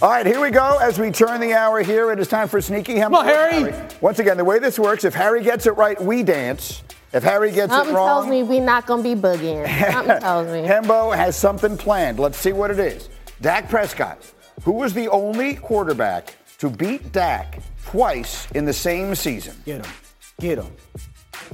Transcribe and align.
All 0.00 0.10
right, 0.10 0.24
here 0.24 0.40
we 0.40 0.50
go. 0.50 0.78
As 0.80 0.98
we 0.98 1.10
turn 1.10 1.40
the 1.40 1.54
hour 1.54 1.82
here, 1.82 2.12
it 2.12 2.20
is 2.20 2.28
time 2.28 2.46
for 2.46 2.60
Sneaky 2.60 2.94
Hembo. 2.94 3.00
Come 3.02 3.14
on, 3.16 3.24
Harry. 3.26 3.74
Once 4.00 4.20
again, 4.20 4.36
the 4.36 4.44
way 4.44 4.60
this 4.60 4.78
works, 4.78 5.02
if 5.04 5.12
Harry 5.14 5.42
gets 5.42 5.66
it 5.66 5.72
right, 5.72 6.00
we 6.00 6.22
dance. 6.22 6.82
If 7.12 7.24
Harry 7.24 7.50
gets 7.50 7.72
Something 7.72 7.94
it 7.94 7.96
wrong, 7.96 8.06
tells 8.06 8.26
me 8.28 8.42
we're 8.44 8.62
not 8.62 8.86
gonna 8.86 9.02
be 9.02 9.14
boogieing. 9.14 9.66
Something 9.92 10.20
tells 10.20 10.46
me. 10.48 10.60
Hembo 10.68 11.16
has 11.16 11.36
something 11.36 11.76
planned. 11.76 12.20
Let's 12.20 12.38
see 12.38 12.52
what 12.52 12.70
it 12.70 12.78
is. 12.78 13.08
Dak 13.40 13.68
Prescott, 13.68 14.18
who 14.62 14.72
was 14.72 14.92
the 14.94 15.08
only 15.08 15.54
quarterback 15.56 16.34
to 16.58 16.70
beat 16.70 17.10
Dak 17.12 17.60
twice 17.86 18.48
in 18.52 18.64
the 18.66 18.72
same 18.72 19.14
season. 19.14 19.56
Get 19.64 19.84
him. 19.84 19.92
Get 20.38 20.58
him. 20.58 20.66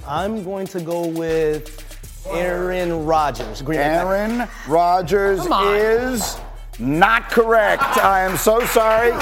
I'm 0.06 0.42
going 0.44 0.66
to 0.66 0.80
go 0.80 1.06
with 1.06 1.80
Aaron 2.28 3.06
Rodgers. 3.06 3.62
Green 3.62 3.78
Bay 3.78 3.84
Aaron 3.84 4.48
Rodgers 4.68 5.40
Come 5.40 5.52
on. 5.52 5.76
is 5.76 6.36
not 6.78 7.30
correct. 7.30 7.82
I 7.98 8.20
am 8.22 8.36
so 8.36 8.60
sorry. 8.66 9.12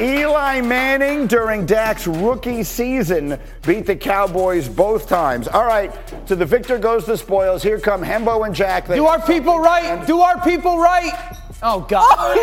Eli 0.00 0.60
Manning 0.60 1.26
during 1.26 1.66
Dak's 1.66 2.06
rookie 2.06 2.62
season 2.62 3.38
beat 3.66 3.86
the 3.86 3.96
Cowboys 3.96 4.68
both 4.68 5.08
times. 5.08 5.48
All 5.48 5.66
right, 5.66 5.92
so 6.26 6.34
the 6.34 6.46
victor 6.46 6.78
goes 6.78 7.06
the 7.06 7.16
spoils. 7.16 7.62
Here 7.62 7.80
come 7.80 8.02
Hembo 8.04 8.46
and 8.46 8.54
Jack. 8.54 8.86
They- 8.86 8.96
Do 8.96 9.06
our 9.06 9.20
people 9.26 9.58
right? 9.58 10.06
Do 10.06 10.20
our 10.20 10.40
people 10.44 10.78
right? 10.78 11.12
Oh 11.60 11.80
God! 11.80 12.38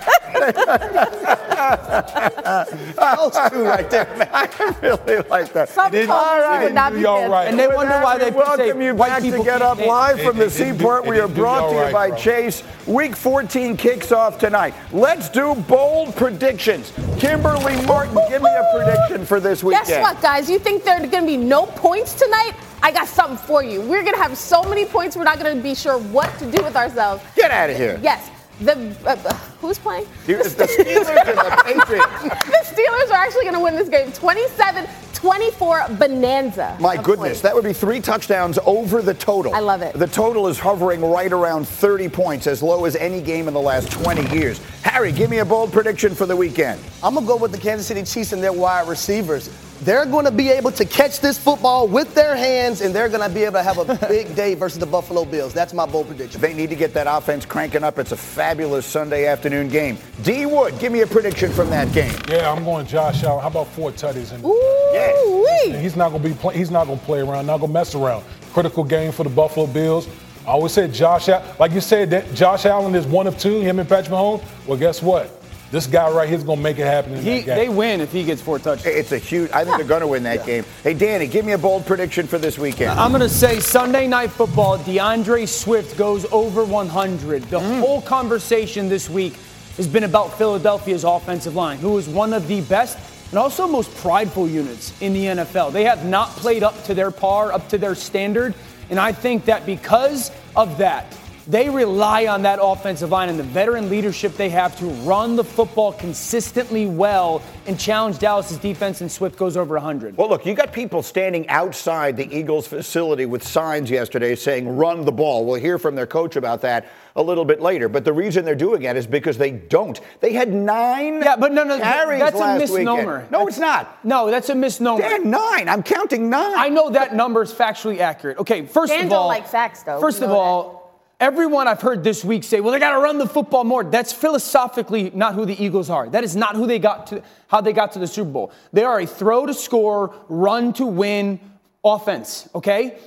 Those 2.06 3.50
two 3.50 3.64
right 3.64 3.88
there, 3.90 4.06
man. 4.16 4.28
I 4.32 4.48
really 4.82 5.22
like 5.28 5.52
that. 5.52 5.68
Some 5.68 5.86
All 5.86 5.90
folks 5.90 6.08
right. 6.08 6.64
would 6.64 6.74
not 6.74 6.92
be 6.92 7.02
dancing. 7.02 7.32
And 7.48 7.58
they 7.58 7.66
With 7.66 7.76
wonder 7.76 7.92
that, 7.92 8.04
why 8.04 8.18
they 8.18 8.30
we 8.30 8.36
welcome 8.36 8.56
say 8.80 8.84
you 8.86 8.94
white 8.94 9.08
back 9.08 9.22
to 9.22 9.42
get 9.44 9.62
up 9.62 9.78
dance. 9.78 9.88
live 9.88 10.20
from 10.20 10.36
the 10.38 10.46
They- 10.46 10.72
they 10.72 10.72
seaport. 10.78 11.06
We 11.06 11.20
are 11.20 11.28
brought 11.28 11.68
to 11.70 11.74
you 11.74 11.80
right, 11.82 11.92
by 11.92 12.08
bro. 12.08 12.18
Chase. 12.18 12.62
Week 12.86 13.16
14 13.16 13.76
kicks 13.76 14.12
off 14.12 14.38
tonight. 14.38 14.74
Let's 14.92 15.28
do 15.28 15.54
bold 15.54 16.14
predictions. 16.14 16.92
Kimberly 17.18 17.74
Martin, 17.86 18.16
give 18.28 18.42
me 18.42 18.50
a 18.50 18.64
prediction 18.76 19.26
for 19.26 19.40
this 19.40 19.64
weekend. 19.64 19.88
Guess 19.88 20.02
what, 20.02 20.22
guys? 20.22 20.48
You 20.48 20.58
think 20.58 20.84
there 20.84 20.96
are 20.96 21.06
going 21.06 21.24
to 21.24 21.26
be 21.26 21.36
no 21.36 21.66
points 21.66 22.14
tonight? 22.14 22.52
I 22.82 22.92
got 22.92 23.08
something 23.08 23.38
for 23.38 23.62
you. 23.64 23.80
We're 23.80 24.02
going 24.02 24.14
to 24.14 24.22
have 24.22 24.36
so 24.36 24.62
many 24.62 24.84
points, 24.84 25.16
we're 25.16 25.24
not 25.24 25.40
going 25.40 25.56
to 25.56 25.62
be 25.62 25.74
sure 25.74 25.98
what 25.98 26.38
to 26.38 26.48
do 26.50 26.62
with 26.62 26.76
ourselves. 26.76 27.24
Get 27.34 27.50
out 27.50 27.70
of 27.70 27.76
here. 27.76 27.98
Yes. 28.02 28.30
The 28.60 28.96
uh, 29.04 29.10
uh, 29.10 29.34
who's 29.60 29.78
playing? 29.78 30.06
You- 30.26 30.38
The 30.42 30.44
Steelers 30.66 31.28
and 31.28 31.38
the 31.38 31.62
Patriots. 31.64 32.22
the 32.46 32.82
Steelers 32.82 33.10
are 33.10 33.14
actually 33.14 33.42
going 33.44 33.54
to 33.54 33.60
win 33.60 33.74
this 33.76 33.88
game 33.88 34.12
27 34.12 34.86
24 35.12 35.86
bonanza. 35.98 36.76
My 36.78 36.96
goodness, 36.96 37.18
points. 37.28 37.40
that 37.40 37.54
would 37.54 37.64
be 37.64 37.72
three 37.72 38.00
touchdowns 38.00 38.58
over 38.66 39.00
the 39.00 39.14
total. 39.14 39.54
I 39.54 39.60
love 39.60 39.80
it. 39.82 39.94
The 39.94 40.06
total 40.06 40.46
is 40.46 40.58
hovering 40.58 41.00
right 41.02 41.32
around 41.32 41.66
30 41.66 42.08
points, 42.10 42.46
as 42.46 42.62
low 42.62 42.84
as 42.84 42.96
any 42.96 43.22
game 43.22 43.48
in 43.48 43.54
the 43.54 43.60
last 43.60 43.90
20 43.90 44.36
years. 44.36 44.60
Harry, 44.82 45.12
give 45.12 45.30
me 45.30 45.38
a 45.38 45.44
bold 45.44 45.72
prediction 45.72 46.14
for 46.14 46.26
the 46.26 46.36
weekend. 46.36 46.80
I'm 47.02 47.14
gonna 47.14 47.26
go 47.26 47.36
with 47.36 47.50
the 47.52 47.58
Kansas 47.58 47.86
City 47.86 48.02
Chiefs 48.02 48.32
and 48.32 48.42
their 48.42 48.52
wide 48.52 48.88
receivers. 48.88 49.48
They're 49.82 50.06
going 50.06 50.24
to 50.24 50.30
be 50.30 50.48
able 50.48 50.70
to 50.72 50.84
catch 50.84 51.20
this 51.20 51.38
football 51.38 51.86
with 51.86 52.14
their 52.14 52.34
hands, 52.34 52.80
and 52.80 52.94
they're 52.94 53.08
going 53.08 53.26
to 53.26 53.34
be 53.34 53.44
able 53.44 53.54
to 53.54 53.62
have 53.62 53.78
a 53.78 54.06
big 54.08 54.34
day 54.34 54.54
versus 54.54 54.78
the 54.78 54.86
Buffalo 54.86 55.24
Bills. 55.24 55.52
That's 55.52 55.74
my 55.74 55.86
bold 55.86 56.08
prediction. 56.08 56.40
They 56.40 56.54
need 56.54 56.70
to 56.70 56.76
get 56.76 56.94
that 56.94 57.06
offense 57.08 57.44
cranking 57.44 57.84
up. 57.84 57.98
It's 57.98 58.12
a 58.12 58.16
fabulous 58.16 58.86
Sunday 58.86 59.26
afternoon 59.26 59.68
game. 59.68 59.98
D 60.22 60.46
Wood, 60.46 60.78
give 60.78 60.92
me 60.92 61.02
a 61.02 61.06
prediction 61.06 61.52
from 61.52 61.68
that 61.70 61.92
game. 61.92 62.14
Yeah, 62.28 62.50
I'm 62.50 62.64
going 62.64 62.86
Josh 62.86 63.22
Allen. 63.22 63.42
How 63.42 63.48
about 63.48 63.68
four 63.68 63.92
tutties? 63.92 64.32
And 64.32 64.44
Ooh-wee. 64.44 65.78
he's 65.78 65.96
not 65.96 66.10
going 66.10 66.22
to 66.22 66.28
be 66.28 66.34
play, 66.34 66.56
he's 66.56 66.70
not 66.70 66.86
going 66.86 66.98
to 66.98 67.04
play 67.04 67.20
around, 67.20 67.46
not 67.46 67.58
going 67.58 67.70
to 67.70 67.74
mess 67.74 67.94
around. 67.94 68.24
Critical 68.52 68.84
game 68.84 69.12
for 69.12 69.24
the 69.24 69.30
Buffalo 69.30 69.66
Bills. 69.66 70.08
I 70.46 70.50
always 70.50 70.72
said 70.72 70.94
Josh 70.94 71.28
Allen, 71.28 71.44
like 71.58 71.72
you 71.72 71.80
said, 71.80 72.10
that 72.10 72.32
Josh 72.32 72.66
Allen 72.66 72.94
is 72.94 73.04
one 73.04 73.26
of 73.26 73.36
two, 73.36 73.60
him 73.60 73.80
and 73.80 73.88
Patrick 73.88 74.12
Mahomes. 74.12 74.44
Well, 74.66 74.78
guess 74.78 75.02
what? 75.02 75.35
This 75.70 75.86
guy 75.86 76.08
right 76.10 76.28
here 76.28 76.38
is 76.38 76.44
going 76.44 76.58
to 76.58 76.62
make 76.62 76.78
it 76.78 76.86
happen 76.86 77.14
in 77.14 77.22
He, 77.22 77.40
that 77.40 77.46
game. 77.46 77.56
they 77.56 77.68
win 77.68 78.00
if 78.00 78.12
he 78.12 78.22
gets 78.24 78.40
four 78.40 78.58
touchdowns. 78.58 78.96
It's 78.96 79.12
a 79.12 79.18
huge, 79.18 79.50
I 79.50 79.64
think 79.64 79.78
they're 79.78 79.86
going 79.86 80.00
to 80.00 80.06
win 80.06 80.22
that 80.22 80.46
game. 80.46 80.64
Hey, 80.84 80.94
Danny, 80.94 81.26
give 81.26 81.44
me 81.44 81.52
a 81.52 81.58
bold 81.58 81.84
prediction 81.86 82.26
for 82.26 82.38
this 82.38 82.56
weekend. 82.56 82.98
I'm 82.98 83.10
going 83.10 83.20
to 83.20 83.28
say 83.28 83.58
Sunday 83.58 84.06
night 84.06 84.30
football, 84.30 84.78
DeAndre 84.78 85.48
Swift 85.48 85.98
goes 85.98 86.24
over 86.32 86.64
100. 86.64 87.42
The 87.44 87.58
mm. 87.58 87.80
whole 87.80 88.00
conversation 88.02 88.88
this 88.88 89.10
week 89.10 89.34
has 89.76 89.88
been 89.88 90.04
about 90.04 90.38
Philadelphia's 90.38 91.04
offensive 91.04 91.56
line, 91.56 91.78
who 91.78 91.98
is 91.98 92.08
one 92.08 92.32
of 92.32 92.46
the 92.46 92.60
best 92.62 92.98
and 93.30 93.38
also 93.38 93.66
most 93.66 93.94
prideful 93.96 94.48
units 94.48 94.98
in 95.02 95.12
the 95.12 95.24
NFL. 95.24 95.72
They 95.72 95.84
have 95.84 96.06
not 96.06 96.28
played 96.30 96.62
up 96.62 96.84
to 96.84 96.94
their 96.94 97.10
par, 97.10 97.52
up 97.52 97.68
to 97.70 97.78
their 97.78 97.94
standard. 97.94 98.54
And 98.88 99.00
I 99.00 99.12
think 99.12 99.46
that 99.46 99.66
because 99.66 100.30
of 100.54 100.78
that, 100.78 101.12
they 101.46 101.70
rely 101.70 102.26
on 102.26 102.42
that 102.42 102.58
offensive 102.60 103.10
line 103.10 103.28
and 103.28 103.38
the 103.38 103.42
veteran 103.44 103.88
leadership 103.88 104.36
they 104.36 104.48
have 104.48 104.76
to 104.78 104.86
run 104.86 105.36
the 105.36 105.44
football 105.44 105.92
consistently 105.92 106.86
well 106.86 107.40
and 107.66 107.78
challenge 107.78 108.18
Dallas's 108.18 108.58
defense, 108.58 109.00
and 109.00 109.10
Swift 109.10 109.36
goes 109.36 109.56
over 109.56 109.74
100. 109.74 110.16
Well, 110.16 110.28
look, 110.28 110.46
you 110.46 110.54
got 110.54 110.72
people 110.72 111.02
standing 111.02 111.48
outside 111.48 112.16
the 112.16 112.32
Eagles 112.36 112.66
facility 112.68 113.26
with 113.26 113.42
signs 113.46 113.90
yesterday 113.90 114.34
saying, 114.36 114.76
run 114.76 115.04
the 115.04 115.12
ball. 115.12 115.44
We'll 115.44 115.60
hear 115.60 115.78
from 115.78 115.94
their 115.96 116.06
coach 116.06 116.36
about 116.36 116.60
that 116.62 116.86
a 117.16 117.22
little 117.22 117.44
bit 117.44 117.60
later. 117.60 117.88
But 117.88 118.04
the 118.04 118.12
reason 118.12 118.44
they're 118.44 118.54
doing 118.54 118.82
that 118.82 118.96
is 118.96 119.06
because 119.06 119.38
they 119.38 119.50
don't. 119.50 120.00
They 120.20 120.32
had 120.32 120.52
nine 120.52 121.22
Yeah, 121.22 121.36
but 121.36 121.52
no, 121.52 121.64
no, 121.64 121.78
carries 121.78 122.20
that's 122.20 122.38
a 122.38 122.58
misnomer. 122.58 123.14
weekend. 123.14 123.30
No, 123.32 123.38
That's- 123.38 123.48
it's 123.48 123.58
not. 123.58 124.04
No, 124.04 124.30
that's 124.30 124.48
a 124.50 124.54
misnomer. 124.54 125.02
They 125.02 125.08
had 125.08 125.24
nine. 125.24 125.68
I'm 125.68 125.82
counting 125.82 126.28
nine. 126.30 126.54
I 126.56 126.68
know 126.68 126.90
that 126.90 127.14
number 127.14 127.42
is 127.42 127.52
factually 127.52 127.98
accurate. 128.00 128.38
Okay, 128.38 128.66
first 128.66 128.92
Dan 128.92 129.04
of 129.04 129.10
don't 129.10 129.18
all, 129.20 129.28
like 129.28 129.48
facts, 129.48 129.82
though. 129.82 129.98
First 130.00 130.22
of 130.22 130.28
know 130.28 130.36
all, 130.36 130.75
everyone 131.20 131.68
I've 131.68 131.80
heard 131.80 132.04
this 132.04 132.24
week 132.24 132.44
say, 132.44 132.60
"Well, 132.60 132.72
they 132.72 132.78
got 132.78 132.92
to 132.92 133.00
run 133.00 133.18
the 133.18 133.26
football 133.26 133.64
more." 133.64 133.84
That's 133.84 134.12
philosophically 134.12 135.10
not 135.14 135.34
who 135.34 135.44
the 135.44 135.62
Eagles 135.62 135.90
are. 135.90 136.08
That 136.08 136.24
is 136.24 136.36
not 136.36 136.56
who 136.56 136.66
they 136.66 136.78
got 136.78 137.08
to 137.08 137.22
how 137.48 137.60
they 137.60 137.72
got 137.72 137.92
to 137.92 137.98
the 137.98 138.06
Super 138.06 138.30
Bowl. 138.30 138.52
They 138.72 138.84
are 138.84 139.00
a 139.00 139.06
throw 139.06 139.46
to 139.46 139.54
score, 139.54 140.14
run 140.28 140.72
to 140.74 140.86
win 140.86 141.40
offense. 141.84 142.48
Okay, 142.54 142.98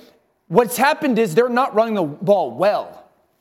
what's 0.48 0.76
happened 0.76 1.18
is 1.18 1.34
they're 1.34 1.48
not 1.48 1.74
running 1.74 1.94
the 1.94 2.02
ball 2.02 2.52
well. 2.52 2.96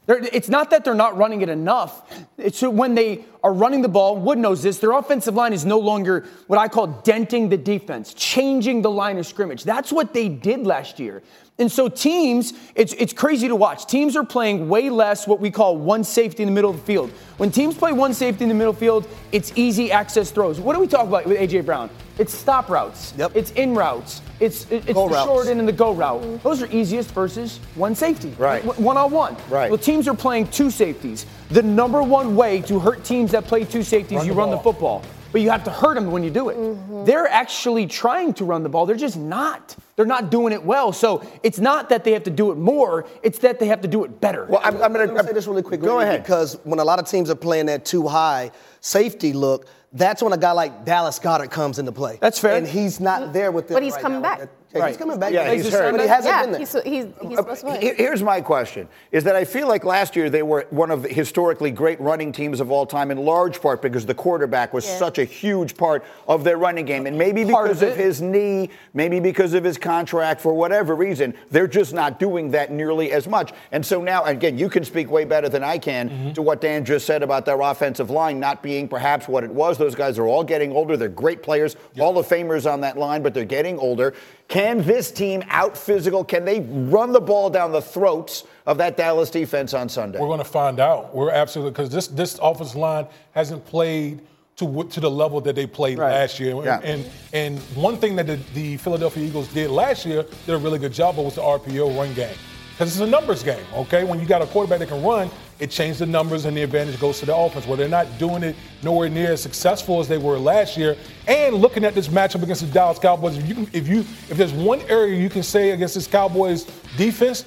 They're, 0.10 0.26
it's 0.34 0.50
not 0.50 0.72
that 0.72 0.84
they're 0.84 0.96
not 0.96 1.18
running 1.18 1.44
it 1.44 1.50
enough. 1.50 2.02
It's 2.40 2.64
when 2.64 2.96
they 2.96 3.26
are 3.44 3.54
running 3.54 3.84
the 3.84 3.90
ball, 3.90 4.18
Wood 4.18 4.40
knows 4.40 4.64
this, 4.64 4.80
their 4.80 4.94
offensive 4.94 5.36
line 5.36 5.54
is 5.54 5.66
no 5.66 5.78
longer 5.78 6.26
what 6.48 6.58
I 6.58 6.68
call 6.68 6.88
denting 6.88 7.48
the 7.48 7.58
defense, 7.58 8.16
changing 8.16 8.82
the 8.82 8.90
line 8.90 9.20
of 9.20 9.28
scrimmage. 9.28 9.64
That's 9.64 9.92
what 9.92 10.16
they 10.16 10.28
did 10.28 10.66
last 10.66 11.00
year. 11.00 11.22
And 11.60 11.70
so 11.70 11.90
teams, 11.90 12.54
it's, 12.74 12.94
it's 12.94 13.12
crazy 13.12 13.50
to 13.50 13.56
watch. 13.56 13.86
Teams 13.86 14.16
are 14.16 14.24
playing 14.24 14.70
way 14.70 14.90
less 14.90 15.28
what 15.28 15.42
we 15.42 15.52
call 15.52 15.78
one 15.78 16.06
safety 16.06 16.42
in 16.42 16.48
the 16.48 16.56
middle 16.56 16.72
of 16.72 16.78
the 16.78 16.84
field. 16.84 17.12
When 17.36 17.52
teams 17.52 17.76
play 17.76 17.92
one 17.92 18.14
safety 18.14 18.44
in 18.44 18.50
the 18.50 18.56
middle 18.56 18.74
field, 18.74 19.08
it's 19.34 19.52
easy 19.56 19.92
access 19.92 20.32
throws. 20.32 20.60
What 20.60 20.74
do 20.74 20.80
we 20.80 20.88
talk 20.88 21.06
about 21.06 21.26
with 21.26 21.38
A.J. 21.38 21.62
Brown? 21.62 21.90
It's 22.18 22.34
stop 22.34 22.70
routes. 22.70 23.14
Yep. 23.18 23.34
It's 23.36 23.52
in 23.52 23.76
routes. 23.76 24.22
It's, 24.40 24.70
it's 24.72 24.86
Go 24.88 25.08
the 25.08 25.16
routes. 25.16 25.26
short 25.26 25.48
in 25.48 25.60
and 25.60 25.68
the 25.68 25.74
go 25.74 25.94
route. 25.94 26.44
Those 26.44 26.62
are 26.62 26.68
easiest 26.72 27.12
versus 27.12 27.60
one 27.76 27.94
safety. 27.94 28.34
Right. 28.38 28.64
One 28.80 28.98
on 28.98 29.12
one. 29.12 29.36
Right. 29.50 29.70
Well, 29.70 29.78
teams 29.78 30.08
are 30.08 30.14
playing 30.14 30.48
two 30.48 30.70
safeties. 30.70 31.26
The 31.50 31.64
number 31.64 32.04
one 32.04 32.36
way 32.36 32.62
to 32.64 32.80
hurt 32.80 33.04
teams 33.04 33.32
that 33.32 33.46
play 33.46 33.64
two 33.66 33.84
safeties, 33.84 34.18
Run 34.20 34.28
you 34.28 34.34
the 34.34 34.38
run 34.38 34.50
the 34.52 34.58
football. 34.58 35.04
But 35.32 35.42
you 35.42 35.50
have 35.50 35.64
to 35.66 35.72
hurt 35.72 35.96
them 35.96 36.12
when 36.12 36.24
you 36.24 36.30
do 36.30 36.50
it. 36.50 36.58
Mm-hmm. 36.58 37.06
They're 37.06 37.28
actually 37.28 37.86
trying 37.86 38.34
to 38.36 38.46
run 38.46 38.64
the 38.64 38.70
ball. 38.70 38.86
They're 38.86 38.96
just 38.96 39.18
not. 39.18 39.76
They're 40.00 40.06
not 40.06 40.32
doing 40.32 40.54
it 40.54 40.64
well. 40.64 40.94
So 40.94 41.22
it's 41.44 41.60
not 41.60 41.90
that 41.90 42.06
they 42.06 42.14
have 42.14 42.24
to 42.24 42.30
do 42.30 42.52
it 42.52 42.56
more. 42.56 43.06
It's 43.22 43.40
that 43.40 43.60
they 43.60 43.68
have 43.68 43.82
to 43.82 43.88
do 43.90 44.06
it 44.06 44.22
better. 44.22 44.46
well, 44.46 44.62
I'm, 44.64 44.82
I'm 44.82 44.94
going 44.94 45.14
Let 45.14 45.26
me 45.26 45.28
say 45.28 45.34
this 45.34 45.46
really 45.46 45.62
quick. 45.62 45.82
Go 45.82 46.00
ahead. 46.00 46.24
Because 46.24 46.58
when 46.64 46.80
a 46.80 46.86
lot 46.86 47.00
of 47.00 47.06
teams 47.06 47.30
are 47.30 47.36
playing 47.36 47.66
that 47.66 47.84
too 47.84 48.08
high 48.08 48.52
safety 48.80 49.34
look, 49.34 49.68
that's 49.92 50.24
when 50.24 50.32
a 50.32 50.38
guy 50.38 50.54
like 50.54 50.86
Dallas 50.86 51.20
Goedert 51.20 51.52
comes 51.52 51.80
into 51.80 51.92
play. 51.92 52.18
That's 52.22 52.40
fair. 52.40 52.56
And 52.56 52.66
he's 52.66 53.02
not 53.02 53.34
there 53.34 53.52
with 53.52 53.68
them. 53.68 53.76
But 53.76 53.84
he's 53.84 53.92
right 53.92 54.02
coming 54.02 54.22
now. 54.22 54.38
back. 54.38 54.50
Yeah, 54.74 54.82
Right. 54.82 54.88
He's 54.90 54.98
coming 54.98 55.20
back. 55.20 55.34
Yeah, 55.34 55.46
next 55.46 55.64
he's 55.64 55.74
hurt. 55.74 55.92
But 55.92 56.02
he 56.02 56.08
hasn't 56.08 56.32
yeah, 56.32 56.42
been 56.44 56.52
there. 56.52 56.60
he's, 56.60 56.74
he's, 56.84 57.06
he's 57.28 57.38
supposed 57.38 57.62
to 57.62 57.68
Uh, 57.72 57.94
Here's 57.96 58.22
my 58.22 58.40
question: 58.40 58.88
Is 59.12 59.24
that 59.24 59.36
I 59.36 59.44
feel 59.44 59.68
like 59.68 59.84
last 59.84 60.16
year 60.16 60.30
they 60.30 60.44
were 60.44 60.68
one 60.70 60.92
of 60.92 61.02
the 61.02 61.10
historically 61.10 61.72
great 61.72 62.00
running 62.00 62.32
teams 62.32 62.60
of 62.60 62.70
all 62.72 62.86
time, 62.86 63.10
in 63.10 63.18
large 63.18 63.62
part 63.62 63.82
because 63.82 64.06
the 64.06 64.14
quarterback 64.14 64.72
was 64.72 64.86
Yeah. 64.88 64.98
such 64.98 65.18
a 65.18 65.24
huge 65.24 65.76
part 65.76 66.04
of 66.28 66.44
their 66.44 66.58
running 66.58 66.86
game, 66.86 67.08
and 67.08 67.18
maybe 67.18 67.46
Part 67.46 67.66
because 67.70 67.82
of 67.82 67.90
of, 67.90 67.98
his 67.98 68.22
knee, 68.22 68.70
maybe 68.94 69.20
because 69.20 69.56
of 69.56 69.64
his 69.64 69.80
contract, 69.80 70.40
for 70.40 70.54
whatever 70.54 70.94
reason, 70.96 71.34
they're 71.50 71.68
just 71.68 71.94
not 71.94 72.20
doing 72.20 72.52
that 72.52 72.72
nearly 72.72 73.12
as 73.12 73.28
much. 73.28 73.54
And 73.72 73.84
so 73.84 74.04
now, 74.04 74.24
again, 74.26 74.58
you 74.60 74.70
can 74.70 74.84
speak 74.84 75.10
way 75.10 75.26
better 75.26 75.50
than 75.50 75.64
I 75.64 75.80
can 75.80 76.10
Mm-hmm. 76.10 76.34
to 76.34 76.42
what 76.44 76.62
Dan 76.62 76.86
just 76.86 77.08
said 77.08 77.24
about 77.24 77.46
their 77.46 77.60
offensive 77.60 78.10
line 78.12 78.40
not 78.40 78.62
being 78.62 78.88
perhaps 78.88 79.28
what 79.28 79.44
it 79.44 79.50
was. 79.52 79.78
Those 79.80 79.96
guys 79.96 80.20
are 80.20 80.28
all 80.28 80.44
getting 80.44 80.72
older. 80.74 80.96
They're 80.96 81.10
great 81.10 81.42
players, 81.42 81.76
all 82.00 82.18
of 82.20 82.28
Famers 82.28 82.72
on 82.72 82.82
that 82.82 82.98
line, 82.98 83.24
but 83.24 83.34
they're 83.34 83.46
getting 83.46 83.80
older. 83.80 84.14
Can 84.50 84.82
this 84.84 85.12
team 85.12 85.44
out 85.50 85.78
physical? 85.78 86.24
Can 86.24 86.44
they 86.44 86.60
run 86.62 87.14
the 87.14 87.22
ball 87.22 87.52
down 87.52 87.72
the 87.72 87.82
throats 87.82 88.46
of 88.66 88.80
that 88.80 88.98
Dallas 88.98 89.30
defense 89.30 89.76
on 89.76 89.88
Sunday? 89.88 90.20
We're 90.20 90.26
going 90.28 90.40
to 90.40 90.44
find 90.44 90.80
out. 90.80 91.14
We're 91.16 91.30
absolutely 91.30 91.72
because 91.72 91.90
this 91.90 92.08
this 92.08 92.40
offensive 92.42 92.76
line 92.76 93.06
hasn't 93.32 93.64
played 93.66 94.22
to 94.58 94.84
to 94.86 95.00
the 95.00 95.10
level 95.10 95.40
that 95.42 95.56
they 95.56 95.68
played 95.68 96.00
Right. 96.00 96.12
last 96.12 96.40
year. 96.40 96.56
Yeah. 96.66 96.80
And 96.84 97.08
and 97.32 97.60
one 97.76 97.98
thing 97.98 98.16
that 98.16 98.26
the, 98.26 98.40
the 98.56 98.78
Philadelphia 98.78 99.24
Eagles 99.24 99.48
did 99.54 99.70
last 99.70 100.04
year 100.04 100.26
did 100.48 100.56
a 100.56 100.58
really 100.58 100.80
good 100.80 100.94
job 100.94 101.20
of 101.20 101.26
was 101.26 101.36
the 101.36 101.42
RPO 101.42 101.96
run 101.96 102.12
game 102.16 102.36
because 102.80 102.94
it's 102.94 103.06
a 103.06 103.12
numbers 103.12 103.44
game. 103.44 103.66
Okay, 103.74 104.06
when 104.06 104.22
you 104.22 104.26
got 104.26 104.42
a 104.42 104.46
quarterback 104.46 104.80
that 104.80 104.88
can 104.88 105.04
run, 105.04 105.30
it 105.60 105.70
changed 105.70 106.00
the 106.00 106.06
numbers 106.06 106.46
and 106.46 106.56
the 106.56 106.62
advantage 106.62 106.98
goes 106.98 107.20
to 107.20 107.26
the 107.26 107.36
offense. 107.36 107.68
Where 107.68 107.76
they're 107.76 107.90
not 107.90 108.18
doing 108.18 108.42
it 108.42 108.56
nowhere 108.84 109.10
near 109.10 109.34
as 109.34 109.44
successful 109.44 110.00
as 110.00 110.08
they 110.08 110.18
were 110.18 110.40
last 110.40 110.78
year. 110.78 110.96
And 111.28 111.56
looking 111.56 111.84
at 111.84 111.94
this 111.94 112.08
matchup 112.08 112.42
against 112.42 112.62
the 112.62 112.72
Dallas 112.72 112.98
Cowboys, 112.98 113.38
if 113.38 113.50
you 113.50 113.56
can, 113.56 113.70
if 113.74 113.86
you 113.90 114.00
if 114.30 114.38
there's 114.38 114.54
one 114.54 114.80
area 114.84 115.20
you 115.20 115.30
can 115.30 115.44
say 115.44 115.72
against 115.72 115.96
this 115.96 116.08
Cowboys 116.08 116.64
defense 116.96 117.44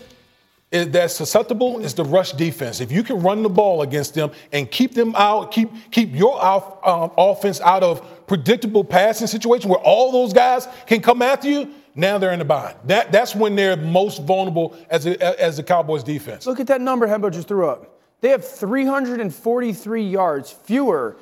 that's 0.70 1.14
susceptible 1.14 1.78
is 1.80 1.94
the 1.94 2.04
rush 2.04 2.32
defense. 2.32 2.82
If 2.82 2.92
you 2.92 3.02
can 3.02 3.20
run 3.20 3.42
the 3.42 3.48
ball 3.48 3.80
against 3.80 4.12
them 4.12 4.32
and 4.52 4.70
keep 4.70 4.92
them 4.92 5.14
out, 5.16 5.50
keep 5.50 5.70
keep 5.90 6.14
your 6.14 6.44
um, 6.44 7.10
offense 7.16 7.58
out 7.62 7.82
of 7.82 8.26
predictable 8.26 8.84
passing 8.84 9.26
situation 9.26 9.70
where 9.70 9.80
all 9.80 10.12
those 10.12 10.34
guys 10.34 10.68
can 10.86 11.00
come 11.00 11.22
after 11.22 11.48
you, 11.48 11.70
now 11.94 12.18
they're 12.18 12.32
in 12.32 12.38
the 12.38 12.44
bind. 12.44 12.76
That 12.84 13.12
that's 13.12 13.34
when 13.34 13.54
they're 13.54 13.76
most 13.76 14.22
vulnerable 14.22 14.76
as 14.90 15.06
a, 15.06 15.40
as 15.40 15.56
the 15.56 15.62
Cowboys 15.62 16.02
defense. 16.02 16.46
Look 16.46 16.60
at 16.60 16.66
that 16.68 16.80
number 16.80 17.06
Hembo 17.06 17.32
just 17.32 17.48
threw 17.48 17.68
up. 17.68 18.00
They 18.20 18.28
have 18.30 18.46
343 18.46 20.02
yards 20.02 20.50
fewer 20.50 21.16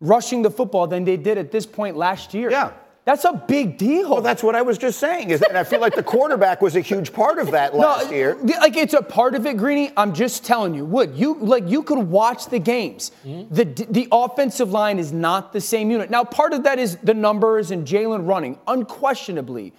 rushing 0.00 0.42
the 0.42 0.50
football 0.50 0.86
than 0.86 1.04
they 1.04 1.16
did 1.16 1.38
at 1.38 1.52
this 1.52 1.64
point 1.64 1.96
last 1.96 2.34
year. 2.34 2.50
Yeah. 2.50 2.72
That's 3.04 3.26
a 3.26 3.34
big 3.34 3.76
deal. 3.76 4.08
well, 4.08 4.22
that's 4.22 4.42
what 4.42 4.54
I 4.54 4.62
was 4.62 4.78
just 4.78 4.98
saying. 4.98 5.28
Is 5.28 5.42
and 5.42 5.58
I 5.58 5.64
feel 5.64 5.80
like 5.80 5.94
the 5.94 6.02
quarterback 6.02 6.62
was 6.62 6.74
a 6.74 6.80
huge 6.80 7.12
part 7.12 7.38
of 7.38 7.50
that 7.50 7.74
last 7.76 8.10
no, 8.10 8.16
year. 8.16 8.34
Like 8.36 8.78
it's 8.78 8.94
a 8.94 9.02
part 9.02 9.34
of 9.34 9.44
it, 9.44 9.58
Greeny. 9.58 9.92
I'm 9.94 10.14
just 10.14 10.42
telling 10.44 10.74
you, 10.74 10.86
Wood. 10.86 11.12
You 11.14 11.34
like 11.34 11.68
you 11.68 11.82
could 11.82 11.98
watch 11.98 12.46
the 12.46 12.58
games. 12.58 13.12
Mm-hmm. 13.26 13.54
The 13.54 13.64
the 13.90 14.08
offensive 14.10 14.70
line 14.70 14.98
is 14.98 15.12
not 15.12 15.52
the 15.52 15.60
same 15.60 15.90
unit. 15.90 16.08
Now, 16.08 16.24
part 16.24 16.54
of 16.54 16.62
that 16.62 16.78
is 16.78 16.96
the 17.02 17.12
numbers 17.12 17.70
and 17.70 17.86
Jalen 17.86 18.26
running, 18.26 18.58
unquestionably. 18.66 19.74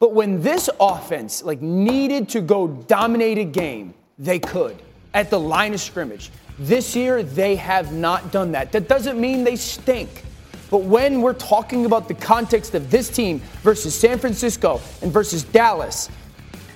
But 0.00 0.14
when 0.14 0.42
this 0.42 0.70
offense 0.80 1.42
like 1.42 1.60
needed 1.60 2.30
to 2.30 2.40
go 2.40 2.66
dominate 2.66 3.38
a 3.38 3.44
game, 3.44 3.94
they 4.18 4.38
could 4.38 4.82
at 5.14 5.30
the 5.30 5.38
line 5.38 5.74
of 5.74 5.80
scrimmage. 5.80 6.30
This 6.58 6.96
year, 6.96 7.22
they 7.22 7.56
have 7.56 7.92
not 7.92 8.32
done 8.32 8.52
that. 8.52 8.72
That 8.72 8.88
doesn't 8.88 9.20
mean 9.20 9.44
they 9.44 9.56
stink. 9.56 10.24
But 10.70 10.82
when 10.82 11.20
we're 11.20 11.34
talking 11.34 11.84
about 11.84 12.08
the 12.08 12.14
context 12.14 12.74
of 12.74 12.90
this 12.90 13.10
team 13.10 13.40
versus 13.62 13.94
San 13.98 14.18
Francisco 14.18 14.80
and 15.02 15.12
versus 15.12 15.42
Dallas, 15.42 16.08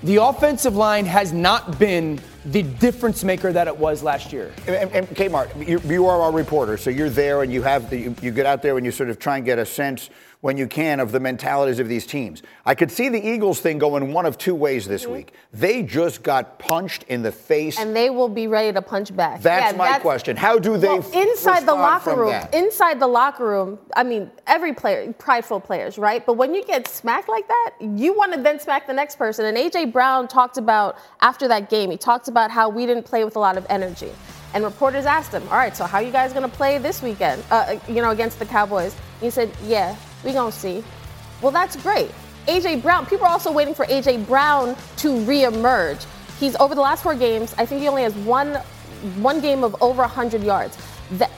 the 0.03 0.17
offensive 0.17 0.77
line 0.77 1.07
has 1.07 1.33
not 1.33 1.79
been 1.79 2.21
the 2.47 2.63
difference 2.63 3.25
maker 3.25 3.53
that 3.53 3.69
it 3.69 3.77
was 3.77 4.03
last 4.03 4.33
year. 4.33 4.53
And, 4.67 4.91
and 4.93 5.09
Kmart, 5.09 5.67
you, 5.67 5.81
you 5.85 6.07
are 6.07 6.21
our 6.21 6.33
reporter, 6.33 6.77
so 6.77 6.91
you're 6.91 7.09
there 7.09 7.43
and 7.43 7.53
you 7.53 7.63
have 7.63 7.89
the, 7.89 7.99
you, 7.99 8.17
you 8.21 8.31
get 8.31 8.45
out 8.45 8.61
there 8.61 8.77
and 8.77 8.85
you 8.85 8.93
sort 8.93 9.09
of 9.09 9.19
try 9.19 9.37
and 9.37 9.47
get 9.47 9.59
a 9.59 9.65
sense 9.65 10.11
when 10.45 10.59
you 10.59 10.67
can 10.67 11.01
of 11.01 11.11
the 11.11 11.19
mentalities 11.19 11.79
of 11.79 11.89
these 11.89 12.05
teams. 12.05 12.43
I 12.67 12.75
could 12.75 12.91
see 12.91 13.09
the 13.09 13.27
Eagles 13.27 13.61
thing 13.61 13.79
going 13.79 14.13
one 14.13 14.27
of 14.27 14.37
two 14.37 14.55
ways 14.55 14.87
this 14.87 15.05
mm-hmm. 15.05 15.13
week. 15.15 15.33
They 15.55 15.83
just 15.83 16.23
got 16.23 16.59
punched 16.59 17.05
in 17.05 17.23
the 17.23 17.33
face. 17.33 17.79
and 17.79 17.97
they 17.97 18.11
will 18.11 18.29
be 18.29 18.47
ready 18.47 18.71
to 18.71 18.83
punch 18.83 19.17
back. 19.17 19.41
That's 19.41 19.73
Yeah, 19.73 19.79
my 19.79 19.99
question. 20.01 20.37
How 20.37 20.59
do 20.59 20.77
they 20.77 20.89
Well, 20.89 21.11
inside 21.15 21.65
the 21.65 21.75
locker 21.75 22.15
room? 22.15 22.29
that? 22.29 22.55
Inside 22.55 23.01
the 23.01 23.07
locker 23.07 23.49
room, 23.49 23.79
I 23.97 24.03
mean, 24.03 24.31
every 24.47 24.75
player, 24.75 25.15
prideful 25.15 25.61
players, 25.61 25.97
right? 25.97 26.27
But 26.27 26.35
when 26.35 26.55
you 26.55 26.63
get 26.63 26.89
smacked 26.89 27.31
like 27.31 27.49
that, 27.49 27.71
you 27.81 28.15
want 28.15 28.35
to 28.35 28.43
then 28.43 28.61
smack 28.61 28.87
the 28.87 28.93
next 28.93 29.17
person. 29.17 29.47
And 29.47 29.57
AJ 29.57 29.95
Brown 29.95 30.29
talked 30.29 30.59
about 30.59 30.99
after 31.23 31.49
that 31.49 31.71
game, 31.71 31.91
he 31.91 31.97
talked 31.97 32.29
about 32.29 32.51
how 32.51 32.69
we 32.69 32.85
didn't 32.85 33.05
play 33.05 33.25
with 33.25 33.37
a 33.37 33.41
lot 33.41 33.57
of 33.57 33.65
energy. 33.71 34.11
And 34.55 34.65
reporters 34.65 35.05
asked 35.05 35.33
him, 35.33 35.43
"All 35.51 35.59
right, 35.59 35.77
so 35.77 35.85
how 35.85 35.99
you 35.99 36.13
guys 36.13 36.33
to 36.33 36.49
play 36.49 36.79
this 36.79 37.03
weekend? 37.03 37.43
Uh, 37.51 37.77
you 37.89 38.01
know, 38.01 38.11
against 38.11 38.39
the 38.39 38.47
Cowboys?" 38.47 38.95
He 39.21 39.29
said, 39.31 39.51
"Yeah, 39.65 39.95
we 40.25 40.33
gonna 40.33 40.53
see." 40.53 40.83
Well, 41.43 41.53
that's 41.53 41.77
great. 41.77 42.11
AJ 42.47 42.83
Brown, 42.83 43.05
people 43.07 43.27
are 43.27 43.33
also 43.33 43.51
waiting 43.51 43.75
for 43.75 43.85
AJ 43.87 44.27
Brown 44.27 44.77
to 44.99 45.09
reemerge. 45.09 46.07
He's 46.39 46.57
over 46.57 46.75
the 46.75 46.81
last 46.81 47.03
four 47.03 47.15
games, 47.15 47.55
I 47.59 47.67
think 47.67 47.81
he 47.81 47.89
only 47.89 48.03
has 48.03 48.15
one 48.15 48.55
one 49.21 49.41
game 49.41 49.63
of 49.65 49.77
over 49.83 50.03
100 50.03 50.43
yards. 50.43 50.79
That, 51.13 51.31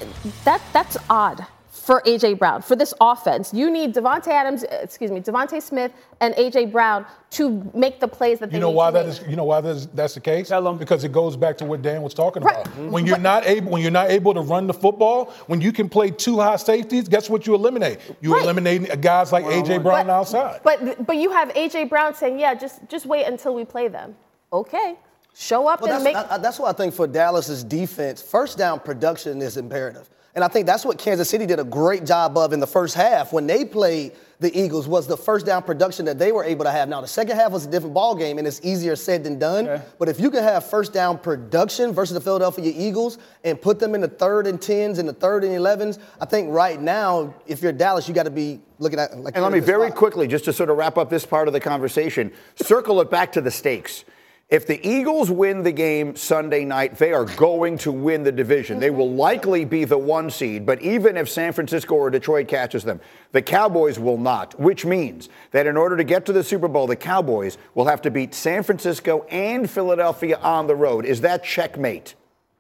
that 0.45 0.63
that's 0.73 0.97
odd 1.11 1.45
for 1.77 2.01
AJ 2.07 2.39
Brown. 2.39 2.63
For 2.63 2.75
this 2.75 2.95
offense, 3.01 3.53
you 3.53 3.71
need 3.71 3.95
Davante 3.95 4.29
Adams, 4.29 4.65
uh, 4.65 4.79
excuse 4.83 5.11
me, 5.11 5.21
DeVonta 5.21 5.61
Smith 5.63 5.93
and 6.21 6.35
AJ 6.35 6.73
Brown 6.73 7.05
to 7.31 7.71
make 7.75 8.01
the 8.01 8.09
plays 8.09 8.39
that 8.39 8.51
they 8.51 8.57
You 8.57 8.61
know 8.61 8.71
need 8.71 8.77
why 8.77 8.87
to 8.91 8.93
that 8.95 9.07
make. 9.07 9.21
is? 9.23 9.29
You 9.29 9.37
know 9.37 9.45
why 9.45 9.61
that's, 9.61 9.87
that's 9.87 10.15
the 10.15 10.21
case? 10.21 10.49
Tell 10.49 10.67
'em. 10.67 10.79
Because 10.79 11.05
it 11.05 11.13
goes 11.13 11.37
back 11.37 11.57
to 11.59 11.65
what 11.65 11.83
Dan 11.83 12.03
was 12.03 12.15
talking 12.15 12.43
Right. 12.43 12.67
about. 12.67 12.91
When 12.91 13.05
you're 13.07 13.19
not 13.19 13.47
able, 13.47 13.71
when 13.73 13.83
you're 13.83 13.91
not 13.91 14.11
able 14.11 14.33
to 14.35 14.41
run 14.41 14.67
the 14.67 14.75
football, 14.75 15.27
when 15.47 15.61
you 15.61 15.73
can 15.73 15.89
play 15.89 16.11
two 16.11 16.39
high 16.41 16.57
safeties, 16.57 17.09
guess 17.09 17.29
what 17.31 17.47
you 17.47 17.55
eliminate? 17.55 17.99
You 18.21 18.33
Right. 18.35 18.43
eliminate 18.43 19.01
guys 19.01 19.33
like 19.33 19.45
AJ 19.45 19.79
Brown 19.79 20.07
But- 20.07 20.13
outside. 20.13 20.61
But 20.65 21.07
but 21.07 21.17
you 21.17 21.31
have 21.31 21.51
AJ 21.55 21.85
Brown 21.85 22.15
saying, 22.15 22.39
"Yeah, 22.39 22.55
just 22.55 22.81
just 22.89 23.07
wait 23.07 23.27
until 23.27 23.55
we 23.55 23.65
play 23.65 23.89
them." 23.89 24.17
Okay, 24.53 24.97
show 25.35 25.67
up 25.67 25.81
Well, 25.83 25.91
and 25.93 26.05
that's, 26.07 26.15
make. 26.15 26.17
I- 26.31 26.35
I- 26.37 26.39
that's 26.39 26.59
why 26.59 26.71
I 26.71 26.73
think 26.73 26.95
for 26.95 27.07
Dallas's 27.07 27.63
defense, 27.65 28.23
first 28.23 28.57
down 28.57 28.81
production 28.81 29.43
is 29.43 29.57
imperative. 29.57 30.09
And 30.37 30.45
I 30.45 30.49
think 30.49 30.67
that's 30.67 30.85
what 30.85 30.99
Kansas 30.99 31.31
City 31.31 31.47
did 31.47 31.59
a 31.59 31.65
great 31.65 32.05
job 32.05 32.37
of 32.37 32.53
in 32.53 32.61
the 32.61 32.67
first 32.67 32.95
half 32.95 33.33
when 33.33 33.47
they 33.47 33.65
played 33.65 34.13
the 34.39 34.55
Eagles 34.55 34.87
was 34.87 35.07
the 35.07 35.17
first 35.17 35.47
down 35.47 35.63
production 35.63 36.05
that 36.05 36.19
they 36.19 36.31
were 36.31 36.45
able 36.45 36.67
to 36.67 36.71
have. 36.71 36.91
Now 36.91 37.01
the 37.01 37.09
second 37.09 37.37
half 37.37 37.53
was 37.53 37.65
a 37.65 37.71
different 37.71 37.95
ball 37.95 38.15
game 38.15 38.37
and 38.37 38.47
it's 38.47 38.61
easier 38.63 38.95
said 38.97 39.25
than 39.25 39.39
done. 39.39 39.67
Okay. 39.67 39.83
But 39.99 40.11
if 40.11 40.21
you 40.21 40.31
can 40.31 40.43
have 40.43 40.69
first 40.69 40.93
down 40.93 41.17
production 41.17 41.95
versus 41.95 42.13
the 42.13 42.21
Philadelphia 42.21 42.71
Eagles 42.77 43.17
and 43.45 43.59
put 43.59 43.79
them 43.79 43.95
in 43.95 44.03
the 44.03 44.09
third 44.09 44.47
and 44.47 44.61
tens 44.61 44.99
and 44.99 45.09
the 45.09 45.15
third 45.15 45.43
and 45.43 45.55
elevens, 45.55 45.99
I 46.21 46.27
think 46.27 46.53
right 46.53 46.79
now, 46.79 47.35
if 47.47 47.63
you're 47.63 47.73
Dallas, 47.73 48.07
you 48.07 48.13
got 48.13 48.25
to 48.25 48.31
be 48.31 48.61
looking 48.79 48.99
at 48.99 49.17
like. 49.19 49.37
And 49.37 49.43
let 49.43 49.53
me 49.53 49.57
you're 49.59 49.65
in 49.65 49.65
a 49.65 49.67
good 49.67 49.73
very 49.73 49.89
spot. 49.89 49.99
quickly, 49.99 50.27
just 50.29 50.45
to 50.45 50.53
sort 50.53 50.69
of 50.69 50.77
wrap 50.77 50.99
up 50.99 51.09
this 51.09 51.25
part 51.25 51.49
of 51.49 51.55
the 51.55 51.61
conversation, 51.61 52.31
circle 52.57 53.01
it 53.01 53.11
back 53.11 53.33
to 53.33 53.41
the 53.41 53.51
stakes. 53.51 54.05
If 54.49 54.65
the 54.65 54.89
Eagles 54.89 55.29
win 55.29 55.65
the 55.65 55.73
game 55.73 56.15
Sunday 56.15 56.65
night, 56.65 56.99
they 56.99 57.13
are 57.13 57.25
going 57.25 57.79
to 57.79 57.91
win 57.91 58.23
the 58.23 58.31
division. 58.31 58.79
They 58.79 58.91
will 58.91 59.11
likely 59.11 59.65
be 59.65 59.85
the 59.85 59.99
one 59.99 60.31
seed, 60.31 60.65
but 60.65 60.81
even 60.83 61.17
if 61.17 61.29
San 61.29 61.53
Francisco 61.53 61.97
or 61.97 62.11
Detroit 62.11 62.47
catches 62.47 62.85
them, 62.85 63.01
the 63.33 63.43
Cowboys 63.43 63.99
will 63.99 64.19
not, 64.19 64.59
which 64.61 64.85
means 64.85 65.29
that 65.51 65.67
in 65.67 65.77
order 65.77 65.97
to 65.97 66.05
get 66.05 66.25
to 66.27 66.33
the 66.33 66.45
Super 66.45 66.69
Bowl, 66.69 66.87
the 66.87 66.95
Cowboys 66.95 67.59
will 67.75 67.87
have 67.87 68.01
to 68.03 68.11
beat 68.11 68.35
San 68.35 68.63
Francisco 68.63 69.27
and 69.31 69.69
Philadelphia 69.69 70.39
on 70.39 70.69
the 70.69 70.77
road. 70.77 71.07
Is 71.07 71.23
that 71.23 71.43
checkmate? 71.43 72.15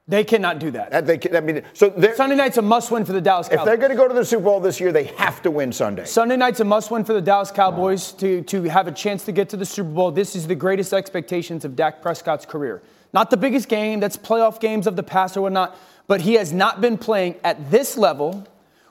They 0.08 0.22
cannot 0.22 0.60
do 0.60 0.70
that. 0.70 0.92
That 0.92 1.06
they, 1.06 1.18
can- 1.18 1.34
I 1.34 1.40
mean, 1.40 1.62
so 1.72 1.92
Sunday 2.14 2.36
night's 2.36 2.58
a 2.58 2.62
must-win 2.62 3.04
for 3.04 3.12
the 3.12 3.20
Dallas 3.20 3.48
if 3.50 3.64
they're 3.64 3.76
going 3.76 3.90
to 3.90 3.96
go 3.96 4.06
to 4.06 4.14
the 4.14 4.24
Super 4.24 4.44
Bowl 4.44 4.60
this 4.60 4.78
year, 4.78 4.92
they 4.92 5.04
have 5.04 5.42
to 5.42 5.50
win 5.50 5.72
Sunday. 5.72 6.04
Sunday 6.04 6.36
night's 6.36 6.60
a 6.60 6.64
must-win 6.64 7.04
for 7.04 7.12
the 7.12 7.20
Dallas 7.20 7.50
Cowboys 7.50 8.12
to, 8.12 8.42
to 8.42 8.62
have 8.64 8.86
a 8.86 8.92
chance 8.92 9.24
to 9.24 9.32
get 9.32 9.48
to 9.48 9.56
the 9.56 9.66
Super 9.66 9.90
Bowl. 9.90 10.12
This 10.12 10.36
is 10.36 10.46
the 10.46 10.54
greatest 10.54 10.92
expectations 10.92 11.64
of 11.64 11.74
Dak 11.74 12.02
Prescott's 12.02 12.46
career. 12.46 12.82
Not 13.12 13.30
the 13.30 13.36
biggest 13.36 13.68
game, 13.68 13.98
that's 13.98 14.16
playoff 14.16 14.60
games 14.60 14.86
of 14.86 14.94
the 14.94 15.02
past 15.02 15.36
or 15.36 15.40
whatnot, 15.42 15.76
but 16.06 16.20
he 16.20 16.34
has 16.34 16.52
not 16.52 16.80
been 16.80 16.98
playing 16.98 17.34
at 17.42 17.72
this 17.72 17.96
level 17.96 18.46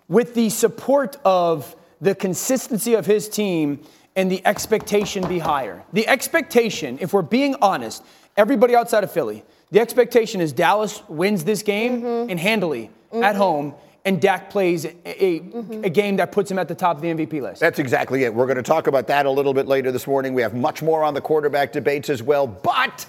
with 0.09 0.33
the 0.33 0.49
support 0.49 1.15
of 1.23 1.75
the 2.01 2.13
consistency 2.13 2.93
of 2.93 3.05
his 3.05 3.29
team 3.29 3.79
and 4.17 4.29
the 4.29 4.45
expectation 4.45 5.25
be 5.27 5.39
higher. 5.39 5.81
The 5.93 6.07
expectation, 6.09 6.97
if 6.99 7.13
we're 7.13 7.21
being 7.21 7.55
honest, 7.61 8.03
everybody 8.35 8.75
outside 8.75 9.05
of 9.05 9.11
Philly, 9.11 9.43
the 9.71 9.79
expectation 9.79 10.41
is 10.41 10.53
Dallas 10.53 11.01
wins 11.07 11.43
this 11.43 11.61
game 11.61 12.01
mm-hmm. 12.01 12.29
and 12.29 12.39
handily 12.39 12.89
at 13.11 13.19
mm-hmm. 13.19 13.37
home, 13.37 13.75
and 14.03 14.21
Dak 14.21 14.49
plays 14.49 14.85
a, 14.85 14.93
a, 15.05 15.39
mm-hmm. 15.39 15.83
a 15.83 15.89
game 15.89 16.17
that 16.17 16.31
puts 16.31 16.51
him 16.51 16.59
at 16.59 16.67
the 16.67 16.75
top 16.75 16.97
of 16.97 17.01
the 17.01 17.09
MVP 17.09 17.41
list. 17.41 17.59
That's 17.59 17.79
exactly 17.79 18.23
it. 18.23 18.33
We're 18.33 18.45
going 18.45 18.57
to 18.57 18.63
talk 18.63 18.87
about 18.87 19.07
that 19.07 19.25
a 19.25 19.31
little 19.31 19.53
bit 19.53 19.67
later 19.67 19.91
this 19.91 20.05
morning. 20.05 20.33
We 20.33 20.43
have 20.43 20.53
much 20.53 20.81
more 20.81 21.03
on 21.03 21.13
the 21.13 21.21
quarterback 21.21 21.71
debates 21.71 22.09
as 22.09 22.21
well. 22.21 22.45
But 22.45 23.05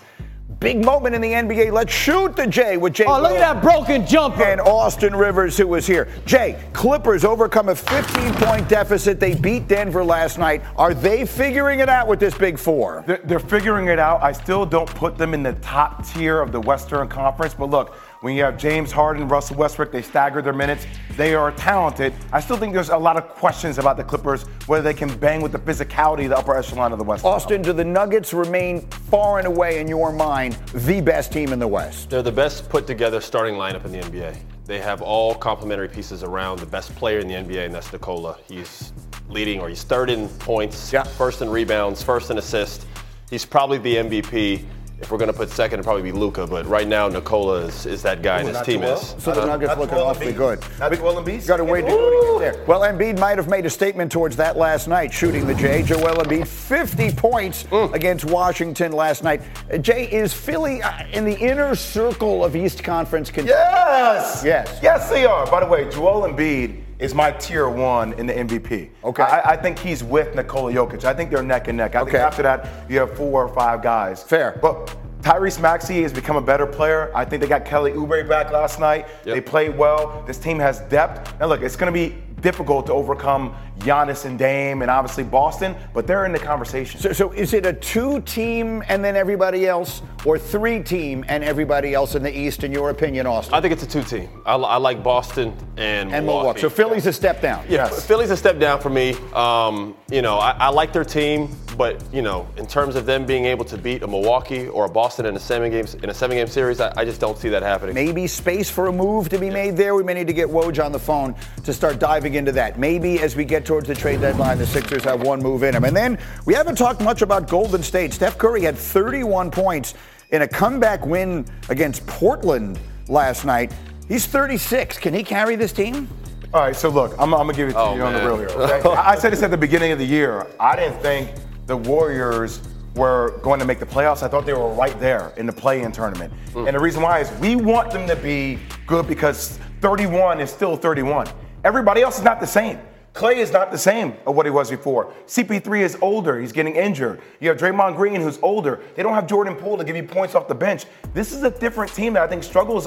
big 0.61 0.85
moment 0.85 1.15
in 1.15 1.21
the 1.21 1.33
NBA. 1.33 1.73
Let's 1.73 1.93
shoot 1.93 2.35
the 2.37 2.47
J 2.47 2.77
with 2.77 2.95
Jay. 2.95 3.05
Oh, 3.07 3.21
look 3.21 3.33
at 3.33 3.41
that 3.41 3.63
broken 3.63 4.07
jumper. 4.07 4.43
And 4.43 4.61
Austin 4.61 5.15
Rivers, 5.15 5.57
who 5.57 5.67
was 5.67 5.87
here. 5.87 6.09
Jay, 6.25 6.61
Clippers 6.73 7.25
overcome 7.25 7.69
a 7.69 7.75
15 7.75 8.35
point 8.35 8.69
deficit. 8.69 9.21
They 9.21 9.35
beat 9.35 9.69
Denver 9.69 10.05
last 10.05 10.39
night. 10.39 10.63
Are 10.77 10.95
they 10.95 11.27
figuring 11.27 11.81
it 11.81 11.89
out 11.89 12.09
with 12.09 12.21
this 12.21 12.37
big 12.37 12.59
four? 12.59 13.05
They're, 13.07 13.21
they're 13.25 13.39
figuring 13.39 13.89
it 13.89 13.99
out. 13.99 14.23
I 14.23 14.33
still 14.33 14.67
don't 14.67 14.89
put 14.89 15.19
them 15.19 15.35
in 15.35 15.43
the 15.43 15.55
top 15.55 16.07
tier 16.07 16.41
of 16.41 16.53
the 16.53 16.61
Western 16.61 17.09
Conference, 17.09 17.55
but 17.55 17.71
look, 17.71 17.95
when 18.27 18.35
you 18.35 18.43
have 18.43 18.59
James 18.59 18.91
Harden, 18.91 19.29
Russell 19.29 19.55
Westbrook, 19.55 19.93
they 19.93 20.03
stagger 20.03 20.43
their 20.43 20.53
minutes. 20.53 20.85
They 21.17 21.37
are 21.37 21.53
talented. 21.53 22.13
I 22.33 22.41
still 22.41 22.57
think 22.57 22.75
there's 22.75 22.89
a 22.89 22.97
lot 22.99 23.17
of 23.17 23.29
questions 23.29 23.79
about 23.79 23.97
the 23.97 24.03
Clippers, 24.03 24.43
whether 24.67 24.83
they 24.83 24.95
can 24.95 25.17
bang 25.19 25.41
with 25.41 25.53
the 25.53 25.61
physicality 25.61 26.25
of 26.25 26.31
the 26.31 26.37
upper 26.39 26.57
echelon 26.57 26.91
of 26.91 26.99
the 26.99 27.05
West. 27.05 27.25
Austin, 27.25 27.63
do 27.63 27.73
the 27.73 27.85
Nuggets 27.85 28.35
remain 28.35 28.81
far 29.13 29.39
and 29.39 29.47
away 29.47 29.79
in 29.79 29.87
your 29.87 30.11
mind 30.11 30.55
the 30.75 31.01
best 31.01 31.31
team 31.31 31.53
in 31.53 31.61
the 31.61 31.69
West? 31.69 32.11
They're 32.11 32.21
the 32.21 32.33
best 32.33 32.69
put 32.69 32.85
together 32.89 33.21
starting 33.21 33.55
lineup 33.55 33.85
in 33.85 33.93
the 33.93 33.99
NBA. 34.01 34.37
They 34.65 34.81
have 34.81 35.03
all 35.03 35.33
complementary 35.37 35.89
pieces 35.89 36.25
around 36.25 36.59
the 36.59 36.67
best 36.67 36.97
player 36.97 37.21
in 37.21 37.29
the 37.29 37.35
NBA, 37.35 37.65
and 37.67 37.73
that's 37.73 37.93
Nikola. 37.93 38.39
He's 38.49 38.93
leading, 39.29 39.61
or 39.61 39.69
he's 39.69 39.85
third 39.85 40.11
in 40.11 40.29
points, 40.31 40.93
Yeah. 40.93 41.05
first 41.05 41.43
in 41.43 41.49
rebounds, 41.49 42.03
first 42.03 42.33
in 42.33 42.39
assists. 42.39 42.87
He's 43.31 43.45
probably 43.45 43.79
the 43.79 43.99
MVP. 43.99 44.65
If 44.99 45.11
we're 45.13 45.19
going 45.19 45.31
to 45.31 45.37
put 45.37 45.51
second, 45.51 45.75
it'd 45.75 45.85
probably 45.85 46.03
be 46.03 46.11
Luka, 46.13 46.47
but 46.47 46.65
right 46.67 46.89
now 46.89 47.07
Nikola 47.07 47.67
is, 47.67 47.85
is 47.85 48.01
that 48.03 48.23
guy, 48.23 48.39
and 48.41 48.49
his 48.49 48.61
team 48.63 48.81
Joel? 48.81 48.95
is. 48.95 49.15
So 49.19 49.33
the 49.33 49.43
Uh, 49.43 49.47
Nuggets 49.47 49.69
Not 49.69 49.79
looking 49.79 49.97
Joel 49.99 50.07
awfully 50.07 50.33
Embiid. 50.33 50.37
good. 50.37 50.65
Not 50.81 50.93
Joel 50.95 51.23
Embiid. 51.23 51.47
Got 51.47 51.57
to 51.59 51.65
wait 51.65 51.83
to 51.83 51.89
go 51.89 52.39
to 52.39 52.45
get 52.45 52.55
there. 52.55 52.65
Well, 52.67 52.81
Embiid 52.81 53.19
might 53.19 53.37
have 53.37 53.47
made 53.47 53.67
a 53.67 53.71
statement 53.71 54.11
towards 54.11 54.37
that 54.37 54.57
last 54.57 54.89
night, 54.89 55.13
shooting 55.13 55.47
the 55.47 55.55
J. 55.55 55.83
Joel 55.83 56.17
Embiid, 56.25 56.47
50 56.47 57.11
points 57.13 57.65
Mm. 57.65 57.93
against 57.93 58.25
Washington 58.25 58.93
last 58.93 59.23
night. 59.23 59.43
Uh, 59.71 59.77
Jay, 59.77 60.05
is 60.07 60.33
Philly 60.33 60.81
uh, 60.83 60.91
in 61.13 61.27
the 61.27 61.35
inner 61.37 61.75
circle 61.75 62.43
of 62.43 62.57
East 62.57 62.83
Conference 62.83 63.29
contenders? 63.29 63.55
Yes. 63.55 64.43
Yes. 64.47 64.79
Yes, 64.83 65.11
they 65.11 65.27
are. 65.27 65.45
By 65.51 65.61
the 65.61 65.67
way, 65.67 65.91
Joel 65.91 66.23
Embiid 66.27 66.85
is 66.99 67.15
my 67.15 67.31
tier 67.33 67.69
one 67.69 68.13
in 68.15 68.27
the 68.27 68.33
MVP. 68.33 68.91
Okay. 69.05 69.23
I, 69.23 69.53
I 69.53 69.57
think 69.57 69.79
he's 69.79 70.03
with 70.03 70.35
Nikola 70.35 70.73
Jokic. 70.73 71.05
I 71.05 71.13
think 71.15 71.31
they're 71.31 71.43
neck 71.43 71.69
and 71.69 71.77
neck. 71.77 71.95
I 71.95 72.01
Okay. 72.01 72.13
think 72.13 72.23
after 72.23 72.43
that, 72.43 72.69
you 72.89 72.99
have 72.99 73.15
four 73.17 73.45
or 73.45 73.49
five 73.55 73.83
guys. 73.83 74.23
Fair. 74.23 74.59
But 74.63 74.97
Tyrese 75.21 75.61
Maxey 75.61 76.03
has 76.03 76.13
become 76.13 76.37
a 76.37 76.41
better 76.41 76.67
player. 76.67 77.11
I 77.15 77.25
think 77.25 77.43
they 77.43 77.49
got 77.49 77.65
Kelly 77.65 77.93
Oubre 77.93 78.27
back 78.29 78.51
last 78.51 78.81
night. 78.81 79.09
Yep. 79.25 79.35
They 79.35 79.41
played 79.41 79.77
well. 79.77 80.23
This 80.27 80.39
team 80.39 80.59
has 80.59 80.81
depth. 80.83 81.35
And 81.41 81.49
look, 81.51 81.63
it's 81.63 81.77
going 81.77 81.93
to 81.93 81.99
be 81.99 82.17
difficult 82.47 82.87
to 82.87 82.93
overcome 82.93 83.53
Giannis 83.81 84.25
and 84.25 84.39
Dame 84.39 84.83
and 84.83 84.89
obviously 84.89 85.25
Boston, 85.25 85.75
but 85.93 86.07
they're 86.07 86.27
in 86.27 86.33
the 86.33 86.39
conversation. 86.39 87.01
So, 87.01 87.13
so 87.13 87.33
is 87.33 87.53
it 87.55 87.67
a 87.67 87.73
two 87.73 88.21
team 88.21 88.85
and 88.87 89.05
then 89.05 89.17
everybody 89.17 89.67
else, 89.67 90.01
or 90.25 90.39
three 90.39 90.81
team 90.81 91.25
and 91.27 91.43
everybody 91.43 91.93
else 91.93 92.15
in 92.15 92.23
the 92.23 92.31
East, 92.39 92.63
in 92.63 92.71
your 92.71 92.91
opinion, 92.91 93.27
Austin? 93.27 93.53
I 93.53 93.61
think 93.61 93.73
it's 93.73 93.83
a 93.83 93.89
two 93.89 94.05
team. 94.05 94.29
I, 94.47 94.55
I 94.55 94.77
like 94.77 95.03
Boston 95.03 95.53
and, 95.77 96.15
and 96.15 96.25
Milwaukee. 96.25 96.61
So 96.61 96.71
Philly's 96.71 97.07
a 97.09 97.13
step 97.13 97.43
down. 97.43 97.65
Yeah, 97.69 97.87
Yes. 97.87 98.07
Philly's 98.07 98.31
a 98.31 98.37
step 98.37 98.61
down 98.61 98.81
for 98.81 98.91
me. 98.91 99.17
Um, 99.35 99.97
you 100.09 100.23
know, 100.23 100.37
I, 100.39 100.53
I 100.53 100.69
like 100.69 100.93
their 100.93 101.05
team, 101.05 101.49
but 101.77 102.03
you 102.13 102.23
know, 102.23 102.49
in 102.57 102.67
terms 102.67 102.97
of 102.97 103.07
them 103.07 103.27
being 103.27 103.45
able 103.45 103.65
to 103.67 103.77
beat 103.77 104.03
a 104.03 104.07
Milwaukee 104.07 104.69
or 104.69 104.87
a 104.87 104.89
Boston 104.89 105.27
in 105.27 105.37
a 105.37 105.41
seven 105.41 105.71
games 105.71 105.95
in 105.95 106.11
a 106.11 106.15
seven 106.15 106.37
game 106.37 106.47
series, 106.47 106.81
I, 106.81 106.93
I 106.97 107.05
just 107.05 107.21
don't 107.21 107.37
see 107.39 107.49
that 107.51 107.63
happening. 107.63 107.95
Maybe 107.95 108.27
space 108.27 108.71
for 108.71 108.87
a 108.87 108.93
move 108.93 109.29
to 109.31 109.39
be 109.39 109.51
made 109.51 109.77
there. 109.77 109.95
We 109.95 110.03
may 110.03 110.15
need 110.15 110.27
to 110.27 110.33
get 110.33 110.49
Woj 110.49 110.85
on 110.85 110.93
the 110.93 110.99
phone 110.99 111.35
to 111.65 111.73
start 111.73 111.99
diving 111.99 112.35
into 112.35 112.53
that. 112.53 112.79
Maybe 112.79 113.21
as 113.21 113.37
we 113.37 113.45
get 113.45 113.65
towards 113.65 113.89
the 113.89 113.95
trade 113.95 114.21
deadline, 114.21 114.59
the 114.59 114.67
Sixers 114.67 115.05
have 115.05 115.23
one 115.23 115.41
move 115.41 115.63
in 115.63 115.73
them. 115.73 115.85
And 115.85 115.97
then 115.97 116.19
we 116.45 116.55
haven't 116.55 116.77
talked 116.77 117.01
much 117.01 117.23
about 117.23 117.49
Golden 117.49 117.83
State. 117.83 118.13
Steph 118.13 118.39
Curry 118.39 118.63
had 118.63 118.77
31 118.77 119.51
points 119.51 119.95
in 120.31 120.43
a 120.43 120.49
comeback 120.49 121.07
win 121.07 121.47
against 121.69 122.07
Portland 122.07 122.79
last 123.09 123.45
night. 123.45 123.73
He's 124.09 124.27
36. 124.27 124.99
Can 124.99 125.15
he 125.15 125.23
carry 125.23 125.57
this 125.57 125.73
team? 125.73 126.09
All 126.55 126.61
right, 126.63 126.77
so 126.77 126.89
look, 126.89 127.13
I'm, 127.19 127.35
I'm 127.35 127.41
gonna 127.47 127.53
give 127.55 127.69
it 127.69 127.73
to 127.73 127.79
Oh, 127.79 127.95
you 127.95 128.03
on 128.03 128.15
the 128.15 128.21
real 128.21 128.39
here. 128.39 128.49
Okay? 128.49 128.89
I 128.89 129.11
I 129.13 129.17
said 129.17 129.33
this 129.33 129.43
at 129.43 129.51
the 129.51 129.57
beginning 129.57 129.93
of 129.93 129.99
the 129.99 130.07
year. 130.07 130.47
I 130.59 130.77
didn't 130.77 131.01
think 131.01 131.31
the 131.67 131.77
Warriors 131.77 132.61
were 132.95 133.39
going 133.43 133.61
to 133.61 133.67
make 133.67 133.79
the 133.79 133.87
playoffs. 133.87 134.23
I 134.23 134.29
thought 134.29 134.47
they 134.47 134.55
were 134.55 134.73
right 134.73 134.99
there 134.99 135.33
in 135.37 135.47
the 135.47 135.53
play-in 135.53 135.93
tournament. 135.93 136.33
Mm. 136.53 136.69
And 136.69 136.77
the 136.77 136.81
reason 136.81 137.03
why 137.03 137.21
is 137.21 137.31
we 137.41 137.57
want 137.57 137.91
them 137.91 138.07
to 138.07 138.17
be 138.17 138.59
good 138.87 139.07
because 139.07 139.59
31 139.81 140.41
is 140.41 140.51
still 140.51 140.77
31. 140.77 141.27
Everybody 141.65 142.01
else 142.01 142.19
is 142.19 142.25
not 142.25 142.41
the 142.41 142.47
same. 142.47 142.79
Clay 143.17 143.39
is 143.39 143.51
not 143.51 143.73
the 143.73 143.79
same 143.79 144.15
of 144.27 144.37
what 144.37 144.45
he 144.45 144.51
was 144.51 144.69
before. 144.69 145.11
CP3 145.27 145.81
is 145.81 145.97
older. 146.03 146.39
He's 146.39 146.53
getting 146.53 146.77
injured. 146.77 147.23
You 147.41 147.49
have 147.49 147.57
Draymond 147.57 147.97
Green, 147.97 148.21
who's 148.21 148.39
older. 148.43 148.83
They 148.95 149.03
don't 149.03 149.15
have 149.15 149.27
Jordan 149.27 149.57
Poole 149.57 149.79
to 149.79 149.85
give 149.85 149.97
you 149.97 150.03
points 150.03 150.35
off 150.35 150.49
the 150.49 150.55
bench. 150.55 150.85
This 151.15 151.33
is 151.33 151.43
a 151.43 151.51
different 151.51 151.95
team 151.95 152.13
that 152.13 152.23
I 152.23 152.27
think 152.27 152.45
struggles 152.45 152.87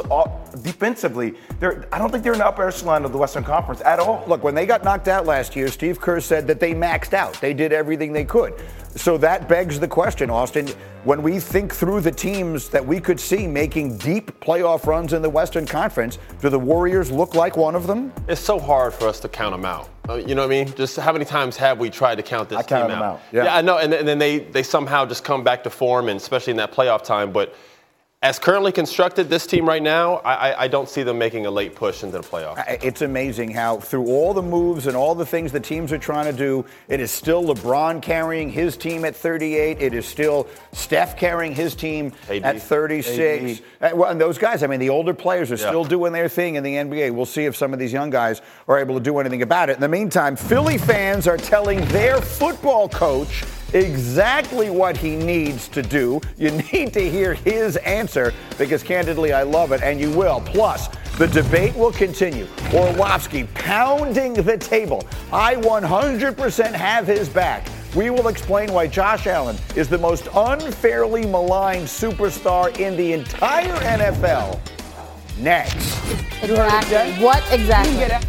defensively. 0.62 1.34
They're, 1.60 1.88
I 1.92 1.98
don't 1.98 2.12
think 2.12 2.24
they're 2.24 2.34
in 2.34 2.40
the 2.40 2.46
upper 2.46 2.68
echelon 2.68 3.06
of 3.06 3.12
the 3.12 3.18
Western 3.18 3.44
Conference 3.44 3.82
at 3.82 3.98
all. 3.98 4.24
Look, 4.28 4.44
when 4.44 4.54
they 4.54 4.68
got 4.68 4.84
knocked 4.84 5.08
out 5.08 5.26
last 5.26 5.56
year, 5.56 5.68
Steve 5.68 6.00
Kerr 6.00 6.20
said 6.20 6.46
that 6.46 6.60
they 6.60 6.76
maxed 6.76 7.16
out. 7.16 7.34
They 7.42 7.56
did 7.56 7.74
everything 7.74 8.14
they 8.14 8.26
could. 8.26 8.54
So 8.96 9.18
that 9.18 9.50
begs 9.50 9.80
the 9.80 9.88
question, 9.88 10.30
Austin. 10.30 10.68
When 11.06 11.24
we 11.24 11.40
think 11.40 11.74
through 11.74 12.02
the 12.02 12.12
teams 12.12 12.68
that 12.70 12.86
we 12.86 13.00
could 13.00 13.22
see 13.22 13.48
making 13.48 13.98
deep 14.00 14.38
playoff 14.42 14.86
runs 14.86 15.14
in 15.14 15.22
the 15.22 15.30
Western 15.30 15.66
Conference, 15.66 16.18
do 16.42 16.50
the 16.50 16.60
Warriors 16.60 17.10
look 17.10 17.36
like 17.36 17.56
one 17.56 17.74
of 17.74 17.88
them? 17.88 18.12
It's 18.28 18.42
so 18.42 18.60
hard 18.60 18.94
for 18.94 19.08
us 19.08 19.22
to 19.22 19.30
count 19.30 19.54
them 19.54 19.64
out. 19.64 19.88
Uh, 20.10 20.16
you 20.16 20.36
know 20.36 20.42
what 20.46 20.54
I 20.54 20.66
mean? 20.66 20.76
Just 20.76 20.98
how 20.98 21.14
many 21.14 21.24
times 21.24 21.56
have 21.56 21.80
we 21.80 21.90
tried 21.90 22.16
to 22.16 22.24
count 22.24 22.50
this 22.50 22.60
I 22.60 22.62
team 22.64 22.90
them 22.90 23.02
out? 23.02 23.04
out. 23.04 23.22
Yeah. 23.32 23.56
I 23.56 23.62
know, 23.62 23.78
and, 23.78 23.94
and 23.94 24.06
then 24.06 24.20
they 24.20 24.40
they 24.40 24.62
somehow 24.62 25.06
just 25.06 25.24
come 25.24 25.42
back 25.42 25.64
to 25.64 25.70
form, 25.70 26.10
and 26.10 26.18
especially 26.18 26.52
in 26.52 26.58
that 26.58 26.74
playoff 26.74 27.04
time. 27.06 27.32
But 27.32 27.56
as 28.22 28.38
currently 28.38 28.74
constructed, 28.74 29.30
this 29.30 29.48
team 29.48 29.66
right 29.66 29.82
now, 29.82 30.16
I, 30.18 30.34
I, 30.52 30.64
I 30.64 30.68
don't 30.68 30.90
see 30.90 31.04
them 31.04 31.18
making 31.18 31.46
a 31.46 31.52
late 31.52 31.74
push 31.74 32.04
into 32.04 32.18
the 32.18 32.24
playoffs. 32.24 32.62
It's 32.84 33.02
amazing 33.02 33.52
how, 33.52 33.78
through 33.78 34.08
all 34.08 34.34
the 34.34 34.42
moves 34.42 34.88
and 34.88 34.98
all 34.98 35.16
the 35.16 35.26
things 35.26 35.54
the 35.54 35.60
teams 35.62 35.94
are 35.94 35.98
trying 35.98 36.30
to 36.30 36.38
do, 36.38 36.66
it 36.90 37.00
is 37.00 37.12
still 37.12 37.42
LeBron 37.46 38.02
carrying 38.02 38.50
his 38.50 38.76
team 38.76 39.06
at 39.06 39.16
38. 39.16 39.82
It 39.82 39.94
is 39.94 40.06
still 40.06 40.48
Steph 40.74 41.16
carrying 41.18 41.56
his 41.56 41.76
team 41.76 42.12
AD. 42.30 42.44
at 42.44 42.62
36. 42.62 43.62
Uh, 43.80 43.92
well, 43.94 44.12
and 44.12 44.20
those 44.20 44.38
guys, 44.38 44.64
I 44.64 44.68
mean, 44.68 44.82
the 44.82 44.90
older 44.90 45.14
players 45.14 45.50
are 45.50 45.56
Yeah. 45.56 45.68
still 45.70 45.86
doing 45.86 46.12
their 46.12 46.28
thing 46.28 46.56
in 46.56 46.64
the 46.64 46.76
NBA. 46.76 47.12
We'll 47.14 47.26
see 47.26 47.46
if 47.46 47.56
some 47.56 47.72
of 47.72 47.80
these 47.80 47.94
young 47.94 48.10
guys 48.10 48.42
are 48.68 48.78
able 48.78 48.96
to 48.96 49.02
do 49.02 49.18
anything 49.20 49.44
about 49.44 49.70
it. 49.70 49.76
In 49.76 49.82
the 49.82 49.88
meantime, 49.88 50.36
Philly 50.36 50.78
fans 50.78 51.26
are 51.26 51.38
telling 51.38 51.86
their 51.88 52.20
football 52.20 52.90
coach 52.90 53.46
exactly 53.74 54.70
what 54.70 54.98
he 54.98 55.16
needs 55.16 55.68
to 55.70 55.82
do. 55.82 56.22
You 56.38 56.52
need 56.74 56.94
to 56.94 57.10
hear 57.10 57.34
his 57.34 57.78
answer 57.78 58.34
because, 58.58 58.84
candidly, 58.84 59.34
I 59.34 59.44
love 59.44 59.72
it, 59.72 59.82
and 59.82 60.00
you 60.00 60.12
will. 60.12 60.42
Plus, 60.42 60.88
the 61.18 61.28
debate 61.28 61.76
will 61.76 61.92
continue. 61.92 62.48
Orlovsky 62.74 63.44
pounding 63.56 64.34
the 64.34 64.58
table. 64.58 65.06
I 65.32 65.56
100% 65.56 66.74
have 66.74 67.08
his 67.08 67.28
back. 67.28 67.68
We 67.96 68.10
will 68.10 68.28
explain 68.28 68.72
why 68.72 68.88
Josh 68.88 69.26
Allen 69.26 69.58
is 69.76 69.90
the 69.90 69.98
most 69.98 70.28
unfairly 70.36 71.26
maligned 71.26 71.88
superstar 71.88 72.78
in 72.80 72.96
the 72.96 73.14
entire 73.14 73.76
NFL. 73.80 74.60
Next. 75.40 75.76
Exactly. 76.44 77.24
What 77.24 77.44
exactly? 77.52 78.29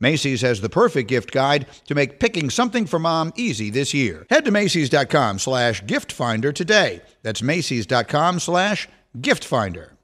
Macy's 0.00 0.42
has 0.42 0.60
the 0.60 0.68
perfect 0.68 1.08
gift 1.08 1.30
guide 1.30 1.66
to 1.86 1.94
make 1.94 2.20
picking 2.20 2.50
something 2.50 2.86
for 2.86 2.98
mom 2.98 3.32
easy 3.36 3.70
this 3.70 3.94
year. 3.94 4.26
Head 4.28 4.44
to 4.44 4.50
Macy's.com 4.50 5.38
slash 5.38 5.84
gift 5.86 6.12
finder 6.12 6.52
today. 6.52 7.00
That's 7.22 7.42
Macy's.com 7.42 8.40
slash 8.40 8.88
gift 9.20 9.44
finder. 9.44 9.94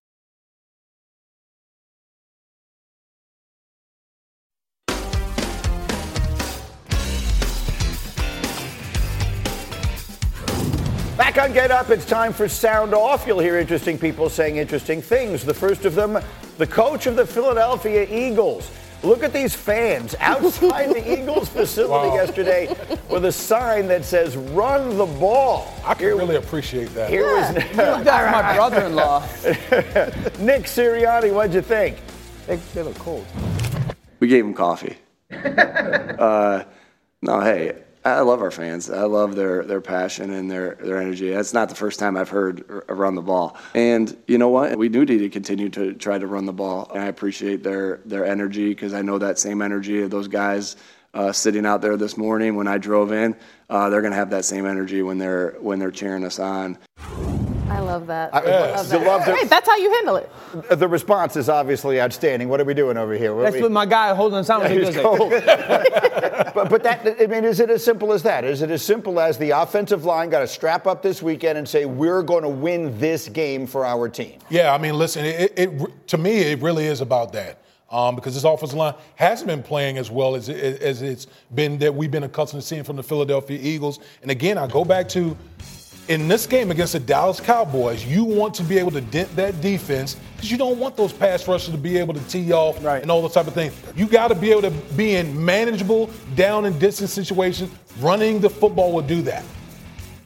Back 11.16 11.36
on 11.36 11.52
Get 11.52 11.70
Up, 11.70 11.90
it's 11.90 12.06
time 12.06 12.32
for 12.32 12.48
Sound 12.48 12.94
Off. 12.94 13.26
You'll 13.26 13.38
hear 13.38 13.58
interesting 13.58 13.98
people 13.98 14.28
saying 14.28 14.56
interesting 14.56 15.02
things. 15.02 15.44
The 15.44 15.54
first 15.54 15.84
of 15.84 15.94
them, 15.94 16.18
the 16.58 16.66
coach 16.66 17.06
of 17.06 17.14
the 17.14 17.26
Philadelphia 17.26 18.06
Eagles. 18.10 18.70
Look 19.02 19.22
at 19.22 19.32
these 19.32 19.54
fans 19.54 20.14
outside 20.20 20.90
the 20.90 21.12
Eagles 21.20 21.48
facility 21.48 22.08
Wow. 22.10 22.14
yesterday 22.16 22.76
with 23.08 23.24
a 23.24 23.32
sign 23.32 23.88
that 23.88 24.04
says 24.04 24.36
"Run 24.36 24.96
the 24.98 25.06
ball." 25.06 25.72
I 25.84 25.94
can 25.94 26.06
really 26.08 26.36
appreciate 26.36 26.92
that. 26.94 27.08
Here 27.08 27.24
was 27.24 27.54
you 27.54 27.60
That's 27.76 28.32
my 28.32 28.54
brother-in-law. 28.56 29.20
Nick 30.44 30.64
Sirianni. 30.64 31.32
What'd 31.32 31.54
you 31.54 31.62
think? 31.62 31.96
They, 32.46 32.56
they 32.74 32.82
look 32.82 32.98
cold. 32.98 33.24
We 34.20 34.28
gave 34.28 34.44
him 34.44 34.52
coffee. 34.54 34.96
uh, 35.32 36.64
no, 37.22 37.40
hey, 37.40 37.74
I 38.04 38.20
love 38.20 38.40
our 38.40 38.50
fans. 38.50 38.88
I 38.88 39.02
love 39.02 39.36
their, 39.36 39.62
their 39.62 39.82
passion 39.82 40.30
and 40.32 40.50
their, 40.50 40.76
their 40.76 41.00
energy. 41.00 41.30
That's 41.30 41.52
not 41.52 41.68
the 41.68 41.74
first 41.74 41.98
time 41.98 42.16
I've 42.16 42.30
heard 42.30 42.64
run 42.88 43.14
the 43.14 43.22
ball. 43.22 43.58
And 43.74 44.16
you 44.26 44.38
know 44.38 44.48
what? 44.48 44.78
We 44.78 44.88
do 44.88 45.04
need 45.04 45.18
to 45.18 45.28
continue 45.28 45.68
to 45.70 45.92
try 45.92 46.18
to 46.18 46.26
run 46.26 46.46
the 46.46 46.52
ball. 46.52 46.90
And 46.94 47.02
I 47.02 47.06
appreciate 47.06 47.62
their, 47.62 48.00
their 48.06 48.24
energy 48.24 48.70
because 48.70 48.94
I 48.94 49.02
know 49.02 49.18
that 49.18 49.38
same 49.38 49.60
energy 49.60 50.00
of 50.00 50.10
those 50.10 50.28
guys 50.28 50.76
uh, 51.12 51.32
sitting 51.32 51.66
out 51.66 51.82
there 51.82 51.96
this 51.96 52.16
morning 52.16 52.56
when 52.56 52.68
I 52.68 52.78
drove 52.78 53.12
in. 53.12 53.36
Uh, 53.68 53.90
they're 53.90 54.00
going 54.02 54.12
to 54.12 54.16
have 54.16 54.30
that 54.30 54.44
same 54.44 54.64
energy 54.64 55.02
when 55.02 55.18
they're 55.18 55.56
when 55.60 55.78
they're 55.78 55.90
cheering 55.90 56.24
us 56.24 56.38
on. 56.38 56.78
I 57.70 57.78
love 57.80 58.06
that. 58.08 58.34
I- 58.34 58.38
I 58.40 58.42
love 58.42 58.86
you 58.86 58.98
that. 58.98 59.06
love 59.06 59.24
the- 59.24 59.32
Right, 59.32 59.48
that's 59.48 59.68
how 59.68 59.76
you 59.76 59.90
handle 59.94 60.16
it. 60.16 60.30
The 60.70 60.88
response 60.88 61.36
is 61.36 61.48
obviously 61.48 62.00
outstanding. 62.00 62.48
What 62.48 62.60
are 62.60 62.64
we 62.64 62.74
doing 62.74 62.96
over 62.96 63.14
here? 63.14 63.34
What 63.34 63.44
That's 63.44 63.56
we- 63.56 63.62
what 63.62 63.70
my 63.72 63.86
guy 63.86 64.12
holding 64.14 64.38
the 64.38 64.44
sound 64.44 64.66
He's 64.68 64.86
was 64.86 64.96
like. 64.96 65.04
cold. 65.04 65.30
but, 66.54 66.68
but 66.68 66.82
that, 66.82 67.16
I 67.20 67.26
mean, 67.26 67.44
is 67.44 67.60
it 67.60 67.70
as 67.70 67.84
simple 67.84 68.12
as 68.12 68.22
that? 68.24 68.44
Is 68.44 68.62
it 68.62 68.70
as 68.70 68.82
simple 68.82 69.20
as 69.20 69.38
the 69.38 69.50
offensive 69.50 70.04
line 70.04 70.30
got 70.30 70.40
to 70.40 70.46
strap 70.48 70.86
up 70.86 71.02
this 71.02 71.22
weekend 71.22 71.58
and 71.58 71.68
say, 71.68 71.84
we're 71.84 72.22
going 72.22 72.42
to 72.42 72.48
win 72.48 72.98
this 72.98 73.28
game 73.28 73.66
for 73.66 73.86
our 73.86 74.08
team? 74.08 74.38
Yeah, 74.48 74.74
I 74.74 74.78
mean, 74.78 74.94
listen, 74.98 75.24
it, 75.24 75.52
it, 75.56 75.68
it 75.68 76.08
to 76.08 76.18
me 76.18 76.38
it 76.38 76.60
really 76.60 76.86
is 76.86 77.00
about 77.00 77.32
that 77.34 77.58
um, 77.90 78.16
because 78.16 78.34
this 78.34 78.44
offensive 78.44 78.76
line 78.78 78.94
hasn't 79.16 79.46
been 79.48 79.62
playing 79.62 79.96
as 79.98 80.10
well 80.10 80.34
as 80.34 80.48
as 80.48 81.02
it's 81.02 81.26
been 81.54 81.78
that 81.78 81.94
we've 81.94 82.10
been 82.10 82.24
accustomed 82.24 82.62
to 82.62 82.66
seeing 82.66 82.82
from 82.84 82.96
the 82.96 83.02
Philadelphia 83.02 83.58
Eagles. 83.60 84.00
And 84.22 84.30
again, 84.30 84.58
I 84.58 84.66
go 84.66 84.84
back 84.84 85.08
to 85.10 85.36
in 86.10 86.26
this 86.26 86.44
game 86.44 86.72
against 86.72 86.94
the 86.94 86.98
Dallas 86.98 87.38
Cowboys, 87.38 88.04
you 88.04 88.24
want 88.24 88.52
to 88.54 88.64
be 88.64 88.78
able 88.78 88.90
to 88.90 89.00
dent 89.00 89.34
that 89.36 89.60
defense 89.60 90.16
because 90.34 90.50
you 90.50 90.58
don't 90.58 90.76
want 90.76 90.96
those 90.96 91.12
pass 91.12 91.46
rushers 91.46 91.70
to 91.72 91.78
be 91.78 91.96
able 91.98 92.12
to 92.14 92.20
tee 92.28 92.52
off 92.52 92.84
Right. 92.84 93.00
and 93.00 93.12
all 93.12 93.22
those 93.22 93.32
type 93.32 93.46
of 93.46 93.54
things. 93.54 93.72
You 93.94 94.08
got 94.08 94.28
to 94.28 94.34
be 94.34 94.50
able 94.50 94.62
to 94.62 94.70
be 94.96 95.14
in 95.14 95.42
manageable 95.44 96.10
down 96.34 96.64
and 96.64 96.78
distance 96.80 97.12
situations. 97.12 97.70
Running 98.00 98.40
the 98.40 98.50
football 98.50 98.90
will 98.92 99.02
do 99.02 99.22
that. 99.22 99.44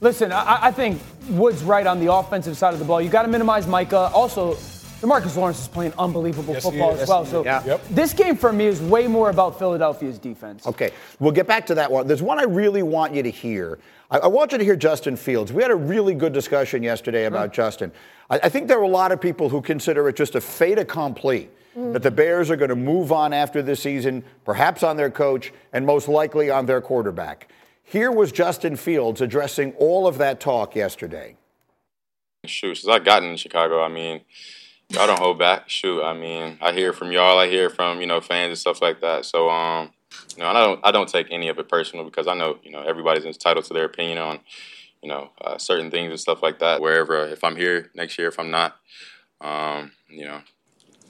Listen, 0.00 0.32
I, 0.32 0.58
I 0.68 0.70
think 0.70 1.02
Wood's 1.28 1.62
right 1.62 1.86
on 1.86 2.00
the 2.00 2.10
offensive 2.10 2.56
side 2.56 2.72
of 2.72 2.78
the 2.78 2.84
ball. 2.86 3.02
You 3.02 3.10
got 3.10 3.22
to 3.22 3.28
minimize 3.28 3.66
Micah. 3.66 4.10
Also, 4.14 4.56
Demarcus 5.04 5.36
Lawrence 5.36 5.60
is 5.60 5.68
playing 5.68 5.92
unbelievable 5.98 6.54
Yes, 6.54 6.62
football 6.62 6.94
is. 6.94 7.02
as 7.02 7.08
well. 7.08 7.20
Yes, 7.20 7.28
he 7.28 7.32
So. 7.32 7.44
Yeah. 7.44 7.64
Yep. 7.66 7.88
this 7.90 8.14
game 8.14 8.36
for 8.36 8.54
me 8.54 8.64
is 8.64 8.80
way 8.80 9.06
more 9.06 9.28
about 9.28 9.58
Philadelphia's 9.58 10.18
defense. 10.18 10.66
Okay, 10.66 10.92
we'll 11.20 11.32
get 11.32 11.46
back 11.46 11.66
to 11.66 11.74
that 11.74 11.92
one. 11.92 12.06
There's 12.06 12.22
one 12.22 12.38
I 12.38 12.44
really 12.44 12.82
want 12.82 13.14
you 13.14 13.22
to 13.22 13.30
hear. 13.30 13.78
I, 14.10 14.18
I 14.18 14.26
want 14.28 14.52
you 14.52 14.58
to 14.58 14.64
hear 14.64 14.76
Justin 14.76 15.16
Fields. 15.16 15.52
We 15.52 15.60
had 15.60 15.70
a 15.70 15.76
really 15.76 16.14
good 16.14 16.32
discussion 16.32 16.82
yesterday 16.82 17.26
about 17.26 17.48
mm-hmm. 17.48 17.56
Justin. 17.56 17.92
I, 18.30 18.40
I 18.44 18.48
think 18.48 18.66
there 18.66 18.78
are 18.78 18.84
a 18.84 18.88
lot 18.88 19.12
of 19.12 19.20
people 19.20 19.50
who 19.50 19.60
consider 19.60 20.08
it 20.08 20.16
just 20.16 20.36
a 20.36 20.40
fait 20.40 20.78
accompli 20.78 21.50
mm. 21.76 21.92
that 21.92 22.02
the 22.02 22.10
Bears 22.10 22.50
are 22.50 22.56
going 22.56 22.70
to 22.70 22.76
move 22.76 23.12
on 23.12 23.34
after 23.34 23.60
this 23.60 23.80
season, 23.80 24.24
perhaps 24.46 24.82
on 24.82 24.96
their 24.96 25.10
coach, 25.10 25.52
and 25.74 25.84
most 25.84 26.08
likely 26.08 26.48
on 26.48 26.64
their 26.64 26.80
quarterback. 26.80 27.50
Here 27.82 28.10
was 28.10 28.32
Justin 28.32 28.76
Fields 28.76 29.20
addressing 29.20 29.74
all 29.74 30.06
of 30.06 30.16
that 30.16 30.40
talk 30.40 30.74
yesterday. 30.74 31.36
Shoot, 32.46 32.76
since 32.76 32.88
I 32.88 32.98
gotten 33.00 33.30
in 33.30 33.36
Chicago, 33.36 33.82
I 33.82 33.88
mean, 33.88 34.22
y'all 34.94 35.06
don't 35.06 35.18
hold 35.18 35.38
back. 35.38 35.68
Shoot, 35.68 36.02
I 36.02 36.14
mean, 36.14 36.58
I 36.60 36.72
hear 36.72 36.92
from 36.92 37.12
y'all, 37.12 37.38
I 37.38 37.48
hear 37.48 37.70
from 37.70 38.00
you 38.00 38.06
know 38.06 38.20
fans 38.20 38.50
and 38.50 38.58
stuff 38.58 38.80
like 38.80 39.00
that. 39.00 39.24
So, 39.24 39.50
um, 39.50 39.90
you 40.36 40.42
know, 40.42 40.48
and 40.48 40.58
I 40.58 40.64
don't, 40.64 40.80
I 40.84 40.90
don't 40.92 41.08
take 41.08 41.28
any 41.30 41.48
of 41.48 41.58
it 41.58 41.68
personal 41.68 42.04
because 42.04 42.26
I 42.26 42.34
know, 42.34 42.58
you 42.62 42.70
know, 42.70 42.82
everybody's 42.82 43.24
entitled 43.24 43.64
to 43.66 43.74
their 43.74 43.84
opinion 43.84 44.18
on, 44.18 44.40
you 45.02 45.08
know, 45.08 45.30
uh, 45.40 45.58
certain 45.58 45.90
things 45.90 46.10
and 46.10 46.20
stuff 46.20 46.42
like 46.42 46.60
that. 46.60 46.80
Wherever, 46.80 47.26
if 47.26 47.44
I'm 47.44 47.56
here 47.56 47.90
next 47.94 48.18
year, 48.18 48.28
if 48.28 48.38
I'm 48.38 48.50
not, 48.50 48.76
um, 49.40 49.92
you 50.08 50.24
know, 50.24 50.40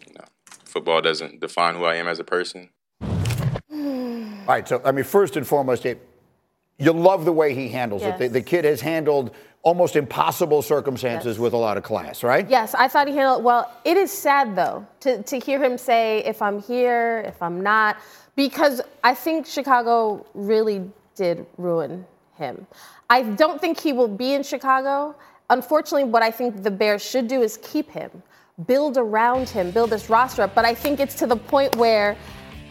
you 0.06 0.14
know, 0.14 0.24
football 0.64 1.00
doesn't 1.00 1.40
define 1.40 1.74
who 1.74 1.84
I 1.84 1.96
am 1.96 2.08
as 2.08 2.18
a 2.18 2.24
person. 2.24 2.70
All 3.70 4.48
right, 4.48 4.66
so 4.68 4.80
I 4.84 4.92
mean, 4.92 5.04
first 5.04 5.36
and 5.36 5.46
foremost, 5.46 5.86
it, 5.86 6.06
you 6.78 6.92
love 6.92 7.24
the 7.24 7.32
way 7.32 7.54
he 7.54 7.68
handles 7.68 8.02
it. 8.02 8.18
The, 8.18 8.28
the 8.28 8.42
kid 8.42 8.64
has 8.64 8.80
handled 8.80 9.34
almost 9.64 9.96
impossible 9.96 10.62
circumstances 10.62 11.37
Yes. 11.37 11.38
with 11.38 11.53
a 11.55 11.57
lot 11.57 11.77
of 11.77 11.83
class, 11.83 12.22
right? 12.22 12.48
Yes, 12.48 12.74
I 12.74 12.87
thought 12.87 13.09
he 13.09 13.14
handled 13.16 13.40
it 13.40 13.44
well. 13.44 13.72
It 13.85 13.96
is 13.96 14.12
sad 14.12 14.55
though 14.55 14.87
to, 15.00 15.22
to 15.22 15.38
hear 15.40 15.62
him 15.62 15.77
say 15.79 16.22
if 16.24 16.40
I'm 16.42 16.61
here, 16.61 17.24
if 17.27 17.42
I'm 17.42 17.62
not, 17.62 17.96
because 18.37 18.81
I 19.03 19.14
think 19.14 19.46
Chicago 19.46 20.24
really 20.35 20.90
did 21.16 21.46
ruin 21.57 22.05
him. 22.37 22.66
I 23.09 23.22
don't 23.22 23.61
think 23.61 23.81
he 23.81 23.92
will 23.92 24.09
be 24.09 24.35
in 24.35 24.42
Chicago. 24.42 25.14
Unfortunately, 25.50 26.05
what 26.05 26.22
I 26.22 26.31
think 26.31 26.62
the 26.62 26.70
Bears 26.70 27.03
should 27.05 27.27
do 27.29 27.42
is 27.42 27.59
keep 27.62 27.90
him, 27.90 28.11
build 28.66 28.96
around 28.98 29.48
him, 29.48 29.70
build 29.70 29.90
this 29.90 30.11
roster 30.11 30.42
up. 30.42 30.55
But 30.55 30.64
I 30.64 30.74
think 30.74 31.00
it's 31.00 31.14
to 31.16 31.27
the 31.27 31.37
point 31.37 31.77
where 31.77 32.16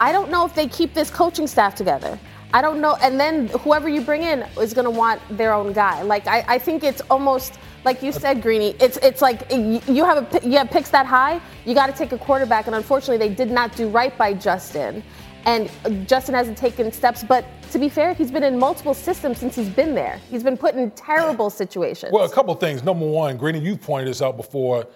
I 0.00 0.12
don't 0.12 0.30
know 0.30 0.44
if 0.44 0.54
they 0.54 0.66
keep 0.68 0.92
this 0.94 1.10
coaching 1.10 1.46
staff 1.46 1.74
together. 1.74 2.18
I 2.54 2.62
don't 2.62 2.80
know. 2.80 2.96
And 3.02 3.18
then 3.18 3.48
whoever 3.48 3.88
you 3.88 4.00
bring 4.00 4.22
in 4.22 4.46
is 4.60 4.72
going 4.72 4.84
to 4.84 4.90
want 4.90 5.20
their 5.28 5.52
own 5.52 5.72
guy. 5.72 6.02
Like 6.02 6.28
I, 6.28 6.44
I 6.46 6.58
think 6.58 6.84
it's 6.84 7.02
almost 7.10 7.58
like 7.84 8.00
you 8.00 8.12
said, 8.12 8.40
Greeny. 8.40 8.76
It's 8.80 8.96
it's 8.98 9.20
like 9.20 9.50
you 9.50 10.04
have 10.04 10.32
a 10.32 10.48
you 10.48 10.56
have 10.56 10.70
picks 10.70 10.88
that 10.90 11.04
high. 11.04 11.40
You 11.66 11.74
got 11.74 11.88
to 11.88 11.92
take 11.92 12.12
a 12.12 12.18
quarterback, 12.18 12.68
and 12.68 12.76
unfortunately, 12.76 13.18
they 13.18 13.34
did 13.34 13.50
not 13.50 13.74
do 13.74 13.88
right 13.88 14.16
by 14.16 14.34
Justin. 14.34 15.02
And 15.46 15.68
uh, 15.84 15.90
Justin 16.06 16.34
hasn't 16.34 16.56
taken 16.56 16.90
steps. 16.92 17.24
But 17.24 17.44
to 17.72 17.78
be 17.78 17.88
fair, 17.88 18.14
he's 18.14 18.30
been 18.30 18.44
in 18.44 18.56
multiple 18.56 18.94
systems 18.94 19.38
since 19.38 19.56
he's 19.56 19.68
been 19.68 19.94
there. 19.94 20.20
He's 20.30 20.44
been 20.44 20.56
put 20.56 20.76
in 20.76 20.92
terrible 20.92 21.50
situations. 21.50 22.12
Well, 22.12 22.24
a 22.24 22.30
couple 22.30 22.54
of 22.54 22.60
things. 22.60 22.84
Number 22.84 23.04
one, 23.04 23.36
Greeny, 23.36 23.58
you 23.58 23.76
pointed 23.76 24.08
this 24.08 24.22
out 24.22 24.36
before. 24.36 24.86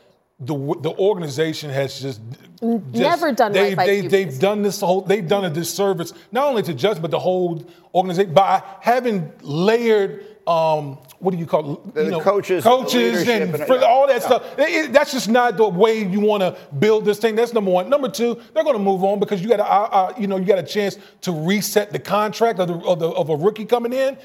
The 0.41 0.55
the 0.55 0.95
organization 0.99 1.69
has 1.71 2.01
just, 2.01 2.21
just 2.61 2.95
never 2.95 3.33
done 3.33 3.53
right 3.53 3.71
they, 3.71 3.75
by 3.75 3.87
they, 3.87 4.03
QBs. 4.03 4.11
They've 4.11 4.39
done 4.39 4.63
this 4.63 4.81
whole. 4.81 5.01
They've 5.01 5.27
done 5.27 5.45
a 5.45 5.51
disservice 5.51 6.13
not 6.31 6.47
only 6.47 6.63
to 6.63 6.75
Judge 6.75 7.03
but 7.03 7.11
the 7.11 7.19
whole 7.19 7.67
organization 7.93 8.35
by 8.35 8.63
having 8.81 9.33
layered. 9.43 10.27
Um, 10.47 10.99
what 11.19 11.33
do 11.33 11.37
you 11.39 11.45
call 11.45 11.75
it? 11.75 11.95
The 11.95 12.05
you 12.05 12.11
know, 12.13 12.21
coaches, 12.21 12.63
coaches, 12.63 13.29
and, 13.29 13.53
and- 13.55 13.67
fr- 13.67 13.75
yeah. 13.75 13.81
all 13.83 14.07
that 14.07 14.21
Yeah. 14.23 14.27
stuff. 14.27 14.59
It- 14.59 14.69
it- 14.69 14.93
that's 14.93 15.11
just 15.13 15.29
not 15.29 15.57
the 15.59 15.69
way 15.69 16.03
you 16.05 16.21
want 16.21 16.43
to 16.43 16.57
build 16.79 17.05
this 17.05 17.19
thing. 17.19 17.35
That's 17.35 17.53
number 17.53 17.71
one. 17.73 17.91
Number 17.91 18.09
two, 18.09 18.39
they're 18.55 18.63
going 18.65 18.77
to 18.77 18.83
move 18.83 19.03
on 19.05 19.19
because 19.19 19.43
you 19.43 19.49
got 19.49 19.61
a, 19.61 19.65
uh, 19.67 19.89
uh, 19.93 20.13
you 20.17 20.27
know, 20.29 20.37
you 20.39 20.45
got 20.47 20.59
a 20.59 20.63
chance 20.63 20.97
to 21.23 21.33
reset 21.33 21.91
the 21.93 21.99
contract 21.99 22.61
of, 22.61 22.69
the, 22.69 22.75
of, 22.87 22.99
the, 23.01 23.09
of 23.09 23.29
a 23.29 23.37
rookie 23.37 23.67
coming 23.67 23.93
in. 23.93 24.17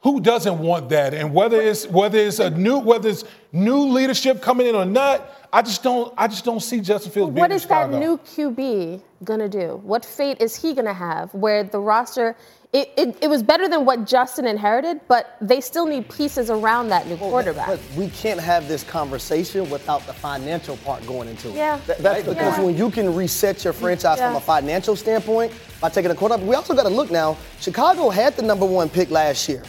Who 0.00 0.20
doesn't 0.20 0.58
want 0.58 0.88
that? 0.88 1.12
And 1.14 1.34
whether 1.34 1.60
it's 1.60 1.86
whether 1.86 2.18
it's 2.18 2.38
a 2.38 2.48
new 2.50 2.78
whether 2.78 3.10
it's 3.10 3.22
new 3.52 3.80
leadership 3.90 4.40
coming 4.40 4.66
in 4.66 4.74
or 4.74 4.86
not, 4.86 5.30
I 5.52 5.62
just 5.62 5.82
don't 5.82 6.14
I 6.16 6.28
just 6.28 6.44
don't 6.44 6.60
see 6.60 6.80
Justin 6.80 7.12
Fields 7.12 7.30
being 7.32 7.40
What 7.40 7.50
in 7.50 7.56
is 7.56 7.66
that 7.66 7.90
new 7.90 8.18
QB 8.18 9.02
gonna 9.24 9.48
do? 9.48 9.80
What 9.82 10.04
fate 10.04 10.40
is 10.40 10.54
he 10.54 10.74
gonna 10.74 10.94
have? 10.94 11.32
Where 11.34 11.64
the 11.64 11.80
roster 11.80 12.36
it, 12.72 12.92
it, 12.96 13.16
it 13.20 13.28
was 13.28 13.42
better 13.42 13.68
than 13.68 13.84
what 13.84 14.06
Justin 14.06 14.46
inherited, 14.46 15.00
but 15.08 15.36
they 15.40 15.60
still 15.60 15.86
need 15.86 16.08
pieces 16.08 16.50
around 16.50 16.88
that 16.90 17.08
new 17.08 17.16
quarterback. 17.16 17.66
But 17.66 17.80
we 17.96 18.10
can't 18.10 18.38
have 18.38 18.68
this 18.68 18.84
conversation 18.84 19.68
without 19.70 20.06
the 20.06 20.12
financial 20.12 20.76
part 20.78 21.04
going 21.04 21.28
into 21.28 21.48
it. 21.48 21.56
Yeah. 21.56 21.80
Th- 21.84 21.98
that's 21.98 22.20
because 22.28 22.58
Yeah. 22.58 22.62
when 22.62 22.76
you 22.76 22.88
can 22.88 23.12
reset 23.12 23.64
your 23.64 23.72
franchise 23.72 24.20
from 24.20 24.36
a 24.36 24.40
financial 24.40 24.94
standpoint 24.94 25.52
by 25.80 25.88
taking 25.88 26.12
a 26.12 26.14
quarterback, 26.14 26.46
we 26.46 26.54
also 26.54 26.72
got 26.72 26.84
to 26.84 26.90
look 26.90 27.10
now. 27.10 27.36
Chicago 27.58 28.08
had 28.08 28.36
the 28.36 28.42
number 28.42 28.66
one 28.66 28.88
pick 28.88 29.10
last 29.10 29.48
year. 29.48 29.64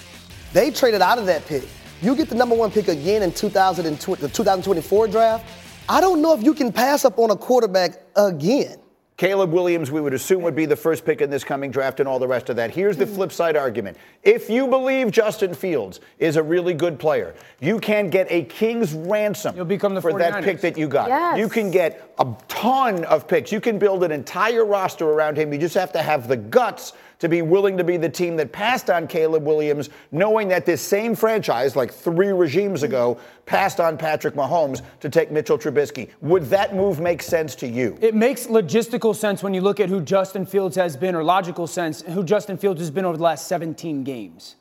They 0.53 0.69
traded 0.69 1.01
out 1.01 1.17
of 1.17 1.25
that 1.25 1.43
pick. 1.47 1.63
You 2.03 2.15
get 2.15 2.29
the 2.29 2.35
number 2.35 2.55
one 2.55 2.69
pick 2.69 2.87
again 2.87 3.23
in 3.23 3.31
2020, 3.31 4.21
the 4.21 4.27
2024 4.29 5.07
draft. 5.07 5.45
I 5.91 5.99
don't 5.99 6.21
know 6.21 6.33
if 6.33 6.41
you 6.41 6.53
can 6.53 6.71
pass 6.71 7.03
up 7.03 7.19
on 7.19 7.31
a 7.31 7.35
quarterback 7.35 8.01
again. 8.15 8.77
Caleb 9.17 9.51
Williams, 9.51 9.91
we 9.91 9.99
would 9.99 10.13
assume, 10.13 10.41
would 10.41 10.55
be 10.55 10.65
the 10.65 10.75
first 10.77 11.03
pick 11.03 11.19
in 11.19 11.29
this 11.29 11.43
coming 11.43 11.69
draft 11.69 11.99
and 11.99 12.07
all 12.07 12.17
the 12.17 12.27
rest 12.27 12.49
of 12.49 12.55
that. 12.55 12.71
Here's 12.71 12.95
the 12.95 13.05
flip 13.05 13.33
side 13.33 13.57
argument. 13.57 13.97
If 14.23 14.49
you 14.49 14.67
believe 14.67 15.11
Justin 15.11 15.53
Fields 15.53 15.99
is 16.17 16.37
a 16.37 16.41
really 16.43 16.73
good 16.73 16.97
player, 16.97 17.35
you 17.59 17.77
can 17.77 18.09
get 18.09 18.25
a 18.31 18.45
king's 18.45 18.93
ransom 18.93 19.53
You'll 19.53 19.65
become 19.65 19.93
the 19.93 20.01
for 20.01 20.17
that 20.17 20.35
49ers. 20.35 20.43
pick 20.45 20.61
that 20.61 20.77
you 20.77 20.87
got. 20.87 21.09
Yes. 21.09 21.37
You 21.37 21.49
can 21.49 21.71
get 21.71 22.13
a 22.19 22.27
ton 22.47 23.03
of 23.03 23.27
picks. 23.27 23.51
You 23.51 23.59
can 23.59 23.77
build 23.77 24.05
an 24.05 24.13
entire 24.13 24.63
roster 24.63 25.09
around 25.09 25.35
him. 25.35 25.51
You 25.51 25.59
just 25.59 25.75
have 25.75 25.91
to 25.91 26.01
have 26.01 26.29
the 26.29 26.37
guts 26.37 26.93
to 27.21 27.29
be 27.29 27.43
willing 27.43 27.77
to 27.77 27.83
be 27.83 27.97
the 27.97 28.09
team 28.09 28.35
that 28.35 28.51
passed 28.51 28.89
on 28.89 29.07
Caleb 29.07 29.45
Williams, 29.45 29.91
knowing 30.11 30.47
that 30.47 30.65
this 30.65 30.81
same 30.81 31.15
franchise, 31.15 31.75
like 31.75 31.93
three 31.93 32.29
regimes 32.29 32.81
ago, 32.81 33.19
passed 33.45 33.79
on 33.79 33.95
Patrick 33.95 34.33
Mahomes 34.33 34.81
to 34.99 35.07
take 35.07 35.31
Mitchell 35.31 35.57
Trubisky. 35.57 36.09
Would 36.21 36.45
that 36.45 36.75
move 36.75 36.99
make 36.99 37.21
sense 37.21 37.53
to 37.55 37.67
you? 37.67 37.95
It 38.01 38.15
makes 38.15 38.47
logistical 38.47 39.15
sense 39.15 39.43
when 39.43 39.53
you 39.53 39.61
look 39.61 39.79
at 39.79 39.87
who 39.87 40.01
Justin 40.01 40.47
Fields 40.47 40.75
has 40.75 40.97
been, 40.97 41.13
or 41.13 41.23
logical 41.23 41.67
sense, 41.67 42.01
who 42.01 42.23
Justin 42.23 42.57
Fields 42.57 42.81
has 42.81 42.89
been 42.89 43.05
over 43.05 43.17
the 43.17 43.23
last 43.23 43.47
17 43.47 44.03
games. 44.03 44.55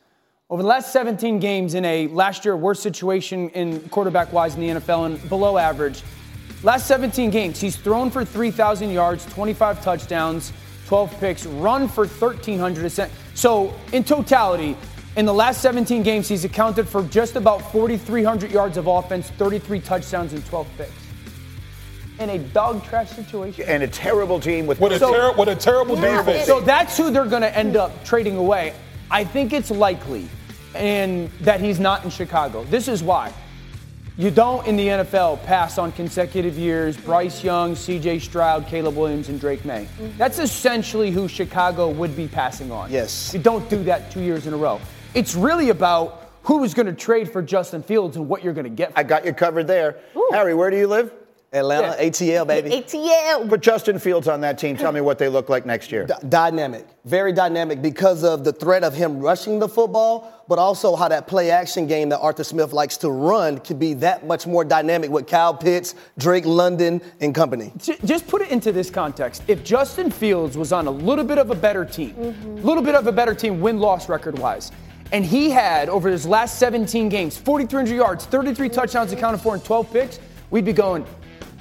Over 0.50 0.62
the 0.62 0.68
last 0.68 0.92
17 0.92 1.38
games 1.38 1.72
in 1.72 1.86
a 1.86 2.08
last 2.08 2.44
year 2.44 2.56
worst 2.58 2.82
situation 2.82 3.48
in 3.50 3.80
quarterback 3.88 4.34
wise 4.34 4.54
in 4.54 4.60
the 4.60 4.80
NFL 4.80 5.06
and 5.06 5.28
below 5.30 5.56
average. 5.56 6.02
Last 6.62 6.86
17 6.88 7.30
games, 7.30 7.58
he's 7.58 7.76
thrown 7.76 8.10
for 8.10 8.22
3,000 8.22 8.90
yards, 8.90 9.24
25 9.32 9.82
touchdowns, 9.82 10.52
12 10.90 11.20
picks, 11.20 11.46
run 11.46 11.86
for 11.86 12.04
1,300. 12.04 13.08
So 13.34 13.72
in 13.92 14.02
totality, 14.02 14.76
in 15.14 15.24
the 15.24 15.32
last 15.32 15.60
17 15.62 16.02
games, 16.02 16.26
he's 16.26 16.44
accounted 16.44 16.88
for 16.88 17.04
just 17.04 17.36
about 17.36 17.60
4,300 17.70 18.50
yards 18.50 18.76
of 18.76 18.88
offense, 18.88 19.30
33 19.38 19.78
touchdowns, 19.78 20.32
and 20.32 20.44
12 20.46 20.66
picks. 20.76 20.90
In 22.18 22.30
a 22.30 22.38
dog 22.38 22.82
trash 22.82 23.10
situation. 23.10 23.66
And 23.68 23.84
a 23.84 23.86
terrible 23.86 24.40
team 24.40 24.66
with 24.66 24.80
what 24.80 24.90
a, 24.90 24.98
So- 24.98 25.12
ter- 25.12 25.38
with 25.38 25.48
a 25.48 25.54
terrible 25.54 25.96
Yeah, 25.96 26.24
defense. 26.24 26.48
So 26.48 26.58
that's 26.58 26.96
who 26.96 27.12
they're 27.12 27.24
going 27.24 27.42
to 27.42 27.56
end 27.56 27.76
up 27.76 28.04
trading 28.04 28.36
away. 28.36 28.74
I 29.12 29.22
think 29.22 29.52
it's 29.52 29.70
likely 29.70 30.28
and 30.74 31.30
that 31.42 31.60
he's 31.60 31.78
not 31.78 32.02
in 32.02 32.10
Chicago. 32.10 32.64
This 32.64 32.88
is 32.88 33.00
why. 33.00 33.32
You 34.20 34.30
don't 34.30 34.66
in 34.66 34.76
the 34.76 34.86
NFL 34.86 35.42
pass 35.44 35.78
on 35.78 35.92
consecutive 35.92 36.58
years 36.58 36.94
Bryce 36.94 37.42
Young, 37.42 37.74
CJ 37.74 38.20
Stroud, 38.20 38.66
Caleb 38.66 38.94
Williams, 38.94 39.30
and 39.30 39.40
Drake 39.40 39.64
Maye. 39.64 39.88
Mm-hmm. 39.98 40.18
That's 40.18 40.38
essentially 40.38 41.10
who 41.10 41.26
Chicago 41.26 41.88
would 41.88 42.14
be 42.14 42.28
passing 42.28 42.70
on. 42.70 42.90
Yes. 42.90 43.32
You 43.32 43.40
don't 43.40 43.66
do 43.70 43.82
that 43.84 44.10
two 44.10 44.20
years 44.20 44.46
in 44.46 44.52
a 44.52 44.58
row. 44.58 44.78
It's 45.14 45.34
really 45.34 45.70
about 45.70 46.32
who 46.42 46.62
is 46.64 46.74
going 46.74 46.84
to 46.84 46.92
trade 46.92 47.32
for 47.32 47.40
Justin 47.40 47.82
Fields 47.82 48.18
and 48.18 48.28
what 48.28 48.44
you're 48.44 48.52
going 48.52 48.64
to 48.64 48.68
get. 48.68 48.92
I 48.94 49.04
got 49.04 49.24
you 49.24 49.32
covered 49.32 49.66
there. 49.66 49.96
Harry, 50.32 50.52
where 50.52 50.70
do 50.70 50.76
you 50.76 50.86
live? 50.86 51.10
Atlanta, 51.52 51.96
Yeah. 51.98 52.08
ATL, 52.08 52.46
baby. 52.46 52.70
ATL. 52.82 53.48
Put 53.48 53.60
Justin 53.60 53.98
Fields 53.98 54.28
on 54.28 54.40
that 54.42 54.56
team. 54.56 54.76
Tell 54.76 54.92
me 54.92 55.00
what 55.00 55.18
they 55.18 55.28
look 55.28 55.48
like 55.48 55.66
next 55.66 55.90
year. 55.90 56.06
D- 56.06 56.14
dynamic, 56.28 56.86
very 57.04 57.32
dynamic 57.32 57.82
because 57.82 58.22
of 58.22 58.44
the 58.44 58.52
threat 58.52 58.84
of 58.84 58.94
him 58.94 59.18
rushing 59.18 59.58
the 59.58 59.68
football, 59.68 60.44
but 60.46 60.60
also 60.60 60.94
how 60.94 61.08
that 61.08 61.26
play 61.26 61.50
action 61.50 61.88
game 61.88 62.08
that 62.10 62.20
Arthur 62.20 62.44
Smith 62.44 62.72
likes 62.72 62.96
to 62.98 63.10
run 63.10 63.58
could 63.58 63.80
be 63.80 63.94
that 63.94 64.24
much 64.26 64.46
more 64.46 64.64
dynamic 64.64 65.10
with 65.10 65.26
Kyle 65.26 65.52
Pitts, 65.52 65.96
Drake 66.18 66.46
London, 66.46 67.00
and 67.20 67.34
company. 67.34 67.72
Just 67.78 68.28
put 68.28 68.42
it 68.42 68.50
into 68.50 68.70
this 68.70 68.88
context. 68.88 69.42
If 69.48 69.64
Justin 69.64 70.10
Fields 70.12 70.56
was 70.56 70.72
on 70.72 70.86
a 70.86 70.90
little 70.90 71.24
bit 71.24 71.38
of 71.38 71.50
a 71.50 71.54
better 71.56 71.84
team, 71.84 72.14
a 72.18 72.48
little 72.60 72.82
bit 72.82 72.94
of 72.94 73.08
a 73.08 73.12
better 73.12 73.34
team 73.34 73.60
win 73.60 73.80
loss 73.80 74.08
record 74.08 74.38
wise, 74.38 74.70
and 75.10 75.24
he 75.24 75.50
had 75.50 75.88
over 75.88 76.08
his 76.08 76.24
last 76.28 76.60
17 76.60 77.08
games 77.08 77.36
4,300 77.36 77.92
yards, 77.92 78.24
33 78.26 78.68
touchdowns 78.68 79.10
accounted 79.10 79.40
for, 79.40 79.54
and 79.54 79.64
12 79.64 79.92
picks, 79.92 80.20
we'd 80.50 80.64
be 80.64 80.72
going, 80.72 81.04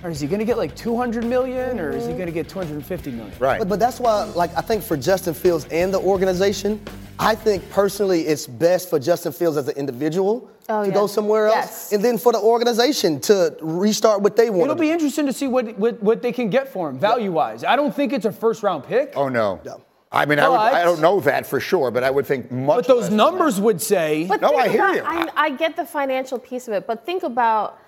or 0.03 0.09
is 0.09 0.19
he 0.19 0.27
going 0.27 0.39
to 0.39 0.45
get 0.45 0.57
like 0.57 0.75
200 0.75 1.25
million 1.25 1.79
or 1.79 1.91
is 1.91 2.05
he 2.05 2.13
going 2.13 2.25
to 2.27 2.31
get 2.31 2.47
250 2.47 3.11
million? 3.11 3.33
Right. 3.39 3.59
But, 3.59 3.67
but 3.69 3.79
that's 3.79 3.99
why, 3.99 4.23
like, 4.35 4.55
I 4.57 4.61
think 4.61 4.83
for 4.83 4.95
Justin 4.97 5.33
Fields 5.33 5.65
and 5.71 5.93
the 5.93 5.99
organization, 5.99 6.81
I 7.19 7.35
think 7.35 7.69
personally 7.69 8.21
it's 8.21 8.47
best 8.47 8.89
for 8.89 8.97
Justin 8.99 9.31
Fields 9.33 9.57
as 9.57 9.67
an 9.67 9.75
individual 9.77 10.49
Oh, 10.71 10.83
to 10.83 10.89
yeah. 10.89 10.93
go 10.93 11.07
somewhere 11.07 11.47
else, 11.47 11.55
Yes. 11.55 11.93
and 11.93 12.05
then 12.05 12.19
for 12.19 12.31
the 12.31 12.37
organization 12.39 13.19
to 13.21 13.57
restart 13.59 14.21
what 14.21 14.35
they 14.35 14.51
want. 14.51 14.65
It'll 14.69 14.75
be 14.75 14.91
interesting 14.91 15.25
to 15.25 15.33
see 15.33 15.47
what, 15.47 15.75
what, 15.79 16.01
what 16.03 16.21
they 16.21 16.31
can 16.31 16.51
get 16.51 16.71
for 16.71 16.89
him 16.89 16.99
value 16.99 17.31
wise. 17.31 17.63
I 17.63 17.75
don't 17.75 17.93
think 17.93 18.13
it's 18.13 18.25
a 18.25 18.31
first 18.31 18.61
round 18.61 18.83
pick. 18.83 19.13
Oh 19.15 19.29
no. 19.29 19.59
No. 19.65 19.81
I 20.11 20.25
mean, 20.27 20.37
I, 20.39 20.47
would, 20.47 20.55
I 20.59 20.83
don't 20.83 21.01
know 21.01 21.19
that 21.21 21.47
for 21.47 21.59
sure, 21.59 21.89
but 21.89 22.03
I 22.03 22.11
would 22.11 22.25
think 22.27 22.51
much. 22.51 22.77
But 22.77 22.87
those 22.87 23.03
less. 23.05 23.11
numbers 23.11 23.59
would 23.59 23.81
say. 23.81 24.25
But 24.27 24.41
No, 24.41 24.55
I 24.55 24.67
hear 24.69 24.81
about- 24.83 24.95
you. 24.95 25.01
I, 25.35 25.45
I 25.45 25.49
get 25.51 25.75
the 25.75 25.85
financial 25.85 26.37
piece 26.37 26.67
of 26.67 26.73
it, 26.75 26.85
but 26.85 27.03
think 27.03 27.23
about 27.23 27.79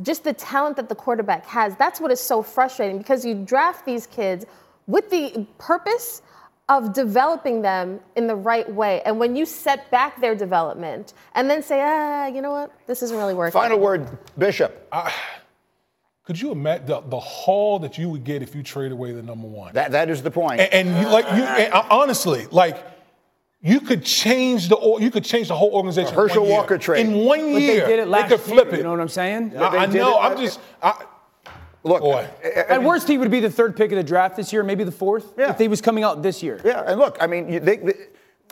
just 0.00 0.24
the 0.24 0.32
talent 0.32 0.76
that 0.76 0.88
the 0.88 0.94
quarterback 0.94 1.44
has. 1.46 1.76
That's 1.76 2.00
what 2.00 2.10
is 2.10 2.20
so 2.20 2.42
frustrating 2.42 2.98
because 2.98 3.24
you 3.24 3.34
draft 3.34 3.84
these 3.84 4.06
kids 4.06 4.46
with 4.86 5.10
the 5.10 5.46
purpose 5.58 6.22
of 6.68 6.92
developing 6.92 7.60
them 7.60 8.00
in 8.16 8.26
the 8.26 8.34
right 8.34 8.72
way. 8.72 9.02
And 9.02 9.18
when 9.18 9.36
you 9.36 9.44
set 9.44 9.90
back 9.90 10.20
their 10.20 10.34
development 10.34 11.12
and 11.34 11.50
then 11.50 11.62
say, 11.62 11.80
ah, 11.82 12.26
you 12.26 12.40
know 12.40 12.50
what, 12.50 12.72
this 12.86 13.02
isn't 13.02 13.16
really 13.16 13.34
working. 13.34 13.52
Final 13.52 13.78
word, 13.78 14.18
Bishop. 14.38 14.90
Could 16.24 16.40
you 16.40 16.52
imagine 16.52 16.86
the, 16.86 17.00
the 17.00 17.18
haul 17.18 17.80
that 17.80 17.98
you 17.98 18.08
would 18.08 18.24
get 18.24 18.42
if 18.42 18.54
you 18.54 18.62
trade 18.62 18.92
away 18.92 19.12
the 19.12 19.22
number 19.22 19.48
one? 19.48 19.74
That 19.74 19.90
that 19.90 20.08
is 20.08 20.22
the 20.22 20.30
point. 20.30 20.60
and, 20.60 20.72
and 20.72 20.88
you, 20.88 21.12
like 21.12 21.24
you, 21.26 21.42
and 21.42 21.74
uh, 21.74 21.84
honestly, 21.90 22.46
like 22.50 22.76
you 23.62 23.80
could 23.80 24.04
change 24.04 24.68
the 24.68 24.76
you 25.00 25.10
could 25.10 25.24
change 25.24 25.48
the 25.48 25.54
whole 25.54 25.70
organization. 25.72 26.10
in 26.10 26.14
Herschel 26.16 26.42
one 26.42 26.48
year. 26.50 26.58
Walker 26.58 26.78
trade. 26.78 27.06
in 27.06 27.14
one 27.24 27.52
But 27.52 27.62
year. 27.62 27.80
they 27.82 27.86
did 27.96 27.98
it 28.00 28.08
last 28.08 28.28
could 28.30 28.40
flip 28.40 28.66
year, 28.66 28.74
it. 28.74 28.78
You 28.78 28.82
know 28.84 28.90
what 28.90 29.00
I'm 29.00 29.08
saying? 29.08 29.56
I, 29.56 29.66
I 29.78 29.86
know. 29.86 30.18
I'm 30.18 30.36
just. 30.36 30.60
I, 30.82 31.04
Look, 31.84 32.00
Boy. 32.00 32.28
At 32.68 32.80
worst, 32.84 33.08
he 33.08 33.18
would 33.18 33.30
be 33.32 33.40
the 33.40 33.50
third 33.50 33.76
pick 33.76 33.90
of 33.90 33.96
the 33.96 34.04
draft 34.04 34.36
this 34.36 34.52
year, 34.52 34.62
maybe 34.62 34.84
the 34.84 34.92
fourth, 34.92 35.34
Yeah. 35.36 35.50
if 35.50 35.58
he 35.58 35.66
was 35.66 35.80
coming 35.80 36.04
out 36.04 36.22
this 36.22 36.40
year. 36.40 36.60
yeah, 36.64 36.84
and 36.86 36.96
look, 36.96 37.16
I 37.20 37.26
mean, 37.26 37.50
they, 37.64 37.76
they- 37.78 38.06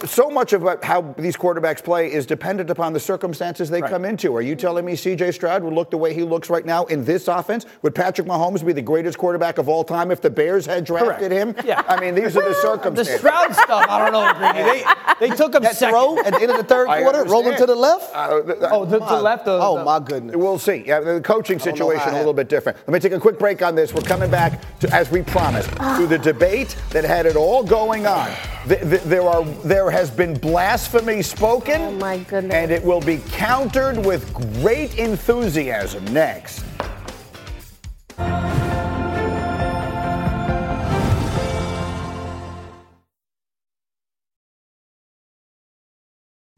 so 0.06 0.30
much 0.30 0.52
of 0.52 0.62
how 0.82 1.02
these 1.18 1.36
quarterbacks 1.36 1.82
play 1.82 2.12
is 2.12 2.26
dependent 2.26 2.70
upon 2.70 2.92
the 2.92 3.00
circumstances 3.00 3.68
they 3.70 3.80
come 3.80 4.04
into. 4.04 4.34
Are 4.34 4.42
you 4.42 4.54
telling 4.56 4.84
me 4.84 4.96
C.J. 4.96 5.32
Stroud 5.32 5.62
would 5.64 5.72
look 5.74 5.90
the 5.90 5.96
way 5.98 6.14
he 6.14 6.22
looks 6.22 6.48
right 6.50 6.64
now 6.64 6.84
in 6.86 7.04
this 7.04 7.28
offense? 7.28 7.66
Would 7.82 7.94
Patrick 7.94 8.26
Mahomes 8.26 8.64
be 8.64 8.72
the 8.72 8.82
greatest 8.82 9.18
quarterback 9.18 9.58
of 9.58 9.68
all 9.68 9.84
time 9.84 10.10
if 10.10 10.20
the 10.20 10.30
Bears 10.30 10.66
had 10.66 10.84
drafted 10.84 11.30
him? 11.32 11.54
Yeah. 11.64 11.84
I 11.88 12.00
mean, 12.00 12.14
these 12.14 12.36
are 12.36 12.42
the 12.48 12.54
circumstances. 12.54 13.14
The. 13.14 13.18
Stroud 13.18 13.54
stuff, 13.54 13.86
I 13.88 13.98
don't 14.08 14.12
know, 14.12 14.32
Greeny. 14.52 14.84
They, 15.20 15.28
they 15.28 15.36
took 15.36 15.54
him 15.54 15.62
that 15.64 15.76
second. 15.76 15.92
throw 15.92 16.18
at 16.18 16.32
the 16.32 16.40
end 16.40 16.50
of 16.50 16.56
the 16.56 16.64
third 16.64 16.88
I 16.88 17.02
quarter, 17.02 17.24
rolling 17.24 17.56
to 17.58 17.66
the 17.66 17.74
left. 17.74 18.10
Uh, 18.14 18.40
th- 18.42 18.58
Oh, 18.62 18.84
the, 18.86 18.98
the 19.00 19.20
left. 19.20 19.44
The, 19.44 19.58
oh 19.60 19.76
the- 19.78 19.84
my 19.84 19.98
goodness. 19.98 20.34
We'll 20.36 20.58
see. 20.58 20.82
Yeah, 20.86 21.00
the 21.00 21.20
coaching 21.20 21.58
situation 21.58 22.08
a 22.08 22.16
little 22.16 22.32
bit 22.32 22.48
different. 22.48 22.78
Let 22.86 22.94
me 22.94 23.00
take 23.00 23.12
a 23.12 23.20
quick 23.20 23.38
break 23.38 23.60
on 23.60 23.74
this. 23.74 23.92
We're 23.92 24.00
coming 24.00 24.30
back 24.30 24.62
to, 24.80 24.88
as 24.94 25.10
we 25.10 25.20
promised, 25.22 25.68
to 25.76 26.06
the 26.06 26.16
debate 26.18 26.74
that 26.90 27.04
had 27.04 27.26
it 27.26 27.36
all 27.36 27.62
going 27.62 28.06
on. 28.06 28.30
Th- 28.66 28.80
th- 28.80 29.02
there 29.02 29.22
are 29.22 29.44
there 29.64 29.89
has 29.90 30.10
been 30.10 30.34
blasphemy 30.34 31.22
spoken. 31.22 31.80
Oh, 31.80 31.90
my 31.92 32.18
goodness. 32.18 32.54
And 32.54 32.70
it 32.70 32.82
will 32.82 33.00
be 33.00 33.18
countered 33.30 33.98
with 34.04 34.32
great 34.32 34.98
enthusiasm 34.98 36.04
next. 36.12 36.64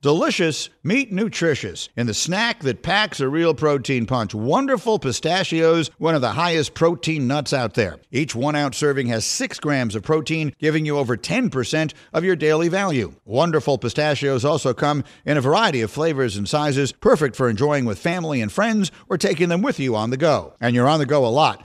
Delicious, 0.02 0.68
meat 0.82 1.12
nutritious. 1.12 1.88
and 1.96 2.08
the 2.08 2.14
snack 2.14 2.58
that 2.64 2.82
packs 2.82 3.20
a 3.20 3.28
real 3.28 3.54
protein 3.54 4.04
punch, 4.04 4.34
wonderful 4.34 4.98
pistachios, 4.98 5.92
one 5.96 6.16
of 6.16 6.20
the 6.20 6.32
highest 6.32 6.74
protein 6.74 7.28
nuts 7.28 7.52
out 7.52 7.74
there. 7.74 8.00
Each 8.10 8.34
one 8.34 8.56
ounce 8.56 8.76
serving 8.76 9.06
has 9.06 9.24
six 9.24 9.60
grams 9.60 9.94
of 9.94 10.02
protein, 10.02 10.56
giving 10.58 10.84
you 10.84 10.98
over 10.98 11.16
10% 11.16 11.92
of 12.12 12.24
your 12.24 12.34
daily 12.34 12.68
value. 12.68 13.14
Wonderful 13.24 13.78
pistachios 13.78 14.44
also 14.44 14.74
come 14.74 15.04
in 15.24 15.36
a 15.36 15.40
variety 15.40 15.82
of 15.82 15.90
flavors 15.92 16.36
and 16.36 16.48
sizes, 16.48 16.90
perfect 16.90 17.36
for 17.36 17.48
enjoying 17.48 17.84
with 17.84 18.00
family 18.00 18.40
and 18.40 18.50
friends 18.50 18.90
or 19.08 19.16
taking 19.16 19.50
them 19.50 19.62
with 19.62 19.78
you 19.78 19.94
on 19.94 20.10
the 20.10 20.16
go. 20.16 20.54
And 20.60 20.74
you're 20.74 20.88
on 20.88 20.98
the 20.98 21.06
go 21.06 21.24
a 21.24 21.28
lot. 21.28 21.64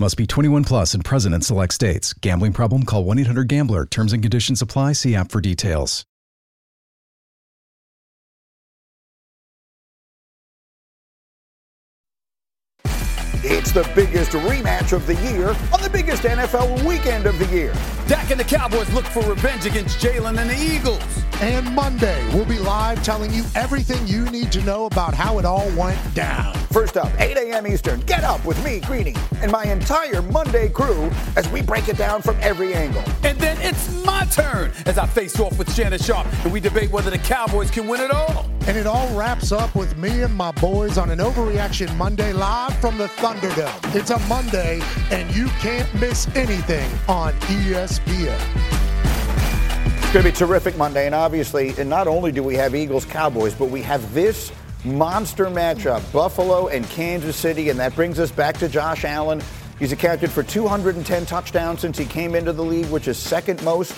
Must 0.00 0.16
be 0.16 0.28
21 0.28 0.62
plus 0.62 0.94
and 0.94 1.04
present 1.04 1.34
in 1.34 1.40
select 1.40 1.74
states. 1.74 2.12
Gambling 2.12 2.52
problem? 2.52 2.84
Call 2.84 3.02
1 3.02 3.18
800 3.18 3.48
Gambler. 3.48 3.84
Terms 3.84 4.12
and 4.12 4.22
conditions 4.22 4.62
apply. 4.62 4.92
See 4.92 5.16
app 5.16 5.32
for 5.32 5.40
details. 5.40 6.04
It's 13.44 13.72
the 13.72 13.88
biggest 13.94 14.32
rematch 14.32 14.92
of 14.92 15.06
the 15.06 15.14
year 15.16 15.48
on 15.72 15.80
the 15.80 15.90
biggest 15.90 16.24
NFL 16.24 16.84
weekend 16.84 17.26
of 17.26 17.38
the 17.38 17.46
year. 17.46 17.72
Dak 18.08 18.30
and 18.30 18.40
the 18.40 18.44
Cowboys 18.44 18.90
look 18.94 19.04
for 19.04 19.20
revenge 19.28 19.66
against 19.66 19.98
Jalen 19.98 20.38
and 20.38 20.48
the 20.48 20.56
Eagles. 20.56 21.02
And 21.42 21.74
Monday, 21.74 22.26
we'll 22.34 22.46
be 22.46 22.58
live 22.58 23.04
telling 23.04 23.30
you 23.34 23.44
everything 23.54 24.06
you 24.06 24.24
need 24.30 24.50
to 24.52 24.62
know 24.62 24.86
about 24.86 25.12
how 25.12 25.38
it 25.38 25.44
all 25.44 25.70
went 25.76 25.98
down. 26.14 26.54
First 26.72 26.96
up, 26.96 27.12
8 27.20 27.36
a.m. 27.36 27.66
Eastern, 27.66 28.00
get 28.00 28.24
up 28.24 28.42
with 28.46 28.62
me, 28.64 28.80
Greeny, 28.80 29.14
and 29.42 29.52
my 29.52 29.64
entire 29.64 30.22
Monday 30.22 30.70
crew 30.70 31.10
as 31.36 31.46
we 31.50 31.60
break 31.60 31.88
it 31.88 31.98
down 31.98 32.22
from 32.22 32.36
every 32.40 32.74
angle. 32.74 33.02
And 33.24 33.38
then 33.38 33.58
it's 33.60 34.04
my 34.04 34.24
turn 34.26 34.72
as 34.86 34.96
I 34.96 35.06
face 35.06 35.38
off 35.38 35.58
with 35.58 35.72
Shannon 35.74 35.98
Sharpe 35.98 36.26
and 36.44 36.52
we 36.52 36.60
debate 36.60 36.90
whether 36.90 37.10
the 37.10 37.18
Cowboys 37.18 37.70
can 37.70 37.86
win 37.86 38.00
it 38.00 38.10
all. 38.10 38.46
And 38.66 38.76
it 38.76 38.86
all 38.86 39.08
wraps 39.16 39.50
up 39.50 39.74
with 39.74 39.96
me 39.96 40.22
and 40.22 40.34
my 40.34 40.52
boys 40.52 40.98
on 40.98 41.08
an 41.08 41.20
Overreaction 41.20 41.94
Monday 41.96 42.34
live 42.34 42.76
from 42.80 42.98
the 42.98 43.06
Thunderdome. 43.06 43.94
It's 43.94 44.10
a 44.10 44.18
Monday, 44.28 44.82
and 45.10 45.34
you 45.34 45.46
can't 45.60 45.92
miss 45.94 46.28
anything 46.34 46.90
on 47.08 47.32
It's 50.08 50.12
going 50.12 50.24
to 50.24 50.32
be 50.32 50.36
terrific 50.36 50.76
Monday, 50.78 51.06
and 51.06 51.14
obviously, 51.14 51.74
and 51.78 51.90
not 51.90 52.08
only 52.08 52.32
do 52.32 52.42
we 52.42 52.54
have 52.54 52.74
Eagles 52.74 53.04
Cowboys, 53.04 53.54
but 53.54 53.68
we 53.68 53.82
have 53.82 54.14
this 54.14 54.50
monster 54.84 55.46
matchup 55.46 56.10
Buffalo 56.12 56.68
and 56.68 56.88
Kansas 56.88 57.36
City, 57.36 57.68
and 57.68 57.78
that 57.78 57.94
brings 57.94 58.18
us 58.18 58.30
back 58.30 58.56
to 58.58 58.68
Josh 58.68 59.04
Allen. 59.04 59.42
He's 59.78 59.92
accounted 59.92 60.30
for 60.30 60.42
210 60.42 61.26
touchdowns 61.26 61.80
since 61.80 61.98
he 61.98 62.04
came 62.04 62.34
into 62.34 62.52
the 62.52 62.64
league, 62.64 62.86
which 62.86 63.06
is 63.06 63.18
second 63.18 63.62
most 63.62 63.92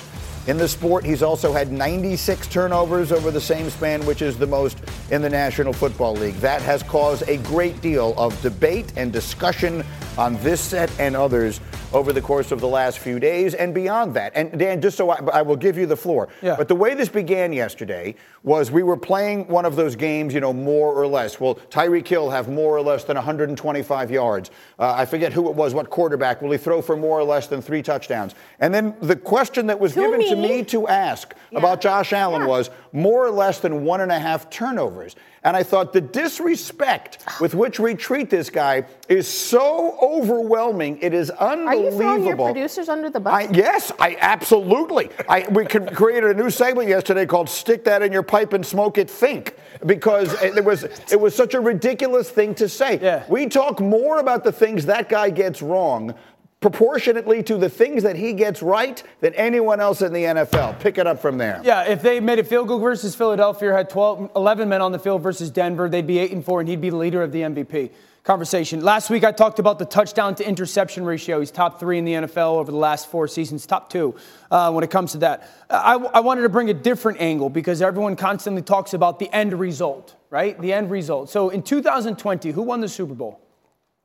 in 0.51 0.57
the 0.57 0.67
sport. 0.67 1.05
He's 1.05 1.23
also 1.23 1.53
had 1.53 1.71
96 1.71 2.49
turnovers 2.49 3.13
over 3.13 3.31
the 3.31 3.41
same 3.41 3.71
span, 3.71 4.05
which 4.05 4.21
is 4.21 4.37
the 4.37 4.49
most 4.49 4.79
in 5.13 5.23
the 5.23 5.31
National 5.31 5.73
Football 5.73 6.15
League. 6.15 6.35
That 6.37 6.61
has 6.63 6.83
caused 6.83 7.23
a 7.29 7.37
great 7.39 7.81
deal 7.81 8.15
of 8.17 8.39
debate 8.43 8.93
and 8.97 9.13
discussion 9.13 9.85
on 10.19 10.37
this 10.43 10.61
set 10.61 10.91
and 10.99 11.15
others 11.15 11.61
over 11.93 12.13
the 12.13 12.21
course 12.21 12.53
of 12.53 12.61
the 12.61 12.69
last 12.69 12.99
few 12.99 13.19
days 13.19 13.55
and 13.55 13.75
beyond 13.75 14.15
that. 14.15 14.33
And 14.35 14.59
Dan, 14.59 14.81
just 14.81 14.97
so 14.97 15.11
I, 15.11 15.19
I 15.33 15.43
will 15.43 15.57
give 15.57 15.77
you 15.77 15.87
the 15.87 15.97
floor. 15.97 16.29
Yeah. 16.43 16.57
But 16.57 16.69
the 16.69 16.75
way 16.75 16.95
this 16.95 17.09
began 17.09 17.53
yesterday 17.53 18.15
was 18.43 18.71
we 18.71 18.83
were 18.83 18.97
playing 18.97 19.49
one 19.49 19.65
of 19.65 19.77
those 19.77 19.97
games, 19.97 20.33
you 20.33 20.41
know, 20.41 20.53
more 20.53 20.93
or 20.93 21.07
less. 21.07 21.41
Will 21.41 21.57
Tyreek 21.57 22.07
Hill 22.07 22.31
have 22.31 22.49
more 22.49 22.77
or 22.77 22.83
less 22.83 23.05
than 23.05 23.17
125 23.17 24.11
yards? 24.11 24.51
Uh, 24.79 24.95
I 24.97 25.05
forget 25.05 25.33
who 25.33 25.49
it 25.49 25.55
was, 25.55 25.75
what 25.75 25.91
quarterback. 25.91 26.43
Will 26.43 26.53
he 26.53 26.59
throw 26.59 26.81
for 26.81 26.97
more 26.97 27.19
or 27.19 27.25
less 27.25 27.49
than 27.49 27.61
three 27.61 27.83
touchdowns? 27.83 28.35
And 28.61 28.73
then 28.73 28.95
the 29.01 29.17
question 29.17 29.67
that 29.67 29.81
was 29.81 29.95
To 29.95 30.01
given 30.01 30.21
to 30.21 30.37
me. 30.37 30.39
Me 30.40 30.62
to 30.64 30.88
ask 30.88 31.35
Yeah. 31.50 31.59
about 31.59 31.81
Josh 31.81 32.12
Allen 32.12 32.42
Yeah. 32.42 32.48
was 32.48 32.70
more 32.92 33.24
or 33.24 33.31
less 33.31 33.59
than 33.61 33.85
one 33.85 34.00
and 34.00 34.11
a 34.12 34.18
half 34.18 34.50
turnovers. 34.50 35.14
And 35.42 35.57
I 35.57 35.62
thought 35.62 35.94
the 35.94 36.03
disrespect 36.03 37.18
with 37.40 37.55
which 37.55 37.81
we 37.81 37.94
treat 37.94 38.29
this 38.29 38.50
guy 38.50 38.85
is 39.09 39.26
so 39.26 39.96
overwhelming. 40.03 40.98
It 41.00 41.14
is 41.14 41.31
unbelievable. 41.31 41.70
Are 41.70 41.72
unbelievable. 41.72 41.92
you 41.92 41.98
throwing 41.98 42.26
your 42.26 42.37
producers 42.53 42.88
under 42.90 43.09
the 43.11 43.20
bus? 43.20 43.33
I, 43.33 43.48
yes, 43.53 43.90
I 43.98 44.16
absolutely. 44.20 45.09
I, 45.29 45.46
we 45.50 45.64
created 45.94 46.31
a 46.31 46.35
new 46.35 46.50
segment 46.50 46.88
yesterday 46.88 47.24
called 47.24 47.48
"Stick 47.48 47.85
That 47.85 48.03
in 48.03 48.12
Your 48.12 48.22
Pipe 48.22 48.53
and 48.53 48.64
Smoke 48.66 48.98
It." 48.98 49.09
Think 49.11 49.55
because 49.87 50.35
it, 50.42 50.59
it 50.59 50.64
was 50.64 50.85
it 50.85 51.18
was 51.20 51.35
such 51.35 51.55
a 51.55 51.61
ridiculous 51.61 52.29
thing 52.31 52.55
to 52.57 52.68
say. 52.68 52.98
Yeah. 53.00 53.24
We 53.29 53.46
talk 53.46 53.81
more 53.81 54.18
about 54.18 54.44
the 54.44 54.53
things 54.53 54.87
that 54.87 55.09
guy 55.09 55.31
gets 55.31 55.62
wrong. 55.62 56.14
Proportionately 56.61 57.42
to 57.44 57.57
the 57.57 57.70
things 57.70 58.03
that 58.03 58.16
he 58.16 58.35
gets 58.35 58.62
right 58.62 59.03
than 59.20 59.33
anyone 59.35 59.81
else 59.81 60.03
in 60.03 60.12
the 60.12 60.25
NFL. 60.25 60.79
Pick 60.79 60.99
it 60.99 61.07
up 61.07 61.18
from 61.18 61.38
there. 61.38 61.59
Yeah, 61.64 61.85
if 61.85 62.03
they 62.03 62.20
made 62.20 62.38
a 62.38 62.44
field 62.44 62.68
goal 62.68 62.79
versus 62.79 63.14
Philadelphia, 63.14 63.73
had 63.73 63.88
12, 63.88 64.33
11 64.37 64.68
men 64.68 64.83
on 64.83 64.92
the 64.92 64.99
field 64.99 65.23
versus 65.23 65.51
Denver, 65.51 65.88
they'd 65.88 66.07
be 66.07 66.18
8 66.18 66.33
and 66.33 66.44
4, 66.44 66.61
and 66.61 66.68
he'd 66.68 66.83
be 66.83 66.90
the 66.90 66.96
leader 66.96 67.23
of 67.23 67.33
the 67.33 67.40
MVP 67.40 67.90
conversation. 68.25 68.83
Last 68.83 69.09
week, 69.09 69.25
I 69.25 69.33
talked 69.33 69.59
about 69.59 69.79
the 69.79 69.87
touchdown 69.87 70.35
to 70.35 70.46
interception 70.46 71.05
ratio. 71.05 71.40
He's 71.40 71.51
top 71.51 71.81
three 71.81 71.99
in 71.99 72.05
the 72.05 72.12
NFL 72.12 72.59
over 72.59 72.70
the 72.70 72.77
last 72.77 73.11
four 73.11 73.27
seasons, 73.27 73.64
top 73.66 73.88
two 73.88 74.14
uh, 74.51 74.70
when 74.70 74.85
it 74.85 74.90
comes 74.90 75.12
to 75.12 75.18
that. 75.18 75.49
I, 75.70 75.94
I 75.94 76.20
wanted 76.20 76.42
to 76.42 76.51
bring 76.51 76.68
a 76.68 76.75
different 76.75 77.20
angle 77.20 77.49
because 77.49 77.81
everyone 77.81 78.16
constantly 78.16 78.62
talks 78.62 78.92
about 78.92 79.18
the 79.18 79.35
end 79.35 79.59
result, 79.59 80.14
right? 80.29 80.61
The 80.61 80.73
end 80.73 80.90
result. 80.90 81.31
So 81.31 81.49
in 81.49 81.62
2020, 81.62 82.51
who 82.51 82.62
won 82.62 82.81
the 82.81 82.88
Super 82.88 83.14
Bowl? 83.14 83.40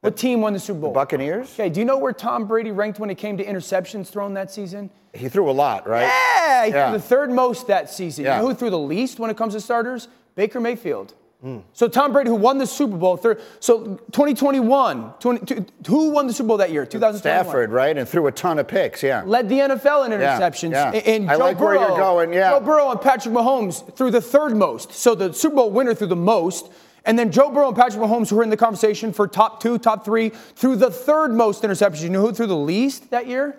What 0.06 0.18
team 0.18 0.42
won 0.42 0.54
the 0.54 0.60
Super 0.60 0.80
Bowl? 0.80 0.92
Buccaneers. 0.92 1.52
Okay, 1.54 1.70
do 1.70 1.80
you 1.80 1.86
know 1.86 1.98
where 1.98 2.14
Tom 2.14 2.46
Brady 2.48 2.72
ranked 2.72 3.00
when 3.00 3.10
it 3.10 3.16
came 3.16 3.38
to 3.38 3.46
interceptions 3.46 4.08
thrown 4.08 4.34
that 4.36 4.52
season? 4.52 4.90
He 5.14 5.30
threw 5.30 5.50
a 5.50 5.54
lot, 5.54 5.88
right? 5.88 6.04
Yeah, 6.04 6.66
he 6.66 6.72
Yeah. 6.72 6.90
threw 6.90 6.98
the 6.98 7.04
third 7.04 7.32
most 7.32 7.68
that 7.68 7.90
season. 7.90 8.26
Yeah. 8.26 8.36
You 8.38 8.42
know 8.44 8.48
who 8.50 8.54
threw 8.56 8.70
the 8.70 8.78
least 8.80 9.20
when 9.20 9.30
it 9.30 9.38
comes 9.38 9.54
to 9.54 9.62
starters? 9.62 10.08
Baker 10.36 10.60
Mayfield. 10.60 11.14
So 11.74 11.88
Tom 11.88 12.12
Brady, 12.12 12.32
who 12.32 12.36
won 12.38 12.58
the 12.58 12.66
Super 12.66 12.98
Bowl, 12.98 13.18
third, 13.18 13.40
so 13.60 14.00
2021, 14.14 15.14
20, 15.20 15.66
who 15.88 16.10
won 16.10 16.26
the 16.26 16.34
Super 16.34 16.48
Bowl 16.48 16.58
that 16.58 16.72
year? 16.72 16.88
2021. 16.88 17.20
Stafford, 17.20 17.72
right? 17.72 17.96
And 17.96 18.10
threw 18.10 18.26
a 18.26 18.32
ton 18.32 18.58
of 18.58 18.68
picks. 18.68 19.04
Yeah. 19.04 19.22
Led 19.26 19.48
the 19.48 19.60
NFL 19.60 20.06
in 20.08 20.12
interceptions. 20.12 20.72
yeah. 20.72 20.92
And- 20.92 21.06
And 21.08 21.30
I 21.30 21.36
Joe 21.38 21.44
like 21.44 21.60
where 21.60 21.76
Burrow, 21.78 21.88
you're 21.90 21.98
going, 21.98 22.34
yeah. 22.34 22.50
Joe 22.50 22.62
Burrow 22.62 22.90
and 22.90 23.00
Patrick 23.00 23.34
Mahomes 23.36 23.96
threw 23.96 24.10
the 24.10 24.22
third 24.22 24.56
most. 24.58 24.94
So 24.94 25.14
the 25.14 25.34
Super 25.34 25.58
Bowl 25.58 25.70
winner 25.70 25.94
threw 25.94 26.08
the 26.08 26.16
most. 26.16 26.70
And 27.06 27.18
then 27.18 27.32
Joe 27.32 27.52
Burrow 27.52 27.68
and 27.68 27.78
Patrick 27.78 28.02
Mahomes, 28.02 28.30
who 28.30 28.36
were 28.36 28.44
in 28.44 28.50
the 28.50 28.58
conversation 28.58 29.14
for 29.14 29.28
top 29.28 29.62
two, 29.62 29.78
top 29.78 30.04
three, 30.04 30.30
threw 30.30 30.76
the 30.76 30.90
third 30.90 31.34
most 31.34 31.64
interceptions. 31.64 32.02
You 32.02 32.10
know 32.10 32.22
who 32.22 32.34
threw 32.34 32.48
the 32.48 32.56
least 32.58 33.12
that 33.12 33.28
year? 33.28 33.56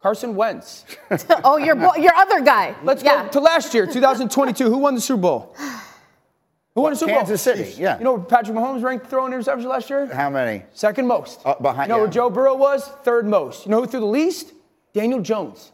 Carson 0.00 0.36
Wentz. 0.36 0.84
oh, 1.44 1.56
your 1.56 1.74
bo- 1.74 1.96
your 1.96 2.14
other 2.14 2.40
guy. 2.40 2.76
Let's 2.84 3.02
yeah. 3.02 3.24
go 3.24 3.30
to 3.30 3.40
last 3.40 3.74
year, 3.74 3.84
2022. 3.84 4.70
Who 4.70 4.78
won 4.78 4.94
the 4.94 5.00
Super 5.00 5.22
Bowl? 5.22 5.56
Who 6.76 6.82
won 6.82 6.92
the 6.92 6.96
Super 6.96 7.12
Bowl? 7.12 7.22
Kansas 7.22 7.42
City, 7.42 7.74
yeah. 7.82 7.98
You 7.98 8.04
know 8.04 8.12
where 8.14 8.24
Patrick 8.24 8.56
Mahomes 8.56 8.84
ranked 8.84 9.08
throwing 9.08 9.32
interceptions 9.32 9.64
last 9.64 9.90
year? 9.90 10.06
How 10.06 10.30
many? 10.30 10.62
Second 10.72 11.08
most. 11.08 11.40
Uh, 11.44 11.56
behind- 11.56 11.88
You 11.88 11.96
know 11.96 12.02
where. 12.02 12.10
Joe 12.10 12.30
Burrow 12.30 12.54
was? 12.54 12.86
Third 13.02 13.26
most. 13.26 13.66
You 13.66 13.72
know 13.72 13.80
who 13.80 13.88
threw 13.88 13.98
the 13.98 14.06
least? 14.06 14.52
Daniel 14.94 15.20
Jones. 15.20 15.72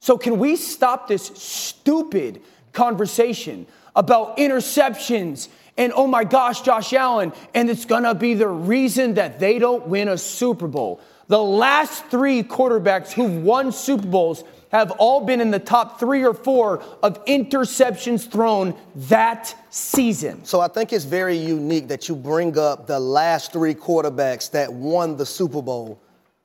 So 0.00 0.16
can 0.16 0.38
we 0.38 0.56
stop 0.56 1.06
this 1.06 1.26
stupid 1.34 2.40
conversation 2.72 3.66
about 3.94 4.38
interceptions 4.38 5.48
and 5.76 5.92
oh 5.94 6.06
my 6.06 6.24
gosh, 6.24 6.62
Josh 6.62 6.92
Allen, 6.92 7.32
and 7.54 7.68
it's 7.68 7.84
gonna 7.84 8.14
be 8.14 8.34
the 8.34 8.48
reason 8.48 9.14
that 9.14 9.40
they 9.40 9.58
don't 9.58 9.86
win 9.88 10.08
a 10.08 10.18
Super 10.18 10.68
Bowl. 10.68 11.00
The 11.28 11.42
last 11.42 12.04
three 12.06 12.42
quarterbacks 12.42 13.12
who've 13.12 13.42
won 13.42 13.72
Super 13.72 14.06
Bowls 14.06 14.44
have 14.70 14.90
all 14.92 15.24
been 15.24 15.40
in 15.40 15.50
the 15.50 15.58
top 15.58 16.00
three 16.00 16.24
or 16.24 16.34
four 16.34 16.82
of 17.02 17.24
interceptions 17.26 18.28
thrown 18.28 18.74
that 18.96 19.54
season. 19.70 20.44
So 20.44 20.60
I 20.60 20.68
think 20.68 20.92
it's 20.92 21.04
very 21.04 21.36
unique 21.36 21.88
that 21.88 22.08
you 22.08 22.16
bring 22.16 22.58
up 22.58 22.86
the 22.86 22.98
last 22.98 23.52
three 23.52 23.74
quarterbacks 23.74 24.50
that 24.50 24.72
won 24.72 25.16
the 25.16 25.24
Super 25.24 25.62
Bowl 25.62 26.00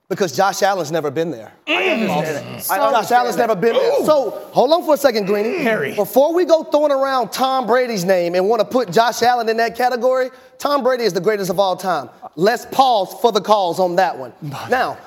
because 0.09 0.35
Josh 0.35 0.63
Allen's 0.63 0.91
never 0.91 1.11
been 1.11 1.29
there. 1.29 1.53
I 1.67 1.71
mm. 1.71 2.67
Josh 2.67 3.11
Allen's 3.11 3.37
never 3.37 3.55
been 3.55 3.73
there. 3.73 4.05
So 4.05 4.31
hold 4.51 4.71
on 4.73 4.83
for 4.83 4.95
a 4.95 4.97
second, 4.97 5.27
Greeny. 5.27 5.59
Harry. 5.59 5.95
Before 5.95 6.33
we 6.33 6.45
go 6.45 6.63
throwing 6.63 6.91
around 6.91 7.31
Tom 7.31 7.67
Brady's 7.67 8.03
name 8.03 8.33
and 8.33 8.49
want 8.49 8.59
to 8.59 8.65
put 8.65 8.91
Josh 8.91 9.21
Allen 9.21 9.47
in 9.49 9.57
that 9.57 9.75
category, 9.77 10.31
Tom 10.57 10.83
Brady 10.83 11.03
is 11.03 11.13
the 11.13 11.21
greatest 11.21 11.51
of 11.51 11.59
all 11.59 11.77
time. 11.77 12.09
Let's 12.35 12.65
pause 12.65 13.13
for 13.21 13.31
the 13.31 13.41
calls 13.41 13.79
on 13.79 13.95
that 13.97 14.17
one. 14.17 14.33
Now, 14.41 14.97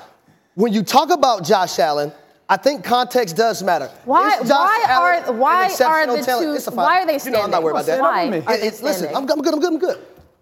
when 0.55 0.73
you 0.73 0.85
talk 0.85 1.11
about 1.11 1.45
Josh 1.45 1.79
Allen, 1.81 2.13
I 2.49 2.57
think 2.57 2.85
context 2.85 3.37
does 3.37 3.63
matter. 3.63 3.89
Why- 4.05 4.39
why 4.41 4.85
Allen 4.87 5.25
are- 5.25 5.33
why 5.33 5.65
are 5.65 5.69
the 6.07 6.23
talent? 6.23 6.43
two- 6.43 6.53
It's 6.55 6.67
a 6.67 6.71
fine. 6.71 6.85
why 6.85 7.03
are 7.03 7.07
they 7.07 7.19
You 7.19 7.31
know, 7.31 7.43
I'm 7.43 7.51
not 7.51 7.63
worried 7.63 7.73
about 7.73 7.87
that. 7.87 8.01
Why 8.01 8.27
are 8.27 8.31
they 8.31 8.67
It- 8.69 8.83
listen. 8.83 9.09
I'm, 9.09 9.29
I'm 9.29 9.41
good. 9.43 9.55
I'm 9.55 9.61
good. 9.61 9.73
I'm 9.73 9.79
good. 9.79 9.99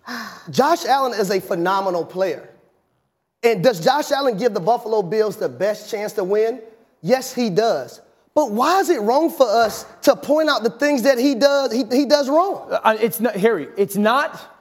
Josh 0.50 0.84
Allen 0.84 1.18
is 1.18 1.30
a 1.30 1.40
phenomenal 1.40 2.04
player. 2.04 2.49
And 3.42 3.64
does 3.64 3.82
Josh 3.82 4.10
Allen 4.10 4.36
give 4.36 4.52
the 4.54 4.60
Buffalo 4.60 5.02
Bills 5.02 5.36
the 5.36 5.48
best 5.48 5.90
chance 5.90 6.12
to 6.14 6.24
win? 6.24 6.60
Yes, 7.00 7.34
he 7.34 7.48
does. 7.50 8.00
But 8.34 8.52
why 8.52 8.80
is 8.80 8.90
it 8.90 9.00
wrong 9.00 9.30
for 9.30 9.48
us 9.48 9.86
to 10.02 10.14
point 10.14 10.48
out 10.48 10.62
the 10.62 10.70
things 10.70 11.02
that 11.02 11.18
he 11.18 11.34
does 11.34 11.72
he, 11.72 11.84
he 11.90 12.04
does 12.04 12.28
wrong? 12.28 12.68
Uh, 12.70 12.96
it's 13.00 13.18
not, 13.20 13.34
Harry, 13.36 13.68
it's 13.76 13.96
not 13.96 14.56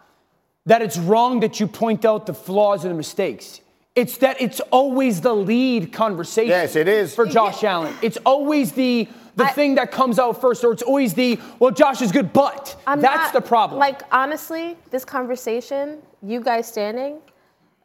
that 0.66 0.82
it's 0.82 0.98
wrong 0.98 1.42
that 1.42 1.60
you 1.60 1.68
point 1.68 2.06
out 2.06 2.26
the 2.26 2.34
flaws 2.34 2.84
and 2.84 2.94
the 2.94 2.98
mistakes. 2.98 3.62
It's 3.96 4.18
that 4.18 4.42
it's 4.42 4.60
always 4.72 5.22
the 5.22 5.34
lead 5.34 5.92
conversation. 5.92 6.50
Yes, 6.50 6.76
it 6.76 6.88
is. 6.88 7.14
For 7.14 7.26
Josh 7.26 7.64
Allen. 7.64 7.94
It's 8.02 8.18
always 8.26 8.72
the 8.72 9.08
the 9.36 9.48
thing 9.48 9.76
that 9.76 9.92
comes 9.92 10.20
out 10.20 10.42
first, 10.42 10.64
or 10.64 10.74
it's 10.74 10.84
always 10.84 11.14
the, 11.14 11.40
well, 11.60 11.72
Josh 11.72 12.02
is 12.02 12.12
good, 12.12 12.34
but. 12.34 12.76
I'm 12.86 13.00
That's 13.00 13.34
not- 13.34 13.42
the 13.42 13.48
problem. 13.48 13.80
Like 13.80 14.02
honestly, 14.12 14.78
this 14.92 15.06
conversation, 15.06 16.02
you 16.22 16.42
guys 16.42 16.68
standing, 16.68 17.20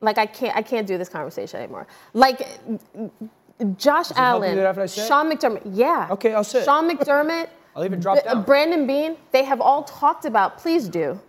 like 0.04 0.18
I 0.18 0.26
can't 0.26 0.56
I 0.56 0.62
can't 0.62 0.86
do 0.86 0.98
this 0.98 1.08
conversation 1.08 1.60
anymore. 1.60 1.86
Like 2.12 2.46
Josh 3.76 4.10
Allen, 4.16 4.56
that 4.56 4.66
after 4.66 4.82
I 4.82 4.86
say 4.86 5.02
it? 5.04 5.08
Sean 5.08 5.30
McDermott, 5.30 5.62
yeah. 5.72 6.08
Okay, 6.10 6.34
I'll 6.34 6.44
say 6.44 6.60
it. 6.60 6.64
Sean 6.64 6.88
McDermott, 6.90 7.48
I'll 7.76 7.84
even 7.84 8.00
drop 8.00 8.16
B- 8.18 8.22
down. 8.24 8.42
Brandon 8.42 8.86
Beane, 8.86 9.16
they 9.32 9.44
have 9.44 9.60
all 9.60 9.84
talked 9.84 10.24
about. 10.24 10.58
Please 10.58 10.88
do. 10.88 11.20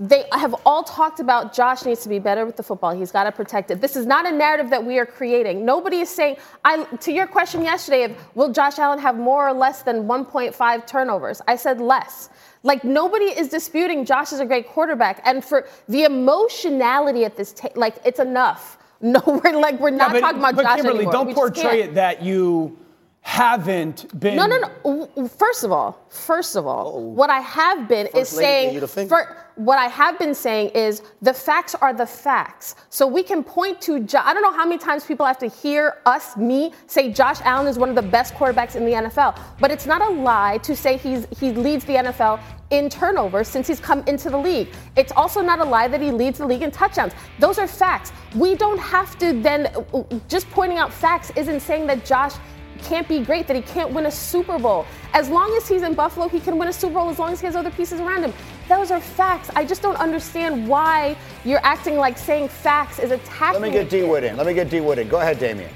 They 0.00 0.26
have 0.30 0.54
all 0.64 0.84
talked 0.84 1.18
about 1.18 1.52
Josh 1.52 1.84
needs 1.84 2.02
to 2.04 2.08
be 2.08 2.20
better 2.20 2.46
with 2.46 2.56
the 2.56 2.62
football. 2.62 2.94
He's 2.94 3.10
got 3.10 3.24
to 3.24 3.32
protect 3.32 3.72
it. 3.72 3.80
This 3.80 3.96
is 3.96 4.06
not 4.06 4.26
a 4.26 4.30
narrative 4.30 4.70
that 4.70 4.84
we 4.84 4.96
are 4.96 5.06
creating. 5.06 5.64
Nobody 5.64 5.98
is 5.98 6.08
saying. 6.08 6.36
I 6.64 6.84
to 6.84 7.12
your 7.12 7.26
question 7.26 7.62
yesterday 7.64 8.04
of 8.04 8.12
will 8.36 8.52
Josh 8.52 8.78
Allen 8.78 9.00
have 9.00 9.16
more 9.16 9.48
or 9.48 9.52
less 9.52 9.82
than 9.82 10.04
1.5 10.06 10.86
turnovers? 10.86 11.42
I 11.48 11.56
said 11.56 11.80
less. 11.80 12.30
Like 12.62 12.84
nobody 12.84 13.24
is 13.24 13.48
disputing 13.48 14.04
Josh 14.04 14.32
is 14.32 14.38
a 14.38 14.46
great 14.46 14.68
quarterback, 14.68 15.20
and 15.24 15.44
for 15.44 15.66
the 15.88 16.04
emotionality 16.04 17.24
at 17.24 17.36
this, 17.36 17.54
like 17.74 17.96
it's 18.04 18.20
enough. 18.20 18.76
No, 19.00 19.22
we're 19.26 19.52
like 19.56 19.78
we're 19.78 19.90
not 19.90 20.08
Yeah, 20.08 20.14
but, 20.14 20.20
talking 20.20 20.38
about 20.40 20.56
but 20.56 20.62
Josh 20.64 20.76
Kimberly, 20.78 20.96
anymore. 20.96 21.12
don't 21.12 21.26
We 21.28 21.34
portray 21.34 21.82
it 21.82 21.94
that 21.94 22.20
you 22.20 22.76
haven't 23.20 24.18
been. 24.18 24.36
No, 24.36 24.46
no, 24.46 24.58
no. 24.58 24.68
W- 24.84 25.06
w- 25.08 25.28
First 25.28 25.62
of 25.64 25.70
all, 25.72 26.06
first 26.08 26.56
of 26.56 26.66
all, 26.66 26.92
oh. 26.96 27.00
what 27.00 27.30
I 27.30 27.40
have 27.40 27.86
been 27.88 28.06
is 28.06 28.12
First 28.12 28.36
lady 28.36 28.46
gave 28.46 28.62
saying. 28.62 28.74
you 28.74 28.80
the 28.80 28.88
finger. 28.88 29.08
fir- 29.14 29.36
what 29.56 29.78
I 29.78 29.86
have 29.88 30.18
been 30.18 30.34
saying 30.34 30.68
is 30.70 31.02
the 31.20 31.34
facts 31.34 31.74
are 31.74 31.92
the 31.92 32.06
facts. 32.06 32.76
So 32.90 33.06
we 33.06 33.22
can 33.22 33.42
point 33.44 33.80
to. 33.82 34.00
Jo- 34.00 34.20
I 34.22 34.32
don't 34.32 34.42
know 34.42 34.52
how 34.52 34.64
many 34.64 34.78
times 34.78 35.04
people 35.04 35.26
have 35.26 35.38
to 35.38 35.48
hear 35.48 35.98
us, 36.06 36.36
me, 36.36 36.72
say 36.86 37.12
Josh 37.12 37.40
Allen 37.42 37.66
is 37.66 37.78
one 37.78 37.88
of 37.90 37.96
the 37.96 38.02
best 38.02 38.34
quarterbacks 38.34 38.76
in 38.76 38.84
the 38.84 38.92
NFL. 38.92 39.38
But 39.60 39.70
it's 39.72 39.84
not 39.86 40.00
a 40.00 40.10
lie 40.10 40.58
to 40.58 40.74
say 40.76 40.96
he's 40.96 41.26
he 41.38 41.52
leads 41.52 41.84
the 41.84 41.94
NFL 41.94 42.40
in 42.70 42.88
turnovers 42.88 43.48
since 43.48 43.66
he's 43.66 43.80
come 43.80 44.02
into 44.06 44.30
the 44.30 44.38
league. 44.38 44.68
It's 44.96 45.12
also 45.12 45.40
not 45.42 45.58
a 45.58 45.64
lie 45.64 45.88
that 45.88 46.00
he 46.00 46.12
leads 46.12 46.38
the 46.38 46.46
league 46.46 46.62
in 46.62 46.70
touchdowns. 46.70 47.12
Those 47.40 47.58
are 47.58 47.66
facts. 47.66 48.12
We 48.36 48.54
don't 48.54 48.78
have 48.78 49.18
to 49.18 49.32
then 49.40 49.68
just 50.28 50.48
pointing 50.50 50.78
out 50.78 50.92
facts 50.92 51.30
isn't 51.34 51.60
saying 51.60 51.86
that 51.88 52.04
Josh 52.04 52.34
can't 52.78 53.06
be 53.08 53.20
great, 53.20 53.46
that 53.46 53.56
he 53.56 53.62
can't 53.62 53.90
win 53.90 54.06
a 54.06 54.10
Super 54.10 54.58
Bowl. 54.58 54.86
As 55.14 55.28
long 55.28 55.52
as 55.56 55.68
he's 55.68 55.82
in 55.82 55.94
Buffalo, 55.94 56.28
he 56.28 56.40
can 56.40 56.58
win 56.58 56.68
a 56.68 56.72
Super 56.72 56.94
Bowl 56.94 57.10
as 57.10 57.18
long 57.18 57.32
as 57.32 57.40
he 57.40 57.46
has 57.46 57.56
other 57.56 57.70
pieces 57.70 58.00
around 58.00 58.22
him. 58.24 58.32
Those 58.68 58.90
are 58.90 59.00
facts. 59.00 59.50
I 59.56 59.64
just 59.64 59.82
don't 59.82 59.96
understand 59.96 60.66
why 60.68 61.16
you're 61.44 61.60
acting 61.64 61.96
like 61.96 62.18
saying 62.18 62.48
facts 62.48 62.98
is 62.98 63.10
attacking. 63.10 63.60
Let 63.62 63.68
me 63.70 63.76
get 63.76 63.88
D 63.90 64.02
Wood 64.02 64.24
in. 64.24 64.36
Let 64.36 64.46
me 64.46 64.54
get 64.54 64.70
D 64.70 64.80
Wood 64.80 64.98
in. 64.98 65.08
Go 65.08 65.20
ahead, 65.20 65.38
Damien. 65.38 65.70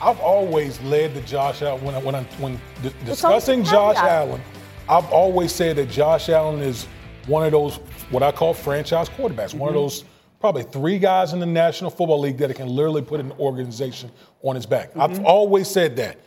I've 0.00 0.20
always 0.20 0.80
led 0.82 1.14
the 1.14 1.20
Josh 1.22 1.60
Allen 1.62 1.82
when 1.82 1.94
I, 1.94 1.98
when 1.98 2.14
I, 2.14 2.22
when 2.38 2.60
di- 2.82 2.92
discussing 3.04 3.64
caveat. 3.64 3.72
Josh 3.72 3.96
Allen. 3.96 4.40
I've 4.88 5.10
always 5.10 5.52
said 5.52 5.76
that 5.76 5.90
Josh 5.90 6.28
Allen 6.28 6.60
is 6.60 6.86
one 7.26 7.44
of 7.44 7.50
those 7.52 7.76
what 8.10 8.22
I 8.22 8.30
call 8.32 8.54
franchise 8.54 9.08
quarterbacks. 9.08 9.54
One 9.54 9.68
of 9.70 9.74
Mm-hmm. 9.74 9.82
those 9.84 10.04
probably 10.40 10.62
three 10.62 10.98
guys 10.98 11.32
in 11.32 11.40
the 11.40 11.46
National 11.46 11.90
Football 11.90 12.20
League 12.20 12.38
that 12.38 12.54
can 12.54 12.68
literally 12.68 13.02
put 13.02 13.20
an 13.20 13.32
organization 13.32 14.10
on 14.42 14.54
his 14.54 14.66
back. 14.66 14.90
Mm-hmm. 14.90 15.00
I've 15.00 15.24
always 15.24 15.68
said 15.68 15.96
that. 15.96 16.18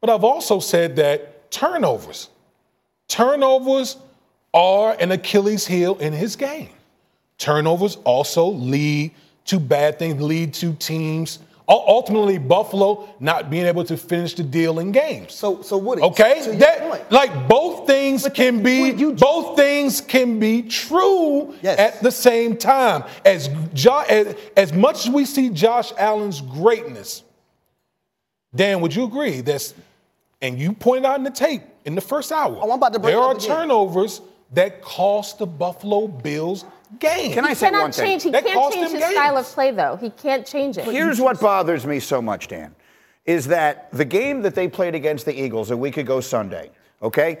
But 0.00 0.10
I've 0.10 0.24
also 0.24 0.60
said 0.60 0.96
that 0.96 1.50
turnovers, 1.50 2.30
turnovers 3.08 3.96
are 4.54 4.96
an 4.98 5.12
Achilles 5.12 5.66
heel 5.66 5.96
in 5.98 6.12
his 6.12 6.36
game. 6.36 6.70
Turnovers 7.38 7.96
also 8.04 8.46
lead 8.46 9.12
to 9.46 9.58
bad 9.58 9.98
things, 9.98 10.20
lead 10.20 10.54
to 10.54 10.74
teams. 10.74 11.40
Ultimately, 11.70 12.36
Buffalo 12.38 13.08
not 13.20 13.48
being 13.48 13.64
able 13.64 13.84
to 13.84 13.96
finish 13.96 14.34
the 14.34 14.42
deal 14.42 14.80
in 14.80 14.90
games. 14.90 15.32
So, 15.32 15.62
so 15.62 15.78
Woody. 15.78 16.02
Okay, 16.02 16.56
that 16.56 16.80
point. 16.80 17.12
like 17.12 17.46
both 17.46 17.86
things 17.86 18.28
can 18.34 18.60
be 18.60 18.92
both 19.14 19.56
things 19.56 20.00
can 20.00 20.40
be 20.40 20.62
true 20.62 21.54
at 21.62 22.02
the 22.02 22.10
same 22.10 22.56
time. 22.56 23.04
As, 23.24 23.48
jo- 23.72 24.04
as 24.08 24.36
as 24.56 24.72
much 24.72 25.06
as 25.06 25.10
we 25.12 25.24
see 25.24 25.48
Josh 25.48 25.92
Allen's 25.96 26.40
greatness, 26.40 27.22
Dan, 28.54 28.80
would 28.80 28.94
you 28.94 29.04
agree 29.04 29.40
that's 29.40 29.72
and 30.42 30.58
you 30.58 30.72
pointed 30.72 31.04
out 31.06 31.18
in 31.18 31.24
the 31.24 31.30
tape 31.30 31.62
in 31.84 31.94
the 31.94 32.00
first 32.00 32.32
hour? 32.32 32.58
Oh, 32.60 32.64
I'm 32.64 32.78
about 32.78 32.92
to 32.94 32.98
break 32.98 33.14
there 33.14 33.22
are 33.22 33.38
turnovers 33.38 34.22
that 34.52 34.82
cost 34.82 35.38
the 35.38 35.46
Buffalo 35.46 36.08
Bills 36.08 36.64
game. 36.98 37.32
Can 37.32 37.44
I 37.44 37.50
he 37.50 37.54
say 37.54 37.66
cannot 37.66 37.82
one 37.82 37.92
thing? 37.92 38.04
change. 38.04 38.22
He 38.24 38.30
That 38.30 38.44
can't 38.44 38.54
cost 38.58 38.74
change 38.74 38.90
his 38.90 39.00
games. 39.00 39.12
style 39.12 39.36
of 39.38 39.46
play, 39.46 39.70
though. 39.70 39.96
He 39.96 40.10
can't 40.10 40.46
change 40.46 40.78
it. 40.78 40.84
Here's 40.84 41.20
what 41.20 41.40
bothers 41.40 41.86
me 41.86 42.00
so 42.00 42.20
much, 42.20 42.48
Dan, 42.48 42.74
is 43.26 43.46
that 43.48 43.90
the 43.92 44.04
game 44.04 44.42
that 44.42 44.54
they 44.54 44.68
played 44.68 44.94
against 44.94 45.24
the 45.26 45.38
Eagles 45.40 45.70
a 45.70 45.76
week 45.76 45.96
ago 45.96 46.20
Sunday, 46.20 46.70
okay? 47.02 47.38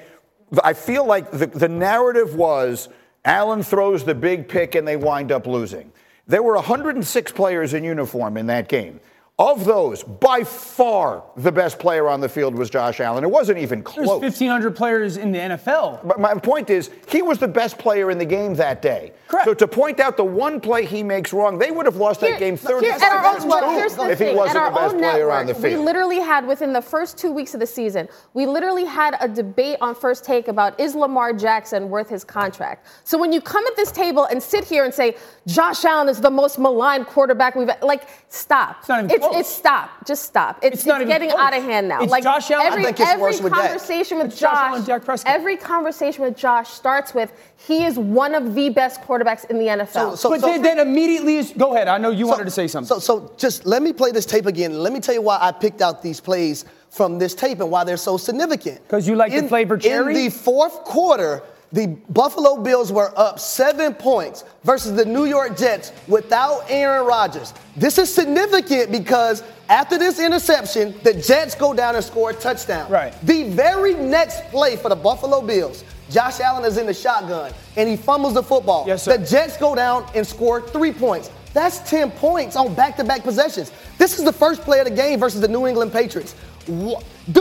I 0.64 0.72
feel 0.72 1.04
like 1.06 1.30
the, 1.30 1.46
the 1.46 1.68
narrative 1.68 2.34
was 2.34 2.88
Allen 3.24 3.62
throws 3.62 4.04
the 4.04 4.14
big 4.14 4.48
pick 4.48 4.74
and 4.74 4.86
they 4.86 4.96
wind 4.96 5.30
up 5.32 5.46
losing. 5.46 5.92
There 6.26 6.42
were 6.42 6.54
106 6.54 7.32
players 7.32 7.74
in 7.74 7.82
uniform 7.84 8.36
in 8.36 8.46
that 8.46 8.68
game. 8.68 9.00
Of 9.40 9.64
those, 9.64 10.02
by 10.02 10.44
far 10.44 11.22
the 11.34 11.50
best 11.50 11.78
player 11.78 12.08
on 12.08 12.20
the 12.20 12.28
field 12.28 12.54
was 12.54 12.68
Josh 12.68 13.00
Allen. 13.00 13.24
It 13.24 13.30
wasn't 13.30 13.56
even 13.56 13.82
close. 13.82 13.96
There's 14.20 14.36
close. 14.36 14.40
1,500 14.40 14.76
players 14.76 15.16
in 15.16 15.32
the 15.32 15.38
NFL. 15.38 16.06
But 16.06 16.20
my 16.20 16.34
point 16.34 16.68
is, 16.68 16.90
he 17.08 17.22
was 17.22 17.38
the 17.38 17.48
best 17.48 17.78
player 17.78 18.10
in 18.10 18.18
the 18.18 18.26
game 18.26 18.54
that 18.56 18.82
day. 18.82 19.14
Correct. 19.28 19.46
So 19.46 19.54
to 19.54 19.66
point 19.66 19.98
out 19.98 20.18
the 20.18 20.24
one 20.24 20.60
play 20.60 20.84
he 20.84 21.02
makes 21.02 21.32
wrong, 21.32 21.56
they 21.56 21.70
would 21.70 21.86
have 21.86 21.96
lost 21.96 22.20
that 22.20 22.30
Here- 22.30 22.38
game 22.38 22.56
here- 22.58 22.68
35 22.82 23.02
at 23.02 23.42
own- 23.42 23.48
well, 23.48 23.70
here's 23.70 23.94
the 23.94 24.10
if 24.10 24.18
he 24.18 24.34
wasn't 24.34 24.58
At 24.58 24.70
the 24.74 24.78
best 24.78 24.94
own 24.94 25.00
player 25.00 25.30
on 25.30 25.46
the 25.46 25.52
network, 25.54 25.70
We 25.70 25.76
literally 25.78 26.18
had 26.18 26.46
within 26.46 26.74
the 26.74 26.82
first 26.82 27.16
two 27.16 27.32
weeks 27.32 27.54
of 27.54 27.60
the 27.60 27.66
season, 27.66 28.10
we 28.34 28.44
literally 28.44 28.84
had 28.84 29.16
a 29.20 29.28
debate 29.28 29.78
on 29.80 29.94
first 29.94 30.22
take 30.22 30.48
about 30.48 30.78
is 30.78 30.94
Lamar 30.94 31.32
Jackson 31.32 31.88
worth 31.88 32.10
his 32.10 32.24
contract. 32.24 32.86
So 33.04 33.16
when 33.16 33.32
you 33.32 33.40
come 33.40 33.66
at 33.66 33.74
this 33.76 33.90
table 33.90 34.24
and 34.24 34.42
sit 34.42 34.64
here 34.64 34.84
and 34.84 34.92
say 34.92 35.16
Josh 35.46 35.82
Allen 35.86 36.10
is 36.10 36.20
the 36.20 36.30
most 36.30 36.58
maligned 36.58 37.06
quarterback 37.06 37.54
we've 37.54 37.70
like, 37.80 38.02
stop. 38.28 38.76
It's 38.80 38.88
not 38.88 39.04
even 39.04 39.29
it's, 39.30 39.48
it's 39.48 39.48
stop. 39.48 39.90
Just 40.06 40.24
stop. 40.24 40.58
It's, 40.62 40.76
It's 40.78 40.86
not 40.86 41.00
it's 41.00 41.08
getting 41.08 41.30
close. 41.30 41.40
out 41.40 41.56
of 41.56 41.62
hand 41.64 41.88
now. 41.88 42.02
It's 42.02 42.10
like 42.10 42.22
Josh 42.22 42.50
Allen. 42.50 42.66
I 42.66 42.68
every, 42.70 42.84
think 42.84 43.00
it's 43.00 43.08
every 43.10 43.22
worse 43.22 43.40
with 43.40 43.52
Dak. 43.52 43.62
conversation 43.62 44.18
with 44.18 44.26
It's 44.28 44.38
Josh 44.40 44.52
Josh, 44.52 44.70
Allen, 44.70 44.84
Dak 44.84 45.04
Prescott. 45.04 45.32
every 45.34 45.56
conversation 45.56 46.22
with 46.24 46.36
Josh 46.36 46.68
starts 46.70 47.14
with 47.14 47.32
he 47.56 47.84
is 47.84 47.98
one 47.98 48.34
of 48.34 48.54
the 48.54 48.68
best 48.70 49.00
quarterbacks 49.02 49.48
in 49.50 49.58
the 49.58 49.66
NFL. 49.66 50.16
so- 50.16 50.30
but 50.30 50.40
then, 50.40 50.62
then 50.62 50.78
immediately 50.78 51.36
is. 51.36 51.52
Go 51.56 51.74
ahead. 51.74 51.88
I 51.88 51.98
know 51.98 52.10
you 52.10 52.26
wanted 52.26 52.44
to 52.44 52.50
say 52.50 52.66
something. 52.68 52.88
So, 52.88 52.98
so 52.98 53.32
just 53.36 53.66
let 53.66 53.82
me 53.82 53.92
play 53.92 54.10
this 54.12 54.26
tape 54.26 54.46
again. 54.46 54.78
Let 54.82 54.92
me 54.92 55.00
tell 55.00 55.14
you 55.14 55.22
why 55.22 55.38
I 55.40 55.52
picked 55.52 55.80
out 55.82 56.02
these 56.02 56.20
plays 56.20 56.64
from 56.90 57.18
this 57.18 57.34
tape 57.34 57.60
and 57.60 57.70
why 57.70 57.84
they're 57.84 57.96
so 57.96 58.16
significant. 58.16 58.82
Because 58.82 59.06
you 59.06 59.14
like 59.16 59.30
the 59.32 59.38
In- 59.38 59.48
flavor 59.48 59.76
cherry? 59.78 60.16
In 60.16 60.24
the 60.24 60.30
fourth 60.30 60.82
quarter, 60.84 61.42
the 61.72 61.86
Buffalo 62.08 62.62
Bills 62.62 62.92
were 62.92 63.12
up 63.16 63.38
seven 63.38 63.94
points 63.94 64.44
versus 64.64 64.96
the 64.96 65.04
New 65.04 65.24
York 65.24 65.56
Jets 65.56 65.92
without 66.08 66.64
Aaron 66.68 67.06
Rodgers. 67.06 67.54
This 67.76 67.96
is 67.98 68.12
significant 68.12 68.90
because 68.90 69.44
after 69.68 69.96
this 69.96 70.18
interception, 70.18 70.94
the 71.04 71.14
Jets 71.14 71.54
go 71.54 71.72
down 71.72 71.94
and 71.94 72.04
score 72.04 72.30
a 72.30 72.34
touchdown. 72.34 72.90
Right. 72.90 73.14
The 73.22 73.44
very 73.50 73.94
next 73.94 74.42
play 74.50 74.76
for 74.76 74.88
the 74.88 74.96
Buffalo 74.96 75.40
Bills, 75.40 75.84
Josh 76.10 76.40
Allen 76.40 76.64
is 76.64 76.76
in 76.76 76.86
the 76.86 76.94
shotgun 76.94 77.52
and 77.76 77.88
he 77.88 77.96
fumbles 77.96 78.34
the 78.34 78.42
football. 78.42 78.84
Yes, 78.86 79.04
sir. 79.04 79.16
The 79.16 79.24
Jets 79.24 79.56
go 79.56 79.76
down 79.76 80.04
and 80.14 80.26
score 80.26 80.60
three 80.60 80.92
points. 80.92 81.30
That's 81.54 81.78
10 81.88 82.10
points 82.12 82.56
on 82.56 82.74
back 82.74 82.96
to 82.96 83.04
back 83.04 83.22
possessions. 83.22 83.70
This 83.96 84.18
is 84.18 84.24
the 84.24 84.32
first 84.32 84.62
play 84.62 84.80
of 84.80 84.86
the 84.86 84.94
game 84.94 85.20
versus 85.20 85.40
the 85.40 85.48
New 85.48 85.66
England 85.66 85.92
Patriots. 85.92 86.34
Do 86.66 86.96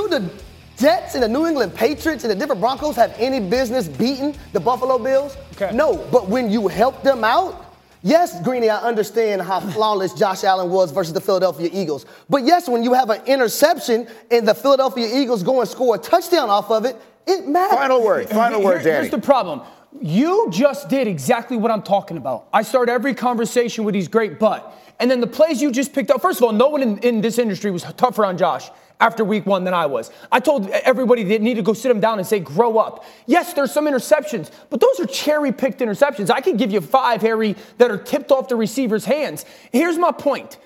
the 0.07 0.29
Jets 0.79 1.13
and 1.13 1.21
the 1.21 1.27
New 1.27 1.45
England 1.45 1.75
Patriots 1.75 2.23
and 2.23 2.31
the 2.31 2.35
Denver 2.35 2.55
Broncos 2.55 2.95
have 2.95 3.13
any 3.17 3.41
business 3.41 3.87
beating 3.87 4.33
the 4.53 4.61
Buffalo 4.61 4.97
Bills? 4.97 5.35
Okay. 5.53 5.75
No, 5.75 5.97
but 6.09 6.29
when 6.29 6.49
you 6.49 6.69
help 6.69 7.03
them 7.03 7.25
out, 7.25 7.75
yes, 8.01 8.41
Greeny, 8.43 8.69
I 8.69 8.77
understand 8.77 9.41
how 9.41 9.59
flawless 9.59 10.13
Josh 10.13 10.45
Allen 10.45 10.69
was 10.69 10.91
versus 10.91 11.11
the 11.11 11.19
Philadelphia 11.19 11.69
Eagles. 11.73 12.05
But 12.29 12.45
yes, 12.45 12.69
when 12.69 12.81
you 12.81 12.93
have 12.93 13.09
an 13.09 13.21
interception 13.25 14.07
and 14.31 14.47
the 14.47 14.55
Philadelphia 14.55 15.09
Eagles 15.13 15.43
go 15.43 15.59
and 15.59 15.69
score 15.69 15.95
a 15.95 15.97
touchdown 15.97 16.49
off 16.49 16.71
of 16.71 16.85
it, 16.85 16.95
it 17.27 17.45
matters. 17.45 17.77
Final 17.77 18.01
word. 18.01 18.29
Final 18.29 18.63
word, 18.63 18.83
Danny. 18.83 18.99
Here's 18.99 19.11
the 19.11 19.19
problem. 19.19 19.61
You 20.01 20.47
just 20.49 20.87
did 20.87 21.07
exactly 21.07 21.57
what 21.57 21.71
I'm 21.71 21.81
talking 21.81 22.15
about. 22.15 22.47
I 22.53 22.61
start 22.61 22.87
every 22.87 23.13
conversation 23.13 23.83
with 23.83 23.95
he's 23.95 24.07
great, 24.07 24.39
but. 24.39 24.75
And 25.01 25.11
then 25.11 25.19
the 25.19 25.27
plays 25.27 25.61
you 25.61 25.71
just 25.71 25.93
picked 25.93 26.09
up, 26.11 26.21
first 26.21 26.39
of 26.39 26.43
all, 26.43 26.51
no 26.53 26.69
one 26.69 26.81
in, 26.81 26.97
in 26.99 27.21
this 27.21 27.37
industry 27.37 27.71
was 27.71 27.83
tougher 27.83 28.23
on 28.23 28.37
Josh 28.37 28.69
after 28.99 29.23
week 29.23 29.45
one 29.45 29.63
than 29.63 29.73
I 29.73 29.85
was. 29.85 30.11
I 30.31 30.39
told 30.39 30.69
everybody 30.69 31.23
they 31.23 31.37
need 31.37 31.55
to 31.55 31.61
go 31.61 31.73
sit 31.73 31.89
him 31.89 31.99
down 31.99 32.19
and 32.19 32.27
say, 32.27 32.39
grow 32.39 32.77
up. 32.77 33.05
Yes, 33.25 33.53
there's 33.53 33.71
some 33.71 33.85
interceptions, 33.85 34.51
but 34.69 34.79
those 34.79 34.99
are 34.99 35.05
cherry 35.05 35.51
picked 35.51 35.79
interceptions. 35.79 36.29
I 36.29 36.41
could 36.41 36.57
give 36.57 36.71
you 36.71 36.81
five, 36.81 37.21
Harry, 37.21 37.55
that 37.77 37.91
are 37.91 37.97
tipped 37.97 38.31
off 38.31 38.49
the 38.49 38.55
receiver's 38.55 39.05
hands. 39.05 39.45
Here's 39.71 39.97
my 39.97 40.11
point. 40.11 40.57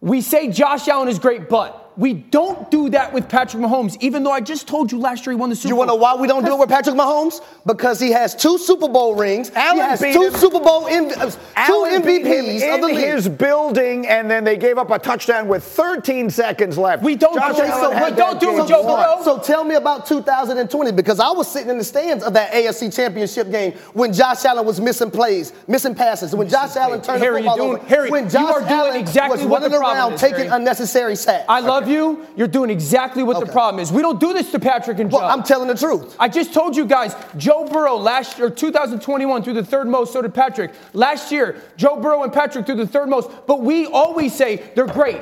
We 0.00 0.20
say 0.20 0.50
Josh 0.50 0.88
Allen 0.88 1.08
is 1.08 1.18
great, 1.18 1.48
but 1.48 1.79
we 2.00 2.14
don't 2.14 2.70
do 2.70 2.88
that 2.88 3.12
with 3.12 3.28
Patrick 3.28 3.62
Mahomes, 3.62 3.98
even 4.00 4.22
though 4.24 4.30
I 4.32 4.40
just 4.40 4.66
told 4.66 4.90
you 4.90 4.98
last 4.98 5.26
year 5.26 5.32
he 5.34 5.36
won 5.38 5.50
the 5.50 5.54
Super 5.56 5.68
You 5.68 5.74
Bowl. 5.76 5.84
You 5.84 5.88
want 5.88 5.90
to 5.90 5.96
know 5.96 6.02
why 6.02 6.14
we 6.22 6.26
don't 6.28 6.44
do 6.46 6.54
it 6.54 6.58
with 6.58 6.70
Patrick 6.70 6.96
Mahomes? 6.96 7.42
Because 7.66 8.00
he 8.00 8.10
has 8.10 8.34
two 8.34 8.56
Super 8.56 8.88
Bowl 8.88 9.14
rings. 9.14 9.50
Allen 9.54 9.76
he 9.76 9.80
has 9.82 10.00
two 10.00 10.06
him. 10.28 10.32
Super 10.34 10.60
Bowl 10.60 10.86
M- 10.88 11.10
uh, 11.10 11.30
two 11.30 11.36
Allen 11.56 11.92
him 11.92 12.02
MVPs 12.02 12.74
of 12.74 12.80
the 12.80 12.88
in 12.88 12.96
his 12.96 13.28
building, 13.28 14.06
and 14.08 14.30
then 14.30 14.44
they 14.44 14.56
gave 14.56 14.78
up 14.78 14.90
a 14.90 14.98
touchdown 14.98 15.46
with 15.46 15.62
13 15.62 16.30
seconds 16.30 16.78
left. 16.78 17.02
We 17.02 17.16
don't 17.16 17.34
Josh 17.34 17.56
do 17.56 17.62
it. 17.64 17.70
So 17.70 17.90
we 17.90 18.16
don't 18.16 18.40
do 18.40 18.64
it, 18.64 18.66
Joe. 18.66 18.82
Burrow. 18.82 19.22
So 19.22 19.38
tell 19.38 19.62
me 19.62 19.74
about 19.74 20.06
2020 20.06 20.92
because 20.92 21.20
I 21.20 21.30
was 21.30 21.48
sitting 21.52 21.68
in 21.68 21.76
the 21.76 21.84
stands 21.84 22.24
of 22.24 22.32
that 22.32 22.52
AFC 22.52 22.94
Championship 22.94 23.50
game 23.50 23.72
when 23.92 24.14
Josh 24.14 24.42
Allen 24.46 24.64
was 24.64 24.80
missing 24.80 25.10
plays, 25.10 25.52
missing 25.68 25.94
passes, 25.94 26.34
when 26.34 26.48
Josh 26.48 26.76
Allen 26.76 27.02
turned 27.02 27.22
Harry, 27.22 27.42
the 27.42 27.48
football 27.50 27.56
doing- 27.56 27.78
over, 27.78 27.86
Harry, 27.86 28.10
when 28.10 28.24
you 28.24 28.30
Josh 28.30 28.52
are 28.54 28.60
doing 28.60 28.70
Allen 28.72 28.96
exactly 28.96 29.46
was 29.46 29.46
running 29.46 29.76
around 29.76 30.14
is, 30.14 30.20
taking 30.20 30.36
Harry. 30.38 30.48
unnecessary 30.48 31.14
sacks. 31.14 31.44
I 31.46 31.60
love 31.60 31.88
you. 31.88 31.89
You're 31.90 32.48
doing 32.48 32.70
exactly 32.70 33.22
what 33.22 33.44
the 33.44 33.50
problem 33.50 33.80
is. 33.80 33.92
We 33.92 34.02
don't 34.02 34.20
do 34.20 34.32
this 34.32 34.50
to 34.52 34.58
Patrick 34.58 34.98
and 34.98 35.10
Joe. 35.10 35.18
Well, 35.18 35.30
I'm 35.30 35.42
telling 35.42 35.68
the 35.68 35.74
truth. 35.74 36.16
I 36.18 36.28
just 36.28 36.54
told 36.54 36.76
you 36.76 36.86
guys, 36.86 37.14
Joe 37.36 37.66
Burrow 37.66 37.96
last 37.96 38.38
year, 38.38 38.50
2021, 38.50 39.42
threw 39.42 39.52
the 39.52 39.64
third 39.64 39.86
most, 39.88 40.12
so 40.12 40.22
did 40.22 40.34
Patrick. 40.34 40.72
Last 40.92 41.32
year, 41.32 41.62
Joe 41.76 42.00
Burrow 42.00 42.22
and 42.22 42.32
Patrick 42.32 42.66
threw 42.66 42.74
the 42.76 42.86
third 42.86 43.08
most, 43.08 43.30
but 43.46 43.60
we 43.62 43.86
always 43.86 44.34
say 44.34 44.70
they're 44.74 44.86
great. 44.86 45.20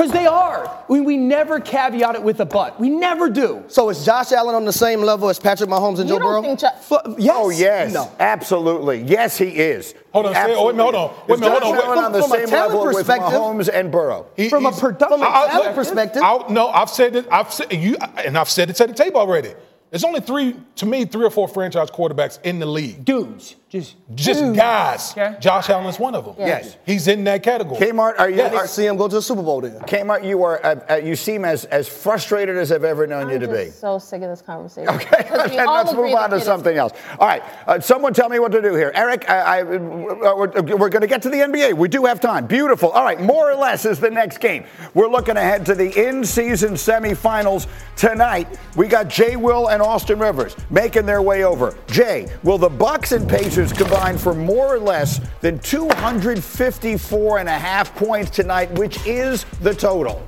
Because 0.00 0.12
they 0.14 0.26
are. 0.26 0.84
We, 0.88 1.00
we 1.00 1.16
never 1.18 1.60
caveat 1.60 2.14
it 2.14 2.22
with 2.22 2.40
a 2.40 2.46
but. 2.46 2.80
We 2.80 2.88
never 2.88 3.28
do. 3.28 3.62
So 3.68 3.90
is 3.90 4.02
Josh 4.04 4.32
Allen 4.32 4.54
on 4.54 4.64
the 4.64 4.72
same 4.72 5.02
level 5.02 5.28
as 5.28 5.38
Patrick 5.38 5.68
Mahomes 5.68 5.98
and 6.00 6.08
You 6.08 6.16
Joe 6.16 6.20
Burrow? 6.20 6.42
think 6.42 6.60
Jo- 6.60 6.70
Fu- 6.80 7.16
yes. 7.18 7.36
Oh, 7.38 7.50
yes. 7.50 7.92
No. 7.92 8.10
Absolutely. 8.18 9.02
Yes, 9.02 9.36
he 9.36 9.48
is. 9.48 9.94
Hold 10.12 10.26
on, 10.26 10.34
say- 10.34 10.54
oh, 10.56 10.64
wait 10.66 10.70
a 10.74 10.76
minute, 10.78 10.82
hold 10.82 10.94
on. 10.94 11.10
Wait 11.10 11.30
a 11.30 11.32
Is 11.34 11.40
minute, 11.40 11.62
hold 11.62 11.62
Josh 11.62 11.68
on. 11.70 11.76
Wait- 11.76 11.84
Allen 11.84 11.98
on 12.06 12.12
the 12.12 12.20
From 12.22 12.32
a 12.32 12.34
same 12.38 12.46
talent 12.48 12.74
level 12.74 12.94
with 12.94 13.06
Mahomes 13.06 13.68
and 13.72 13.92
Burrow? 13.92 14.26
He- 14.36 14.48
From 14.48 14.64
a 14.66 14.72
production 14.72 15.22
I- 15.22 15.26
I- 15.26 15.46
talent 15.48 15.64
look, 15.66 15.74
perspective. 15.74 16.22
I- 16.22 16.44
no, 16.48 16.68
I've 16.68 16.88
said 16.90 17.16
it. 17.16 17.26
I've 17.30 17.52
said 17.52 17.70
you, 17.72 17.96
and 18.24 18.38
I've 18.38 18.48
said 18.48 18.70
it 18.70 18.76
to 18.76 18.86
the 18.86 18.94
tape 18.94 19.14
already. 19.14 19.52
There's 19.90 20.04
only 20.04 20.20
three, 20.20 20.56
to 20.76 20.86
me, 20.86 21.04
three 21.04 21.26
or 21.26 21.30
four 21.30 21.46
franchise 21.46 21.90
quarterbacks 21.90 22.38
in 22.42 22.58
the 22.58 22.66
league. 22.66 23.04
Dudes. 23.04 23.56
Just, 23.70 23.94
Just 24.16 24.40
dudes. 24.40 24.56
guys. 24.58 25.12
Okay. 25.12 25.36
Josh 25.38 25.70
Allen 25.70 25.86
is 25.86 25.96
one 25.96 26.16
of 26.16 26.24
them. 26.24 26.34
Yes. 26.40 26.76
He's 26.84 27.06
in 27.06 27.22
that 27.22 27.44
category. 27.44 27.78
Kmart, 27.80 28.18
are 28.18 28.28
you? 28.28 28.42
I 28.42 28.52
Are, 28.52 28.66
see 28.66 28.84
him 28.84 28.96
go 28.96 29.06
to 29.06 29.14
the 29.14 29.22
Super 29.22 29.42
Bowl 29.44 29.60
then. 29.60 29.78
Kmart, 29.82 30.24
you 30.26 30.42
are. 30.42 30.58
Uh, 30.66 30.80
uh, 30.90 30.94
you 30.96 31.14
seem 31.14 31.44
as 31.44 31.66
as 31.66 31.88
frustrated 31.88 32.56
as 32.56 32.72
I've 32.72 32.82
ever 32.82 33.06
known 33.06 33.28
you 33.28 33.36
I'm 33.36 33.40
to 33.42 33.46
be. 33.46 33.66
just 33.66 33.78
so 33.80 34.00
sick 34.00 34.22
of 34.22 34.28
this 34.28 34.42
conversation. 34.42 34.92
Okay, 34.92 35.08
Because 35.18 35.50
we 35.52 35.58
all 35.60 35.74
let's 35.84 35.92
move 35.94 36.12
on 36.14 36.30
to 36.30 36.36
kid 36.36 36.40
is- 36.40 36.44
something 36.44 36.76
else. 36.76 36.94
All 37.20 37.28
right, 37.28 37.44
uh, 37.68 37.78
someone 37.78 38.12
tell 38.12 38.28
me 38.28 38.40
what 38.40 38.50
to 38.50 38.60
do 38.60 38.74
here. 38.74 38.90
Eric, 38.92 39.30
I, 39.30 39.38
I, 39.38 39.62
uh, 39.62 39.64
we're, 39.66 40.76
we're 40.76 40.88
going 40.88 41.02
to 41.02 41.06
get 41.06 41.22
to 41.22 41.28
the 41.30 41.36
NBA. 41.36 41.74
We 41.74 41.86
do 41.86 42.04
have 42.06 42.18
time. 42.20 42.48
Beautiful. 42.48 42.90
All 42.90 43.04
right, 43.04 43.20
more 43.20 43.52
or 43.52 43.54
less 43.54 43.84
is 43.84 44.00
the 44.00 44.10
next 44.10 44.38
game. 44.38 44.64
We're 44.94 45.06
looking 45.08 45.36
ahead 45.36 45.64
to 45.66 45.76
the 45.76 46.08
in-season 46.08 46.74
semifinals 46.74 47.68
tonight. 47.94 48.48
We 48.74 48.88
got 48.88 49.06
Jay 49.08 49.36
Will 49.36 49.68
and 49.68 49.80
Austin 49.80 50.18
Rivers 50.18 50.56
making 50.70 51.06
their 51.06 51.22
way 51.22 51.44
over. 51.44 51.76
Jay, 51.86 52.26
will 52.42 52.58
the 52.58 52.68
Bucks 52.68 53.12
and 53.12 53.28
Pacers 53.28 53.59
combine 53.68 54.16
for 54.16 54.32
more 54.32 54.74
or 54.74 54.78
less 54.78 55.20
than 55.42 55.58
254 55.58 57.38
and 57.38 57.48
a 57.48 57.58
half 57.58 57.94
points 57.94 58.30
tonight, 58.30 58.70
which 58.72 59.06
is 59.06 59.44
the 59.60 59.74
total? 59.74 60.24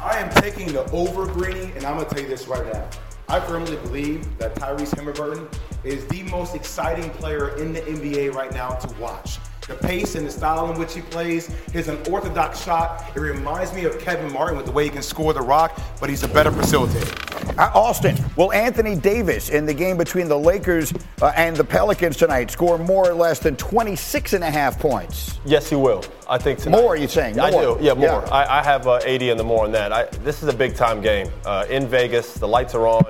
I 0.00 0.18
am 0.18 0.28
taking 0.42 0.72
the 0.72 0.84
over 0.90 1.26
Greeny, 1.26 1.72
and 1.72 1.84
I'm 1.86 1.96
gonna 1.96 2.08
tell 2.08 2.20
you 2.20 2.28
this 2.28 2.46
right 2.46 2.70
now. 2.70 2.86
I 3.28 3.40
firmly 3.40 3.76
believe 3.76 4.36
that 4.38 4.54
Tyrese 4.56 4.94
Halliburton 4.94 5.48
is 5.84 6.06
the 6.08 6.22
most 6.24 6.54
exciting 6.54 7.08
player 7.10 7.56
in 7.56 7.72
the 7.72 7.80
NBA 7.80 8.34
right 8.34 8.52
now 8.52 8.70
to 8.72 8.94
watch. 9.00 9.38
The 9.68 9.74
pace 9.74 10.14
and 10.14 10.24
the 10.24 10.30
style 10.30 10.70
in 10.70 10.78
which 10.78 10.94
he 10.94 11.00
plays, 11.00 11.48
his 11.72 11.88
unorthodox 11.88 12.62
shot, 12.62 13.04
it 13.16 13.18
reminds 13.18 13.72
me 13.74 13.84
of 13.84 13.98
Kevin 13.98 14.32
Martin 14.32 14.56
with 14.56 14.66
the 14.66 14.70
way 14.70 14.84
he 14.84 14.90
can 14.90 15.02
score 15.02 15.32
the 15.32 15.42
rock, 15.42 15.80
but 15.98 16.08
he's 16.08 16.22
a 16.22 16.28
better 16.28 16.52
facilitator. 16.52 17.58
Uh, 17.58 17.72
Austin, 17.74 18.16
will 18.36 18.52
Anthony 18.52 18.94
Davis 18.94 19.48
in 19.48 19.66
the 19.66 19.74
game 19.74 19.96
between 19.96 20.28
the 20.28 20.38
Lakers 20.38 20.92
uh, 21.20 21.32
and 21.34 21.56
the 21.56 21.64
Pelicans 21.64 22.16
tonight 22.16 22.48
score 22.48 22.78
more 22.78 23.10
or 23.10 23.14
less 23.14 23.40
than 23.40 23.56
26 23.56 24.34
and 24.34 24.44
a 24.44 24.50
half 24.50 24.78
points? 24.78 25.40
Yes, 25.44 25.68
he 25.68 25.74
will. 25.74 26.04
I 26.28 26.38
think 26.38 26.60
tonight. 26.60 26.80
More, 26.80 26.96
you're 26.96 27.08
saying? 27.08 27.40
I 27.40 27.50
More. 27.50 27.76
do. 27.76 27.84
Yeah, 27.84 27.94
more. 27.94 28.04
Yeah. 28.06 28.28
I, 28.30 28.60
I 28.60 28.62
have 28.62 28.86
uh, 28.86 29.00
80 29.04 29.30
and 29.30 29.40
the 29.40 29.44
more 29.44 29.64
on 29.64 29.72
that. 29.72 29.92
I, 29.92 30.04
this 30.22 30.44
is 30.44 30.48
a 30.48 30.56
big 30.56 30.76
time 30.76 31.00
game 31.00 31.28
uh, 31.44 31.66
in 31.68 31.88
Vegas. 31.88 32.34
The 32.34 32.46
lights 32.46 32.74
are 32.76 32.86
on. 32.86 33.04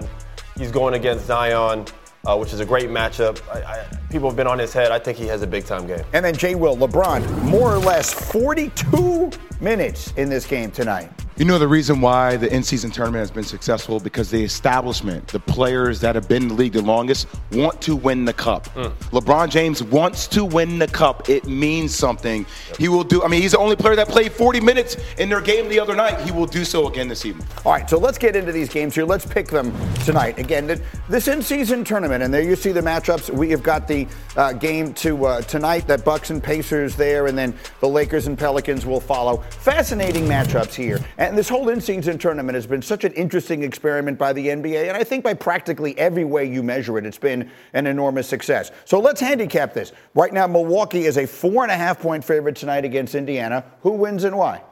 He's 0.57 0.73
going 0.73 0.95
against 0.95 1.27
Zion, 1.27 1.85
uh, 2.27 2.37
which 2.37 2.53
is 2.53 2.61
a 2.61 2.66
great 2.66 2.91
matchup. 2.91 3.41
I, 3.51 3.62
I, 3.62 3.87
people 4.11 4.29
have 4.29 4.37
been 4.37 4.47
on 4.47 4.59
his 4.59 4.72
head. 4.72 4.91
I 4.91 4.99
think 4.99 5.16
he 5.16 5.27
has 5.27 5.43
a 5.43 5.47
big 5.47 5.64
time 5.64 5.87
game. 5.87 6.05
And 6.12 6.24
then 6.24 6.35
Jay 6.35 6.55
Will, 6.55 6.77
LeBron, 6.77 7.43
more 7.45 7.72
or 7.72 7.79
less 7.79 8.12
42 8.12 9.31
minutes 9.61 10.12
in 10.16 10.29
this 10.29 10.47
game 10.47 10.70
tonight. 10.70 11.11
You 11.39 11.45
know 11.45 11.59
the 11.59 11.68
reason 11.68 12.01
why 12.01 12.39
the 12.39 12.51
in-season 12.51 12.93
tournament 12.93 13.20
has 13.20 13.30
been 13.30 13.45
successful 13.45 14.01
because 14.01 14.30
the 14.30 14.43
establishment, 14.43 15.28
the 15.28 15.39
players 15.39 16.01
that 16.01 16.14
have 16.14 16.26
been 16.26 16.45
in 16.45 16.49
the 16.49 16.55
league 16.55 16.72
the 16.72 16.80
longest, 16.80 17.26
want 17.53 17.78
to 17.82 17.95
win 17.95 18.24
the 18.24 18.32
cup. 18.32 18.64
LeBron 19.12 19.51
James 19.51 19.82
wants 19.82 20.26
to 20.28 20.47
win 20.47 20.78
the 20.78 20.89
cup. 20.89 21.28
It 21.28 21.45
means 21.45 21.95
something. 21.95 22.47
He 22.78 22.89
will 22.89 23.05
do. 23.05 23.22
I 23.22 23.28
mean, 23.28 23.43
he's 23.43 23.53
the 23.53 23.59
only 23.59 23.76
player 23.76 23.95
that 23.97 24.09
played 24.09 24.32
40 24.32 24.61
minutes 24.61 24.97
in 25.18 25.28
their 25.28 25.43
game 25.43 25.68
the 25.68 25.78
other 25.78 25.95
night. 25.95 26.18
He 26.22 26.32
will 26.32 26.47
do 26.47 26.64
so 26.64 26.89
again 26.89 27.07
this 27.07 27.26
evening. 27.26 27.47
All 27.66 27.72
right, 27.72 27.89
so 27.89 27.99
let's 27.99 28.16
get 28.16 28.34
into 28.34 28.51
these 28.51 28.70
games 28.70 28.95
here. 28.95 29.05
Let's 29.05 29.26
pick 29.26 29.49
them 29.49 29.74
tonight. 30.07 30.39
Again, 30.39 30.80
this 31.11 31.28
in-season 31.28 31.84
tournament, 31.84 32.22
and 32.22 32.32
there 32.32 32.43
you 32.43 32.57
see 32.57 32.72
the 32.72 32.80
matchups. 32.80 33.28
We 33.28 33.51
have 33.51 33.62
got 33.62 33.87
the 33.87 34.07
uh, 34.37 34.55
game 34.55 34.95
to 34.95 35.26
uh, 35.26 35.43
tonight, 35.43 35.87
that 35.89 36.03
Bucks 36.03 36.30
and 36.30 36.43
Pacers 36.43 36.97
there, 36.97 37.26
and 37.26 37.37
then 37.37 37.55
the 37.80 37.89
Lakers 37.89 38.26
and 38.26 38.39
Pelicans 38.39 38.87
will 38.87 39.01
follow. 39.01 39.43
Fascinating 39.51 40.24
matchups 40.24 40.74
here, 40.74 40.99
and 41.18 41.26
this 41.35 41.49
whole 41.49 41.68
in-season 41.70 42.18
tournament 42.18 42.55
has 42.55 42.66
been 42.66 42.83
such 42.83 43.05
an 43.05 43.12
interesting 43.14 43.62
experiment 43.62 44.18
by 44.18 44.33
the 44.33 44.49
NBA, 44.49 44.89
and 44.89 44.97
I 44.97 45.03
think 45.03 45.24
by 45.24 45.35
practically 45.35 45.97
every 45.99 46.24
way 46.24 46.45
you 46.45 46.62
measure 46.62 46.99
it, 46.99 47.07
it's 47.07 47.18
been 47.18 47.51
an 47.72 47.87
enormous 47.87 48.29
success. 48.29 48.70
So 48.85 49.01
let's 49.01 49.20
handicap 49.20 49.72
this. 49.72 49.93
Right 50.14 50.33
now, 50.33 50.47
Milwaukee 50.47 51.07
is 51.07 51.16
a 51.16 51.27
four 51.27 51.62
and 51.62 51.72
a 51.72 51.77
half 51.77 52.01
point 52.01 52.24
favorite 52.24 52.57
tonight 52.57 52.85
against 52.85 53.14
Indiana. 53.14 53.64
Who 53.81 53.93
wins 53.93 54.24
and 54.24 54.37
why? 54.37 54.62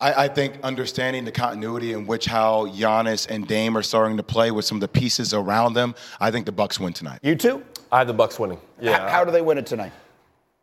I, 0.00 0.24
I 0.24 0.28
think 0.28 0.58
understanding 0.62 1.24
the 1.24 1.32
continuity 1.32 1.92
in 1.92 2.06
which 2.06 2.26
how 2.26 2.66
Giannis 2.66 3.26
and 3.30 3.46
Dame 3.48 3.76
are 3.76 3.82
starting 3.82 4.18
to 4.18 4.22
play 4.22 4.50
with 4.50 4.66
some 4.66 4.76
of 4.76 4.82
the 4.82 4.88
pieces 4.88 5.32
around 5.32 5.72
them, 5.72 5.94
I 6.20 6.30
think 6.30 6.44
the 6.44 6.52
Bucks 6.52 6.78
win 6.78 6.92
tonight. 6.92 7.20
You 7.22 7.34
too? 7.34 7.64
I 7.90 7.98
have 7.98 8.06
the 8.06 8.12
Bucks 8.12 8.38
winning. 8.38 8.60
Yeah. 8.80 9.06
H- 9.06 9.10
how 9.10 9.24
do 9.24 9.30
they 9.30 9.40
win 9.40 9.56
it 9.56 9.64
tonight? 9.64 9.92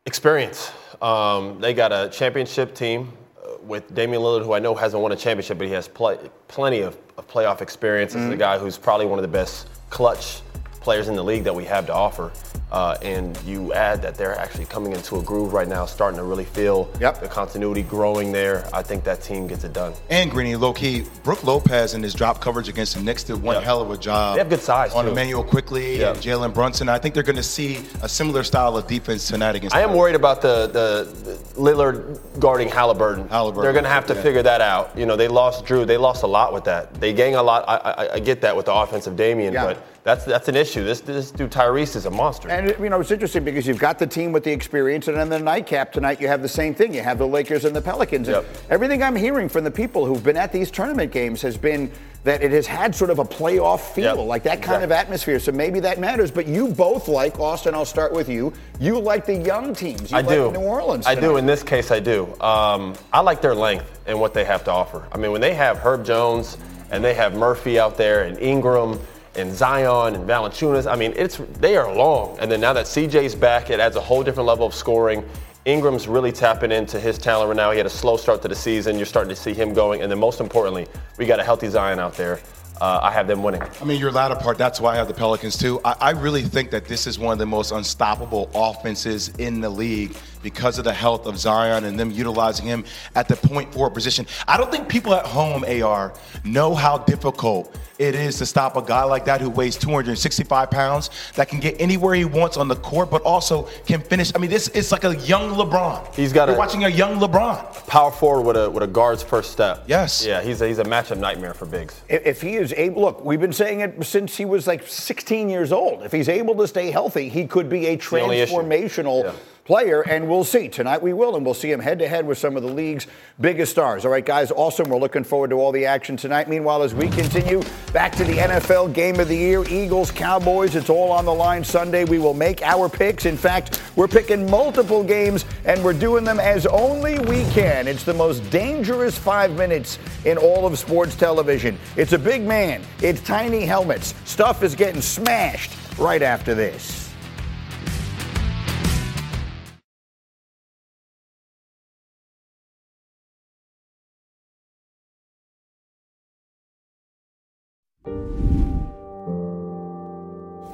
Experience. 0.06 0.72
Um, 1.02 1.60
they 1.60 1.74
got 1.74 1.91
a 1.91 2.10
championship 2.10 2.76
team 2.76 3.14
Uh, 3.44 3.58
with 3.64 3.94
Damian 3.94 4.22
Lillard, 4.22 4.44
who 4.44 4.54
I 4.54 4.60
know 4.60 4.76
hasn't 4.76 5.02
won 5.02 5.12
a 5.12 5.16
championship, 5.16 5.58
but 5.58 5.68
he 5.68 5.74
has 5.74 5.88
play, 5.88 6.18
plenty 6.48 6.82
of, 6.82 6.98
of 7.18 7.28
playoff 7.28 7.62
experience. 7.62 8.14
This 8.14 8.22
is 8.22 8.28
a 8.28 8.32
mm-hmm. 8.32 8.39
guy 8.39 8.58
who's 8.58 8.78
probably 8.78 9.06
one 9.06 9.20
of 9.20 9.24
the 9.24 9.28
best 9.30 9.68
clutch 9.89 10.41
players 10.82 11.08
in 11.08 11.16
the 11.16 11.24
league 11.24 11.44
that 11.44 11.56
we 11.56 11.66
have 11.66 11.86
to 11.88 11.94
offer. 11.94 12.32
Uh, 12.74 12.98
and 13.04 13.40
you 13.46 13.72
add 13.74 14.02
that 14.02 14.16
they're 14.16 14.36
actually 14.38 14.66
coming 14.66 14.94
into 14.94 15.18
a 15.18 15.22
groove 15.22 15.54
right 15.54 15.68
now, 15.68 15.86
starting 15.86 16.18
to 16.18 16.24
really 16.24 16.44
feel 16.44 16.86
the 16.96 17.30
continuity 17.30 17.84
growing 17.84 18.32
there. 18.32 18.68
I 18.74 18.82
think 18.82 19.04
that 19.04 19.22
team 19.22 19.46
gets 19.46 19.64
it 19.64 19.74
done. 19.74 19.94
And 20.10 20.32
Greeny, 20.32 20.56
low 20.56 20.74
key, 20.74 21.06
Brooke 21.24 21.44
Lopez 21.44 21.94
in 21.94 22.02
his 22.02 22.16
drop 22.16 22.42
coverage 22.42 22.70
against 22.70 22.96
the 22.96 23.02
Knicks 23.04 23.24
did 23.24 23.42
one 23.44 23.62
hell 23.62 23.80
of 23.80 23.92
a 23.92 23.98
job. 23.98 24.36
They 24.36 24.40
have 24.40 24.50
good 24.50 24.60
size, 24.60 24.92
on 24.94 25.06
too. 25.06 25.12
Immanuel 25.12 25.44
Quickley 25.44 26.00
Yeah. 26.00 26.10
and 26.14 26.18
Jalen 26.20 26.52
Brunson. 26.56 26.90
I 26.90 26.98
think 26.98 27.14
they're 27.14 27.22
going 27.24 27.36
to 27.36 27.44
see 27.44 27.80
a 28.02 28.10
similar 28.10 28.42
style 28.42 28.76
of 28.76 28.88
defense 28.88 29.28
tonight 29.28 29.56
against. 29.56 29.76
I 29.76 29.82
am 29.82 29.94
worried 29.94 30.16
about 30.16 30.42
the, 30.42 30.66
the, 30.66 31.14
the 31.24 31.62
Lillard 31.62 32.20
guarding 32.40 32.70
Halliburton. 32.70 33.28
Halliburton, 33.28 33.64
They're 33.66 33.74
going 33.74 33.84
to 33.86 33.90
have 33.92 34.08
to 34.08 34.16
yeah. 34.16 34.22
figure 34.24 34.42
that 34.42 34.62
out. 34.62 34.98
You 34.98 35.06
know, 35.06 35.16
they 35.16 35.28
lost 35.28 35.66
Jrue. 35.66 35.86
They 35.86 35.98
lost 35.98 36.24
a 36.24 36.28
lot 36.28 36.52
with 36.54 36.64
that. 36.64 36.92
They 36.96 37.14
gang 37.14 37.36
a 37.36 37.44
lot. 37.44 37.66
I, 37.68 37.76
I, 37.78 38.14
I 38.16 38.20
get 38.20 38.42
that 38.42 38.56
with 38.56 38.66
the 38.66 38.74
offensive 38.74 39.16
Damian, 39.16 39.54
Yeah. 39.54 39.66
but 39.66 39.86
that's 40.04 40.26
that's 40.26 40.50
an 40.50 40.58
issue. 40.58 40.84
This 40.84 41.00
this 41.00 41.32
dude 41.32 41.50
Tyrese 41.50 41.96
is 41.96 42.06
a 42.06 42.12
monster. 42.12 42.50
And 42.50 42.62
you 42.64 42.89
know 42.89 42.99
it's 42.99 43.11
interesting 43.11 43.43
because 43.43 43.68
you've 43.68 43.80
got 43.80 43.99
the 43.99 44.07
team 44.07 44.32
with 44.32 44.43
the 44.43 44.51
experience, 44.51 45.07
and 45.07 45.18
then 45.18 45.30
the 45.30 45.39
nightcap 45.39 45.91
tonight 45.91 46.20
you 46.22 46.28
have 46.28 46.41
the 46.41 46.49
same 46.49 46.74
thing. 46.74 46.93
You 46.93 47.01
have 47.01 47.18
the 47.18 47.28
Lakers 47.28 47.66
and 47.66 47.76
the 47.76 47.82
Pelicans. 47.82 48.28
And 48.28 48.45
everything 48.70 49.03
I'm 49.03 49.16
hearing 49.16 49.49
from 49.49 49.64
the 49.64 49.72
people 49.72 50.05
who've 50.05 50.24
been 50.24 50.38
at 50.38 50.51
these 50.51 50.72
tournament 50.72 51.11
games 51.11 51.41
has 51.41 51.57
been 51.57 51.91
that 52.24 52.41
it 52.41 52.51
has 52.51 52.66
had 52.66 52.95
sort 52.95 53.09
of 53.09 53.20
a 53.20 53.26
playoff 53.26 53.82
feel, 53.93 54.16
Yep, 54.16 54.28
like 54.28 54.43
that 54.43 54.61
kind 54.61 54.84
of 54.84 54.91
atmosphere. 54.91 55.39
So 55.39 55.51
maybe 55.51 55.82
that 55.82 55.99
matters. 55.99 56.32
But 56.32 56.47
you 56.47 56.70
both 56.70 57.07
like 57.07 57.39
Austin. 57.39 57.74
I'll 57.74 57.84
start 57.86 58.14
with 58.14 58.30
you. 58.30 58.53
You 58.80 58.99
like 58.99 59.26
the 59.26 59.36
young 59.36 59.76
teams. 59.76 60.11
You 60.11 60.18
I 60.18 60.22
like 60.22 60.30
do. 60.30 60.51
New 60.51 60.59
Orleans. 60.59 61.05
I 61.05 61.16
do. 61.16 61.38
In 61.38 61.45
this 61.45 61.64
case, 61.64 61.91
I 61.91 61.99
do. 61.99 62.34
Um, 62.39 62.95
I 63.11 63.20
like 63.20 63.41
their 63.41 63.55
length 63.55 63.99
and 64.05 64.20
what 64.20 64.34
they 64.34 64.45
have 64.45 64.64
to 64.66 64.72
offer. 64.72 65.05
I 65.11 65.18
mean, 65.18 65.32
when 65.32 65.41
they 65.41 65.53
have 65.53 65.78
Herb 65.80 66.05
Jones 66.05 66.57
and 66.91 67.03
they 67.03 67.14
have 67.14 67.36
Murphy 67.36 67.78
out 67.78 67.97
there 67.97 68.24
and 68.24 68.39
Ingram 68.39 68.99
and 69.36 69.54
Zion 69.54 70.16
and 70.16 70.28
Valanciunas. 70.28 70.92
I 70.92 70.96
mean, 70.96 71.14
it's 71.16 71.38
they 71.60 71.78
are 71.78 71.94
long. 71.94 72.38
And 72.40 72.52
then 72.52 72.62
now 72.62 72.74
that 72.74 72.86
CJ's 72.86 73.36
back, 73.36 73.70
it 73.70 73.80
adds 73.80 73.96
a 73.96 74.02
whole 74.02 74.24
different 74.24 74.48
level 74.48 74.66
of 74.66 74.74
scoring. 74.74 75.24
Ingram's 75.66 76.08
really 76.08 76.32
tapping 76.32 76.72
into 76.72 77.00
his 77.00 77.18
talent 77.18 77.48
right 77.48 77.56
now. 77.56 77.72
He 77.72 77.78
had 77.78 77.86
a 77.86 77.90
slow 77.90 78.18
start 78.18 78.42
to 78.42 78.50
the 78.50 78.56
season. 78.56 78.98
You're 78.98 79.06
starting 79.06 79.30
to 79.30 79.36
see 79.36 79.54
him 79.54 79.74
going. 79.74 80.02
And 80.02 80.12
then 80.12 80.20
most 80.20 80.42
importantly, 80.42 80.88
we 81.18 81.26
got 81.26 81.40
a 81.40 81.44
healthy 81.44 81.70
Zion 81.70 82.00
out 82.00 82.16
there. 82.16 82.42
Uh, 82.82 83.00
I 83.02 83.12
have 83.12 83.28
them 83.28 83.44
winning. 83.44 83.62
I 83.62 83.86
mean, 83.86 84.00
your 84.00 84.12
latter 84.12 84.36
part, 84.36 84.58
that's 84.58 84.82
why 84.82 84.94
I 84.94 84.96
have 84.98 85.08
the 85.08 85.14
Pelicans 85.14 85.58
too. 85.58 85.80
I, 85.86 85.96
I, 86.02 86.10
really 86.10 86.42
think 86.42 86.72
that 86.72 86.86
this 86.86 87.08
is 87.08 87.20
one 87.20 87.32
of 87.32 87.40
the 87.40 87.46
most 87.46 87.72
unstoppable 87.72 88.50
offenses 88.54 89.30
in 89.38 89.62
the 89.62 89.70
league 89.70 90.18
because 90.44 90.78
of 90.78 90.84
the 90.84 90.94
health 90.94 91.26
of 91.26 91.38
Zion 91.38 91.86
and 91.86 92.00
them 92.00 92.12
utilizing 92.12 92.66
him 92.66 92.86
at 93.16 93.28
the 93.28 93.36
point 93.36 93.74
forward 93.74 93.96
position. 93.96 94.28
I 94.48 94.58
don't 94.58 94.70
think 94.70 94.88
people 94.88 95.16
at 95.16 95.26
home, 95.26 95.64
AR, 95.64 96.14
know 96.44 96.76
how 96.76 97.00
difficult 97.00 97.76
it 98.00 98.16
is 98.16 98.38
to 98.39 98.46
stop 98.46 98.76
a 98.76 98.82
guy 98.82 99.04
like 99.04 99.26
that 99.26 99.39
who 99.39 99.50
weighs 99.50 99.78
265 99.78 100.70
pounds 100.70 101.10
that 101.36 101.48
can 101.48 101.60
get 101.60 101.80
anywhere 101.80 102.14
he 102.16 102.26
wants 102.26 102.58
on 102.58 102.68
the 102.68 102.76
court, 102.76 103.10
but 103.10 103.22
also 103.22 103.64
can 103.86 104.02
finish. 104.02 104.32
I 104.36 104.39
mean, 104.39 104.50
this 104.50 104.68
is 104.70 104.91
like 104.91 105.04
a 105.04 105.16
young 105.16 105.52
LeBron. 105.52 106.14
He's 106.14 106.34
got 106.34 106.48
You're 106.48 106.56
a, 106.56 106.60
watching 106.60 106.84
a 106.84 106.89
young 106.89 107.20
LeBron. 107.20 107.88
Power 107.88 108.12
forward 108.12 108.44
with 108.44 108.58
a 108.58 108.70
with 108.70 108.84
a 108.84 108.88
guard's 108.88 109.24
first 109.24 109.52
step. 109.52 109.84
Yes. 109.88 110.26
Yeah, 110.26 110.41
he's 110.41 110.62
a, 110.62 110.68
he's 110.68 110.80
a 110.80 110.84
matchup 110.84 111.18
nightmare 111.18 111.54
for 111.54 111.66
bigs. 111.66 112.02
If, 112.10 112.26
if 112.26 112.41
he 112.41 112.56
is 112.56 112.74
able, 112.74 113.04
look, 113.04 113.24
we've 113.24 113.39
been 113.39 113.54
saying 113.54 113.82
it 113.82 114.04
since 114.04 114.36
he 114.36 114.46
was 114.46 114.68
like 114.68 114.88
16 114.88 115.50
years 115.50 115.72
old. 115.72 116.04
If 116.04 116.12
he's 116.12 116.30
able 116.30 116.56
to 116.56 116.68
stay 116.68 116.91
healthy, 116.91 117.30
he 117.30 117.46
could 117.46 117.70
be 117.70 117.88
a 117.88 117.98
transformational. 117.98 119.34
Player, 119.66 120.01
and 120.01 120.28
we'll 120.28 120.43
see. 120.43 120.68
Tonight 120.68 121.01
we 121.01 121.14
will, 121.14 121.38
and 121.38 121.45
we'll 121.45 121.53
see 121.53 121.72
him 121.72 121.80
head 121.80 121.99
to 121.99 122.07
head 122.09 122.28
with 122.28 122.38
some 122.38 122.57
of 122.57 122.64
the 122.64 122.70
league's 122.70 123.07
biggest 123.39 123.72
stars. 123.72 124.03
All 124.03 124.11
right, 124.11 124.26
guys, 124.26 124.51
awesome. 124.51 124.89
We're 124.89 124.97
looking 124.97 125.24
forward 125.24 125.51
to 125.51 125.55
all 125.55 125.72
the 125.72 125.86
action 125.86 126.18
tonight. 126.18 126.49
Meanwhile, 126.49 126.84
as 126.84 126.93
we 126.93 127.07
continue 127.07 127.64
back 127.93 128.11
to 128.18 128.26
the 128.26 128.34
NFL 128.34 128.93
game 128.93 129.22
of 129.22 129.30
the 129.30 129.38
year, 129.38 129.64
Eagles, 129.70 130.11
Cowboys, 130.11 130.76
it's 130.76 130.89
all 130.89 131.14
on 131.14 131.24
the 131.24 131.34
line 131.34 131.64
Sunday. 131.64 132.03
We 132.03 132.20
will 132.20 132.34
make 132.34 132.61
our 132.61 132.89
picks. 132.89 133.26
In 133.26 133.38
fact, 133.38 133.82
we're 133.95 134.09
picking 134.09 134.51
multiple 134.51 135.01
games, 135.01 135.45
and 135.64 135.82
we're 135.82 135.93
doing 135.93 136.26
them 136.26 136.41
as 136.41 136.66
only 136.66 137.20
we 137.20 137.45
can. 137.51 137.88
It's 137.88 138.03
the 138.03 138.14
most 138.14 138.41
dangerous 138.49 139.18
five 139.18 139.53
minutes 139.53 139.97
in 140.26 140.38
all 140.38 140.68
of 140.68 140.78
sports 140.78 141.16
television. 141.16 141.80
It's 141.95 142.11
a 142.11 142.20
big 142.20 142.41
man, 142.41 142.82
it's 143.01 143.22
tiny 143.22 143.61
helmets. 143.61 144.14
Stuff 144.26 144.61
is 144.61 144.76
getting 144.76 145.01
smashed 145.01 145.72
right 145.97 146.22
after 146.22 146.53
this. 146.53 147.03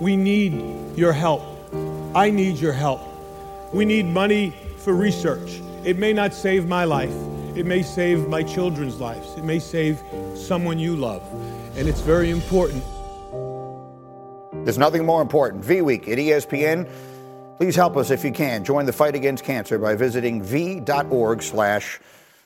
We 0.10 0.18
need 0.18 0.97
your 0.97 1.14
help. 1.14 1.43
I 2.16 2.32
need 2.32 2.57
your 2.57 2.74
help. 2.74 2.99
We 3.72 3.86
need 3.86 4.07
money 4.07 4.55
for 4.80 4.95
research. 4.95 5.62
It 5.86 5.99
may 5.99 6.14
not 6.14 6.34
save 6.34 6.68
my 6.68 6.84
life. 6.84 7.14
It 7.55 7.68
may 7.68 7.84
save 7.84 8.28
my 8.28 8.41
children's 8.41 8.99
lives. 8.99 9.38
It 9.38 9.43
may 9.43 9.60
save 9.60 10.01
someone 10.34 10.80
you 10.80 10.95
love. 10.95 11.22
And 11.76 11.88
it's 11.88 12.01
very 12.01 12.32
important. 12.32 12.84
There's 14.66 14.80
nothing 14.80 15.05
more 15.05 15.22
important. 15.22 15.64
V 15.64 15.84
Week 15.84 16.07
at 16.07 16.18
ESPN. 16.18 16.89
Please 17.57 17.76
help 17.76 17.95
us 17.95 18.10
if 18.10 18.24
you 18.24 18.32
can. 18.32 18.64
Join 18.64 18.88
the 18.88 18.93
fight 18.93 19.14
against 19.14 19.43
cancer 19.43 19.78
by 19.78 19.93
visiting 19.93 20.41
v.org 20.41 21.43
slash 21.43 21.99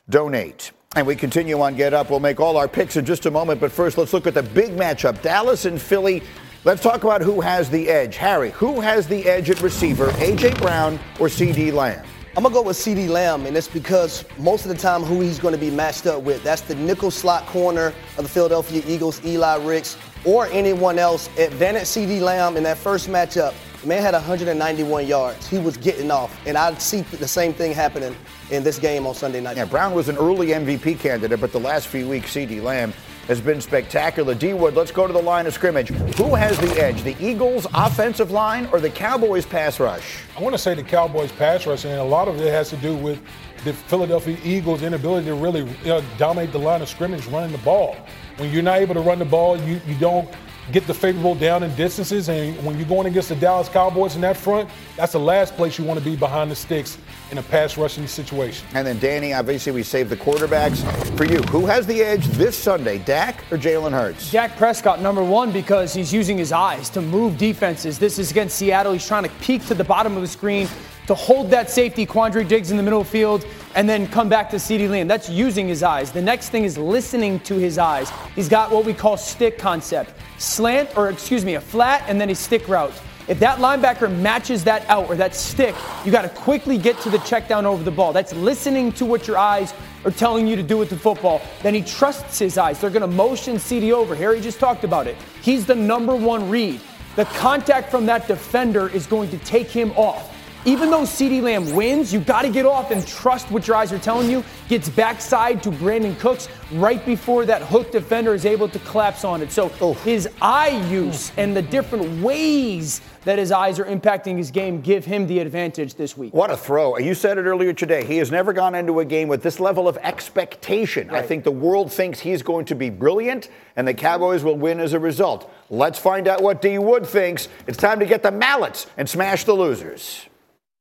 donate. 0.10 0.74
And 0.98 1.08
we 1.08 1.16
continue 1.16 1.62
on 1.62 1.78
Get 1.78 1.94
Up. 1.94 2.10
We'll 2.10 2.20
make 2.20 2.42
all 2.42 2.58
our 2.58 2.68
picks 2.68 2.98
in 2.98 3.06
just 3.06 3.26
a 3.26 3.32
moment. 3.32 3.62
But 3.62 3.72
first, 3.72 3.98
let's 3.98 4.12
look 4.12 4.28
at 4.28 4.34
the 4.34 4.44
big 4.44 4.72
matchup 4.72 5.22
Dallas 5.22 5.64
and 5.64 5.82
Philly 5.82 6.24
Let's 6.66 6.82
talk 6.82 7.04
about 7.04 7.22
who 7.22 7.42
has 7.42 7.70
the 7.70 7.90
edge. 7.90 8.16
Harry, 8.16 8.52
who 8.52 8.80
has 8.80 9.06
the 9.06 9.26
edge 9.26 9.50
at 9.50 9.62
receiver, 9.62 10.12
A.J. 10.20 10.54
Brown 10.54 10.98
or 11.20 11.28
CeeDee 11.28 11.74
Lamb? 11.74 12.06
I'm 12.38 12.44
going 12.44 12.54
to 12.54 12.62
go 12.62 12.62
with 12.62 12.78
CeeDee 12.78 13.10
Lamb, 13.10 13.46
and 13.46 13.58
it's 13.58 13.68
because 13.68 14.24
most 14.38 14.64
of 14.64 14.70
the 14.70 14.78
time 14.78 15.04
who 15.04 15.20
he's 15.20 15.40
going 15.40 15.54
to 15.54 15.60
be 15.60 15.70
matched 15.70 16.08
up 16.08 16.24
with, 16.24 16.42
that's 16.42 16.62
the 16.62 16.76
nickel 16.76 17.12
slot 17.12 17.46
corner 17.48 17.88
of 18.18 18.24
the 18.24 18.30
Philadelphia 18.30 18.82
Eagles, 18.88 19.22
Eli 19.26 19.58
Ricks, 19.58 19.98
or 20.24 20.48
anyone 20.48 20.98
else. 21.00 21.28
Advantage 21.38 21.84
CeeDee 21.84 22.22
Lamb 22.22 22.56
in 22.56 22.64
that 22.64 22.78
first 22.78 23.10
matchup, 23.10 23.54
the 23.82 23.88
man 23.88 24.02
had 24.02 24.14
191 24.14 25.06
yards. 25.06 25.46
He 25.46 25.60
was 25.60 25.76
getting 25.76 26.12
off, 26.12 26.34
and 26.48 26.58
I 26.58 26.74
see 26.76 27.02
the 27.02 27.28
same 27.28 27.54
thing 27.54 27.74
happening 27.74 28.16
in 28.52 28.64
this 28.64 28.80
game 28.80 29.06
on 29.06 29.16
Sunday 29.16 29.42
night. 29.42 29.58
Yeah, 29.58 29.66
Brown 29.66 29.94
was 29.94 30.08
an 30.08 30.16
early 30.16 30.48
MVP 30.48 30.98
candidate, 30.98 31.42
but 31.42 31.52
the 31.52 31.60
last 31.60 31.90
few 31.90 32.08
weeks, 32.08 32.34
CeeDee 32.34 32.64
Lamb 32.64 32.94
has 33.28 33.40
been 33.40 33.62
spectacular. 33.62 34.36
D 34.36 34.54
Wood, 34.54 34.76
let's 34.76 34.92
go 34.92 35.08
to 35.08 35.14
the 35.14 35.22
line 35.22 35.48
of 35.48 35.54
scrimmage. 35.54 35.90
Who 35.90 36.36
has 36.36 36.58
the 36.60 36.82
edge, 36.82 37.04
the 37.04 37.16
Eagles' 37.20 37.68
offensive 37.74 38.32
line 38.32 38.68
or 38.72 38.80
the 38.80 38.90
Cowboys' 38.90 39.46
pass 39.46 39.80
rush? 39.80 40.20
I 40.38 40.42
want 40.42 40.54
to 40.54 40.60
say 40.60 40.74
the 40.74 40.84
Cowboys' 40.84 41.32
pass 41.32 41.66
rush, 41.66 41.86
and 41.86 41.94
a 42.00 42.04
lot 42.04 42.28
of 42.28 42.40
it 42.40 42.52
has 42.52 42.70
to 42.70 42.78
do 42.78 42.96
with 42.96 43.22
the 43.64 43.74
Philadelphia 43.74 44.38
Eagles' 44.44 44.82
inability 44.82 45.28
to 45.28 45.36
really 45.36 45.62
you 45.62 45.88
know, 45.88 46.04
dominate 46.18 46.52
the 46.52 46.60
line 46.60 46.82
of 46.82 46.90
scrimmage 46.90 47.26
running 47.28 47.52
the 47.52 47.58
ball. 47.60 47.96
When 48.38 48.52
you're 48.52 48.64
not 48.64 48.80
able 48.80 48.94
to 48.96 49.02
run 49.02 49.20
the 49.20 49.26
ball, 49.26 49.58
you, 49.62 49.80
you 49.88 49.96
don't 49.96 50.28
get 50.72 50.88
the 50.88 50.94
favorable 50.94 51.36
down 51.36 51.64
and 51.64 51.76
distances. 51.76 52.30
And 52.30 52.56
when 52.66 52.78
you're 52.78 52.88
going 52.88 53.08
against 53.08 53.30
the 53.30 53.36
Dallas 53.36 53.70
Cowboys 53.70 54.16
in 54.16 54.22
that 54.22 54.38
front, 54.38 54.70
that's 54.96 55.12
the 55.12 55.20
last 55.20 55.56
place 55.56 55.78
you 55.78 55.84
want 55.84 56.00
to 56.00 56.06
be 56.06 56.16
behind 56.16 56.50
the 56.50 56.56
sticks 56.56 56.98
in 57.32 57.38
a 57.38 57.44
pass 57.44 57.78
rushing 57.78 58.08
situation. 58.08 58.68
And 58.74 58.86
then, 58.86 59.00
Danny, 59.00 59.34
obviously, 59.34 59.72
we 59.72 59.84
saved 59.84 60.10
the 60.10 60.18
quarterbacks 60.18 60.84
for 61.18 61.26
you. 61.26 61.42
Who 61.44 61.66
has 61.66 61.86
the 61.86 62.02
edge 62.02 62.28
this 62.28 62.58
Sunday, 62.58 63.00
Dak 63.00 63.44
or 63.52 63.58
Jalen 63.58 63.92
Hurts? 63.92 64.32
Dak 64.32 64.56
Prescott, 64.58 65.02
number 65.02 65.24
one, 65.24 65.52
because 65.52 65.94
he's 65.94 66.14
using 66.14 66.38
his 66.38 66.52
eyes 66.52 66.90
to 66.92 67.02
move 67.02 67.38
defenses. 67.38 68.00
This 68.00 68.20
is 68.20 68.32
against 68.32 68.58
Seattle. 68.58 68.94
He's 68.94 69.08
trying 69.08 69.24
to 69.24 69.32
peek 69.42 69.66
to 69.68 69.74
the 69.74 69.84
bottom 69.84 70.16
of 70.16 70.22
the 70.22 70.28
screen 70.28 70.68
to 71.08 71.16
hold 71.16 71.50
that 71.50 71.70
safety, 71.70 72.06
Quandre 72.06 72.48
Diggs 72.48 72.72
in 72.72 72.78
the 72.78 72.84
middle 72.84 73.04
field, 73.04 73.46
and 73.76 73.90
then 73.90 74.08
come 74.08 74.30
back 74.30 74.50
to 74.52 74.56
CeeDee 74.56 74.90
Lamb. 74.90 75.08
That's 75.08 75.30
using 75.30 75.68
his 75.68 75.84
eyes. 75.84 76.12
The 76.12 76.22
next 76.22 76.50
thing 76.50 76.64
is 76.64 76.78
listening 76.78 77.42
to 77.42 77.56
his 77.56 77.78
eyes. 77.78 78.10
He's 78.36 78.48
got 78.48 78.72
what 78.72 78.86
we 78.86 78.94
call 78.94 79.18
stick 79.18 79.58
concept 79.58 80.14
slant, 80.44 80.96
or 80.98 81.10
excuse 81.10 81.46
me, 81.46 81.56
a 81.56 81.62
flat 81.62 82.04
and 82.08 82.20
then 82.20 82.30
a 82.30 82.36
stick 82.36 82.68
route. 82.68 82.94
If 83.28 83.40
that 83.40 83.60
linebacker 83.60 84.14
matches 84.14 84.66
that 84.66 84.88
out 84.90 85.10
or 85.10 85.16
that 85.16 85.34
stick, 85.34 85.76
you 86.04 86.12
got 86.12 86.24
to 86.24 86.30
quickly 86.30 86.78
get 86.78 87.00
to 87.02 87.10
the 87.10 87.20
check 87.20 87.48
down 87.48 87.66
over 87.66 87.82
the 87.82 87.92
ball. 87.92 88.12
That's 88.12 88.34
listening 88.34 88.92
to 88.94 89.06
what 89.06 89.28
your 89.28 89.38
eyes 89.38 89.74
are 90.04 90.12
telling 90.12 90.46
you 90.46 90.58
to 90.58 90.64
do 90.64 90.78
with 90.78 90.90
the 90.90 90.98
football. 90.98 91.42
Then 91.62 91.74
he 91.74 91.82
trusts 91.82 92.38
his 92.38 92.58
eyes. 92.58 92.82
They're 92.82 92.90
going 92.90 93.02
to 93.02 93.08
motion 93.08 93.56
CeeDee 93.56 93.94
over. 93.94 94.14
Harry 94.14 94.42
just 94.42 94.60
talked 94.60 94.84
about 94.84 95.08
it. 95.08 95.16
He's 95.42 95.66
the 95.66 95.76
number 95.76 96.16
one 96.16 96.50
read. 96.50 96.82
The 97.16 97.26
contact 97.26 97.90
from 97.90 98.06
that 98.08 98.28
defender 98.28 98.90
is 98.90 99.08
going 99.08 99.30
to 99.30 99.38
take 99.38 99.70
him 99.70 99.92
off 99.92 100.33
even 100.66 100.90
though 100.90 101.02
CeeDee 101.02 101.42
Lamb 101.42 101.74
wins, 101.76 102.14
you 102.14 102.20
got 102.20 102.44
to 102.44 102.50
get 102.50 102.66
off 102.66 102.92
and 102.92 103.06
trust 103.06 103.52
what 103.52 103.68
your 103.68 103.76
eyes 103.76 103.92
are 103.92 104.00
telling 104.00 104.30
you. 104.30 104.44
Gets 104.70 104.90
backside 104.90 105.62
to 105.64 105.72
Brandin 105.72 106.18
Cooks 106.20 106.48
right 106.72 107.06
before 107.06 107.46
that 107.46 107.62
hook 107.64 107.92
defender 107.92 108.34
is 108.34 108.46
able 108.46 108.70
to 108.70 108.80
collapse 108.80 109.26
on 109.26 109.42
it. 109.42 109.52
So 109.52 109.70
his 109.70 110.30
eye 110.42 110.88
use 110.90 111.32
and 111.38 111.56
the 111.56 111.62
different 111.62 112.24
ways 112.24 113.02
that 113.26 113.40
his 113.40 113.52
eyes 113.52 113.80
are 113.80 113.86
impacting 113.86 114.38
his 114.38 114.52
game 114.52 114.82
give 114.82 115.06
him 115.06 115.28
the 115.28 115.40
advantage 115.40 115.96
this 115.96 116.18
week. 116.18 116.34
What 116.34 116.50
a 116.50 116.58
throw. 116.58 116.98
You 116.98 117.14
said 117.14 117.38
it 117.38 117.44
earlier 117.44 117.74
today. 117.74 118.06
He 118.06 118.18
has 118.18 118.32
never 118.32 118.54
gone 118.54 118.76
into 118.76 119.00
a 119.00 119.06
game 119.06 119.28
with 119.28 119.44
this 119.44 119.60
level 119.60 119.88
of 119.88 119.98
expectation. 119.98 121.08
Right. 121.10 121.24
I 121.24 121.28
think 121.28 121.44
the 121.44 121.52
world 121.52 121.92
thinks 121.92 122.20
he's 122.20 122.42
going 122.42 122.66
to 122.66 122.76
be 122.76 122.90
brilliant 122.90 123.50
and 123.76 123.88
the 123.88 123.94
Cowboys 123.94 124.44
will 124.44 124.58
win 124.58 124.80
as 124.80 124.94
a 124.94 125.00
result. 125.00 125.52
Let's 125.70 126.00
find 126.00 126.28
out 126.28 126.42
what 126.42 126.62
D 126.62 126.78
Wood 126.80 127.06
thinks. 127.06 127.48
It's 127.68 127.78
time 127.78 128.00
to 128.00 128.06
get 128.06 128.24
the 128.24 128.32
mallets 128.32 128.88
and 128.98 129.10
smash 129.10 129.44
the 129.44 129.54
losers. 129.54 130.26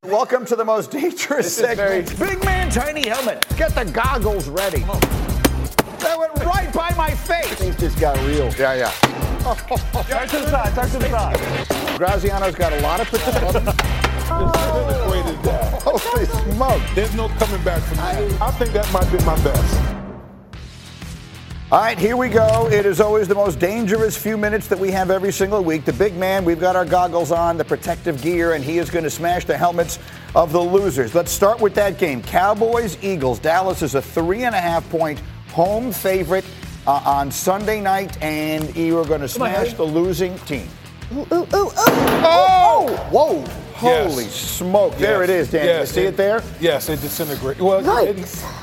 Welcome 0.09 0.44
to 0.46 0.57
the 0.57 0.64
most 0.64 0.90
dangerous 0.90 1.55
segment. 1.57 2.09
Very... 2.09 2.34
Big 2.34 2.44
man, 2.44 2.68
tiny 2.72 3.09
helmet. 3.09 3.46
Get 3.57 3.72
the 3.72 3.84
goggles 3.84 4.48
ready. 4.48 4.80
That 4.80 6.18
went 6.18 6.34
right 6.44 6.72
by 6.72 6.92
my 6.96 7.11
face. 7.11 7.55
Things 7.55 7.76
just 7.76 8.00
got 8.00 8.18
real. 8.26 8.53
Yeah, 8.55 8.74
yeah. 8.74 8.90
turn 10.03 10.28
to 10.28 10.38
the 10.38 10.50
side, 10.50 10.74
turn 10.74 10.90
to 10.90 10.98
the 10.98 11.09
side. 11.09 11.36
Graziano's 12.00 12.57
got 12.57 12.72
a 12.72 12.80
lot 12.80 12.98
of 12.98 13.11
potential. 13.11 13.62
Holy 15.84 16.26
smoke. 16.26 16.82
There's 16.96 17.14
no 17.14 17.28
coming 17.28 17.62
back 17.62 17.80
from 17.82 17.98
that. 17.98 18.42
I 18.42 18.50
think 18.50 18.72
that 18.72 18.92
might 18.92 19.09
be 19.16 19.24
my 19.24 19.36
best. 19.44 20.01
All 21.73 21.81
right, 21.81 21.99
here 21.99 22.18
we 22.18 22.29
go. 22.29 22.68
It 22.70 22.85
is 22.85 23.01
always 23.01 23.29
the 23.29 23.35
most 23.35 23.59
dangerous 23.59 24.14
few 24.14 24.37
minutes 24.37 24.68
that 24.68 24.79
we 24.79 24.91
have 24.91 25.11
every 25.11 25.33
single 25.33 25.64
week. 25.64 25.87
The 25.87 25.93
big 25.95 26.14
man, 26.14 26.45
we've 26.45 26.61
got 26.61 26.77
our 26.77 26.85
goggles 26.85 27.33
on, 27.33 27.57
the 27.57 27.64
protective 27.64 28.20
gear, 28.20 28.53
and 28.53 28.62
he 28.62 28.77
is 28.77 28.91
going 28.91 29.05
to 29.05 29.11
smash 29.11 29.47
the 29.47 29.57
helmets 29.57 29.99
of 30.35 30.53
the 30.53 30.61
losers. 30.61 31.14
Let's 31.14 31.33
start 31.33 31.62
with 31.62 31.75
that 31.77 31.97
game 31.97 32.23
Cowboys 32.23 33.03
Eagles. 33.03 33.39
Dallas 33.39 33.81
is 33.81 33.95
a 33.95 34.03
three 34.03 34.45
and 34.45 34.55
a 34.55 34.61
half 34.61 34.87
point 34.91 35.23
home 35.49 35.93
favorite 35.93 36.45
uh, 36.87 37.03
on 37.07 37.31
Sunday 37.31 37.81
night, 37.81 38.23
and 38.23 38.77
you 38.77 38.99
are 38.99 39.07
going 39.07 39.23
to 39.23 39.29
smash 39.29 39.73
the 39.73 39.83
losing 39.83 40.37
team. 40.41 40.68
Ooh, 41.14 41.27
ooh, 41.33 41.47
ooh, 41.55 41.73
oh! 41.79 43.09
Whoa! 43.11 43.72
Holy 43.83 44.24
smoke! 44.26 44.97
There 44.97 45.22
it 45.22 45.30
is, 45.30 45.51
Dan. 45.51 45.66
Yes, 45.66 45.89
you 45.89 45.95
see 45.95 46.07
it 46.07 46.16
there? 46.16 46.43
Yes, 46.61 46.89
it 46.89 47.01
disintegrated. 47.01 47.62
Well, 47.62 47.80
it, 47.99 48.16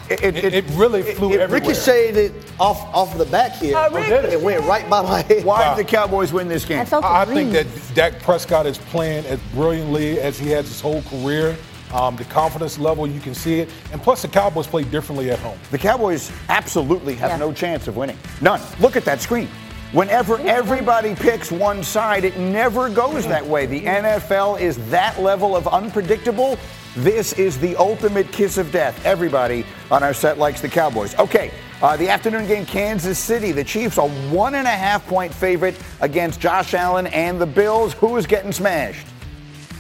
It, 0.09 0.35
it, 0.35 0.53
it 0.53 0.65
really 0.71 1.03
flew 1.03 1.33
It 1.33 1.39
everywhere. 1.41 1.67
ricocheted 1.69 2.33
off 2.59 2.81
off 2.95 3.17
the 3.17 3.25
back 3.25 3.53
here. 3.53 3.75
Oh, 3.77 3.89
really? 3.93 4.33
It 4.33 4.41
went 4.41 4.63
right 4.65 4.89
by 4.89 5.01
my 5.01 5.21
head. 5.21 5.43
Why 5.45 5.75
did 5.75 5.85
the 5.85 5.89
Cowboys 5.89 6.33
win 6.33 6.47
this 6.47 6.65
game? 6.65 6.85
I 6.91 7.21
I 7.21 7.25
think 7.25 7.51
that 7.51 7.67
Dak 7.93 8.19
Prescott 8.21 8.65
is 8.65 8.77
playing 8.77 9.25
as 9.25 9.39
brilliantly 9.53 10.19
as 10.19 10.39
he 10.39 10.49
has 10.49 10.67
his 10.67 10.81
whole 10.81 11.01
career. 11.03 11.55
Um, 11.93 12.15
the 12.15 12.25
confidence 12.25 12.77
level, 12.77 13.07
you 13.07 13.19
can 13.19 13.33
see 13.33 13.59
it. 13.61 13.69
And 13.91 13.99
plus, 14.01 14.21
the 14.21 14.27
Cowboys 14.27 14.67
play 14.67 14.83
differently 14.83 15.31
at 15.31 15.39
home. 15.39 15.57
The 15.71 15.77
Cowboys 15.79 16.31
absolutely 16.47 17.15
have 17.15 17.39
no 17.39 17.51
chance 17.51 17.87
of 17.87 17.97
winning. 17.97 18.17
None. 18.41 18.61
Look 18.79 18.95
at 18.95 19.05
that 19.05 19.21
screen. 19.21 19.47
Whenever 19.91 20.37
everybody 20.41 21.15
picks 21.15 21.51
one 21.51 21.83
side, 21.83 22.23
it 22.23 22.37
never 22.37 22.91
goes 22.91 23.25
that 23.25 23.43
way. 23.45 23.65
The 23.65 23.81
NFL 23.81 24.61
is 24.61 24.77
that 24.91 25.19
level 25.19 25.55
of 25.55 25.67
unpredictable. 25.67 26.59
This 26.95 27.33
is 27.33 27.57
the 27.57 27.75
ultimate 27.75 28.31
kiss 28.31 28.59
of 28.59 28.71
death. 28.71 29.03
Everybody 29.03 29.65
on 29.89 30.03
our 30.03 30.13
set 30.13 30.37
likes 30.37 30.61
the 30.61 30.69
Cowboys. 30.69 31.17
Okay, 31.17 31.51
uh, 31.81 31.97
the 31.97 32.07
afternoon 32.07 32.45
game, 32.45 32.67
Kansas 32.67 33.17
City. 33.17 33.51
The 33.51 33.63
Chiefs 33.63 33.97
are 33.97 34.09
one 34.29 34.53
and 34.53 34.67
a 34.67 34.71
half 34.71 35.07
point 35.07 35.33
favorite 35.33 35.75
against 36.01 36.39
Josh 36.39 36.75
Allen 36.75 37.07
and 37.07 37.41
the 37.41 37.47
Bills. 37.47 37.93
Who 37.93 38.15
is 38.17 38.27
getting 38.27 38.51
smashed? 38.51 39.07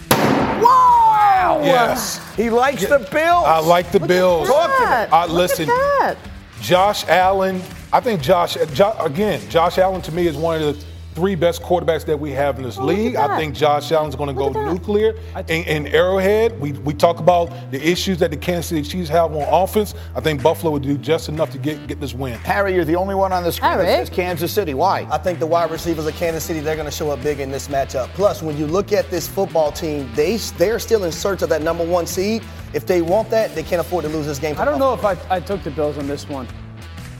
Wow! 0.09 1.61
Yes. 1.63 2.19
He 2.35 2.49
likes 2.49 2.81
the 2.83 3.07
Bills. 3.11 3.45
I 3.45 3.59
like 3.59 3.91
the 3.91 3.99
Bills. 3.99 4.47
Talk 4.47 4.75
to 4.75 4.85
me. 4.85 5.11
Uh, 5.11 5.27
listen, 5.27 5.69
Josh 6.61 7.07
Allen. 7.07 7.61
I 7.91 7.99
think 7.99 8.21
Josh, 8.21 8.55
jo- 8.73 8.95
again, 8.99 9.41
Josh 9.49 9.79
Allen 9.79 10.01
to 10.03 10.11
me 10.11 10.27
is 10.27 10.37
one 10.37 10.61
of 10.61 10.61
the 10.61 10.85
three 11.15 11.33
best 11.33 11.61
quarterbacks 11.63 12.05
that 12.05 12.17
we 12.17 12.31
have 12.31 12.57
in 12.57 12.63
this 12.63 12.77
oh, 12.77 12.85
league. 12.85 13.15
I 13.15 13.35
think 13.35 13.55
Josh 13.55 13.91
Allen's 13.91 14.15
going 14.15 14.27
to 14.27 14.33
go 14.33 14.49
nuclear 14.71 15.15
in, 15.47 15.63
in 15.65 15.87
Arrowhead. 15.87 16.59
We, 16.61 16.73
we 16.73 16.93
talk 16.93 17.19
about 17.19 17.71
the 17.71 17.85
issues 17.85 18.19
that 18.19 18.29
the 18.29 18.37
Kansas 18.37 18.67
City 18.67 18.83
Chiefs 18.83 19.09
have 19.09 19.35
on 19.35 19.41
offense. 19.51 19.95
I 20.15 20.21
think 20.21 20.43
Buffalo 20.43 20.71
would 20.71 20.83
do 20.83 20.99
just 20.99 21.27
enough 21.27 21.49
to 21.51 21.57
get, 21.57 21.87
get 21.87 21.99
this 21.99 22.13
win. 22.13 22.37
Harry, 22.39 22.75
you're 22.75 22.85
the 22.85 22.95
only 22.95 23.15
one 23.15 23.33
on 23.33 23.43
the 23.43 23.51
screen 23.51 23.77
that 23.79 23.85
says 23.85 24.09
Kansas 24.09 24.53
City. 24.53 24.75
Why? 24.75 25.07
I 25.11 25.17
think 25.17 25.39
the 25.39 25.47
wide 25.47 25.71
receivers 25.71 26.05
of 26.05 26.13
Kansas 26.13 26.43
City, 26.43 26.59
they're 26.59 26.75
going 26.75 26.85
to 26.85 26.91
show 26.91 27.09
up 27.09 27.23
big 27.23 27.39
in 27.39 27.49
this 27.49 27.69
matchup. 27.69 28.07
Plus, 28.09 28.43
when 28.43 28.55
you 28.55 28.67
look 28.67 28.93
at 28.93 29.09
this 29.09 29.27
football 29.27 29.71
team, 29.71 30.09
they, 30.13 30.37
they're 30.37 30.79
still 30.79 31.05
in 31.05 31.11
search 31.11 31.41
of 31.41 31.49
that 31.49 31.63
number 31.63 31.83
one 31.83 32.05
seed. 32.05 32.43
If 32.73 32.85
they 32.85 33.01
want 33.01 33.31
that, 33.31 33.55
they 33.55 33.63
can't 33.63 33.81
afford 33.81 34.05
to 34.05 34.09
lose 34.09 34.27
this 34.27 34.37
game. 34.37 34.55
I 34.59 34.63
don't 34.63 34.79
know 34.79 34.93
if 34.93 35.03
I, 35.03 35.17
I 35.29 35.39
took 35.39 35.63
the 35.63 35.71
Bills 35.71 35.97
on 35.97 36.05
this 36.07 36.29
one. 36.29 36.47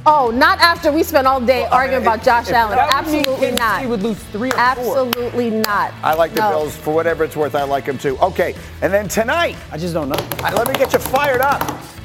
Oh, 0.05 0.31
not 0.31 0.59
after 0.59 0.91
we 0.91 1.03
spent 1.03 1.27
all 1.27 1.41
day 1.41 1.65
arguing 1.65 2.01
about 2.01 2.23
Josh 2.23 2.47
if 2.47 2.53
Allen. 2.53 2.77
that 2.77 3.03
would 3.03 3.11
mean 3.11 3.19
Absolutely 3.19 3.47
Kansas 3.47 3.59
not. 3.59 3.81
He 3.81 3.87
would 3.87 4.01
lose 4.01 4.17
three 4.31 4.47
or 4.49 4.51
four. 4.51 4.59
Absolutely 4.61 5.49
not. 5.51 5.93
I 6.01 6.13
like 6.13 6.33
the 6.33 6.39
No. 6.41 6.49
Bills 6.51 6.75
for 6.75 6.93
whatever 6.93 7.23
it's 7.25 7.35
worth. 7.35 7.53
I 7.53 7.63
like 7.63 7.85
them 7.85 7.97
too. 7.97 8.17
Okay, 8.19 8.55
and 8.81 8.93
then 8.93 9.07
tonight, 9.07 9.55
I 9.71 9.77
just 9.77 9.93
don't 9.93 10.09
know. 10.09 10.15
let 10.41 10.67
me 10.67 10.73
get 10.73 10.93
you 10.93 10.99
fired 10.99 11.41
up. 11.41 11.61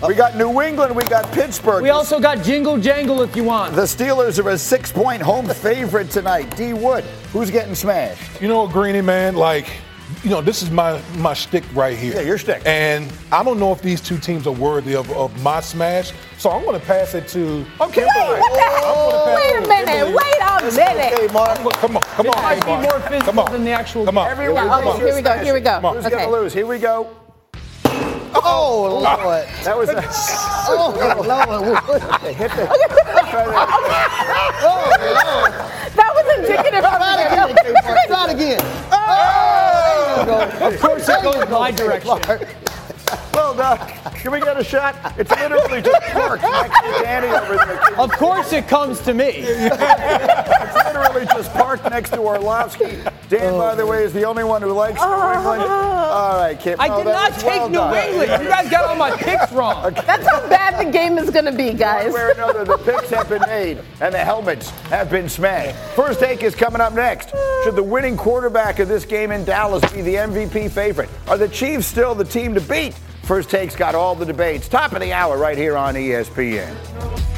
We 0.06 0.14
got 0.14 0.36
New 0.36 0.60
England, 0.60 0.94
we 0.94 1.04
got 1.04 1.30
Pittsburgh. 1.32 1.82
We 1.82 1.90
also 1.90 2.20
got 2.20 2.42
Jingle 2.42 2.76
Jangle 2.78 3.22
if 3.22 3.34
you 3.36 3.44
want. 3.44 3.74
the 3.74 3.82
Steelers 3.82 4.44
are 4.44 4.50
a 4.50 4.58
six-point 4.58 5.22
home 5.22 5.46
favorite 5.48 6.10
tonight. 6.10 6.54
D 6.56 6.72
Wood, 6.74 7.04
who's 7.32 7.50
getting 7.50 7.74
smashed? 7.74 8.42
You 8.42 8.48
know 8.48 8.64
what, 8.64 8.72
Greeny, 8.72 9.00
man? 9.00 9.34
Like, 9.34 9.66
you 10.24 10.30
know, 10.30 10.40
this 10.40 10.62
is 10.62 10.70
my 10.70 11.00
my 11.18 11.34
shtick 11.34 11.64
right 11.74 11.96
here. 11.96 12.14
Yeah, 12.14 12.22
your 12.22 12.38
shtick. 12.38 12.62
And 12.64 13.12
I 13.30 13.44
don't 13.44 13.60
know 13.60 13.72
if 13.72 13.82
these 13.82 14.00
two 14.00 14.16
teams 14.18 14.46
are 14.46 14.52
worthy 14.54 14.96
of, 14.96 15.10
of 15.12 15.38
my 15.42 15.60
smash, 15.60 16.12
so 16.38 16.50
I'm 16.50 16.64
going 16.64 16.80
to 16.80 16.86
pass 16.86 17.14
it 17.14 17.28
to. 17.28 17.64
Okay. 17.80 18.00
Wait, 18.04 18.40
what 18.40 18.52
the- 18.54 19.34
wait 19.34 19.56
a 19.64 19.68
minute. 19.68 20.14
Wait 20.16 20.40
a 20.40 20.62
minute. 20.74 21.28
Come 21.28 21.36
on, 21.36 21.56
come 21.76 21.96
on, 21.96 22.02
It 22.26 22.42
might 22.42 22.60
be 22.64 22.66
Mark. 22.70 22.82
more 22.82 23.00
physical 23.00 23.20
Come 23.20 23.38
on. 23.38 23.52
than 23.52 23.64
the 23.64 23.72
actual 23.72 24.06
Come 24.06 24.16
on. 24.16 24.24
game. 24.24 24.32
Everyone 24.32 24.64
Yeah, 24.66 24.76
okay, 24.78 24.84
knows 24.86 24.98
here 24.98 25.14
we 25.14 25.20
go, 25.22 25.38
here 25.38 25.54
we 25.54 25.60
go. 25.60 25.80
Who's 25.80 26.06
Okay. 26.06 26.16
gonna 26.16 26.30
lose? 26.30 26.54
Here 26.54 26.66
we 26.66 26.78
go. 26.78 27.08
Oh, 28.36 28.40
oh 28.44 28.98
Lord. 29.00 29.46
That 29.64 29.76
was 29.76 29.90
a. 29.90 29.94
oh, 30.68 30.92
Lord. 31.28 32.34
hit 32.34 32.50
the. 32.50 32.64
That 33.34 33.46
was 35.83 35.83
indicative 36.38 36.84
of 36.84 36.90
Try 36.90 37.14
it 37.20 37.32
again. 37.32 37.76
Try 38.06 38.30
it 38.30 38.34
again. 38.34 38.60
Oh, 38.92 40.50
Of 40.60 40.80
course 40.80 41.08
it 41.08 41.22
goes 41.22 41.48
my 41.50 41.70
direction. 41.70 42.18
Well 43.32 43.54
done. 43.54 43.78
Can 44.14 44.32
we 44.32 44.40
get 44.40 44.58
a 44.58 44.64
shot? 44.64 44.96
It's 45.18 45.30
literally 45.30 45.82
just 45.82 46.00
parked 46.12 46.42
next 46.42 46.80
to 46.80 47.02
Danny 47.02 47.28
over 47.28 47.56
there. 47.56 48.00
Of 48.00 48.10
course 48.12 48.52
it 48.52 48.66
comes 48.68 49.00
to 49.00 49.12
me. 49.12 49.26
It's 49.26 50.74
literally 50.74 51.26
just 51.26 51.52
parked 51.52 51.84
next 51.90 52.10
to 52.10 52.18
Orlovsky. 52.18 52.98
Dan, 53.38 53.54
oh, 53.54 53.58
by 53.58 53.74
the 53.74 53.84
way, 53.84 54.04
is 54.04 54.12
the 54.12 54.24
only 54.24 54.44
one 54.44 54.62
who 54.62 54.72
likes 54.72 55.00
oh. 55.02 55.08
New 55.08 55.38
England. 55.38 55.62
All 55.62 56.36
right, 56.36 56.58
Kim. 56.58 56.80
I 56.80 56.88
no, 56.88 56.98
did 56.98 57.06
not 57.06 57.32
take 57.32 57.44
well 57.44 57.68
New 57.68 57.74
done. 57.78 58.08
England. 58.08 58.42
You 58.44 58.48
guys 58.48 58.70
got 58.70 58.84
all 58.84 58.96
my 58.96 59.16
picks 59.16 59.50
wrong. 59.50 59.92
That's 60.06 60.26
how 60.28 60.48
bad 60.48 60.86
the 60.86 60.90
game 60.92 61.18
is 61.18 61.30
going 61.30 61.46
to 61.46 61.52
be, 61.52 61.72
guys. 61.72 62.12
One 62.12 62.14
way 62.14 62.20
or 62.22 62.30
another, 62.30 62.64
the 62.64 62.78
picks 62.78 63.10
have 63.10 63.28
been 63.28 63.42
made 63.42 63.80
and 64.00 64.14
the 64.14 64.18
helmets 64.18 64.70
have 64.88 65.10
been 65.10 65.28
smashed. 65.28 65.76
First 65.96 66.20
take 66.20 66.44
is 66.44 66.54
coming 66.54 66.80
up 66.80 66.92
next. 66.92 67.30
Should 67.64 67.74
the 67.74 67.82
winning 67.82 68.16
quarterback 68.16 68.78
of 68.78 68.86
this 68.86 69.04
game 69.04 69.32
in 69.32 69.44
Dallas 69.44 69.82
be 69.92 70.02
the 70.02 70.14
MVP 70.14 70.70
favorite? 70.70 71.10
Are 71.26 71.36
the 71.36 71.48
Chiefs 71.48 71.86
still 71.86 72.14
the 72.14 72.24
team 72.24 72.54
to 72.54 72.60
beat? 72.60 72.94
First 73.24 73.50
take's 73.50 73.74
got 73.74 73.94
all 73.94 74.14
the 74.14 74.26
debates. 74.26 74.68
Top 74.68 74.92
of 74.92 75.00
the 75.00 75.12
hour 75.12 75.38
right 75.38 75.58
here 75.58 75.76
on 75.76 75.94
ESPN. 75.94 77.33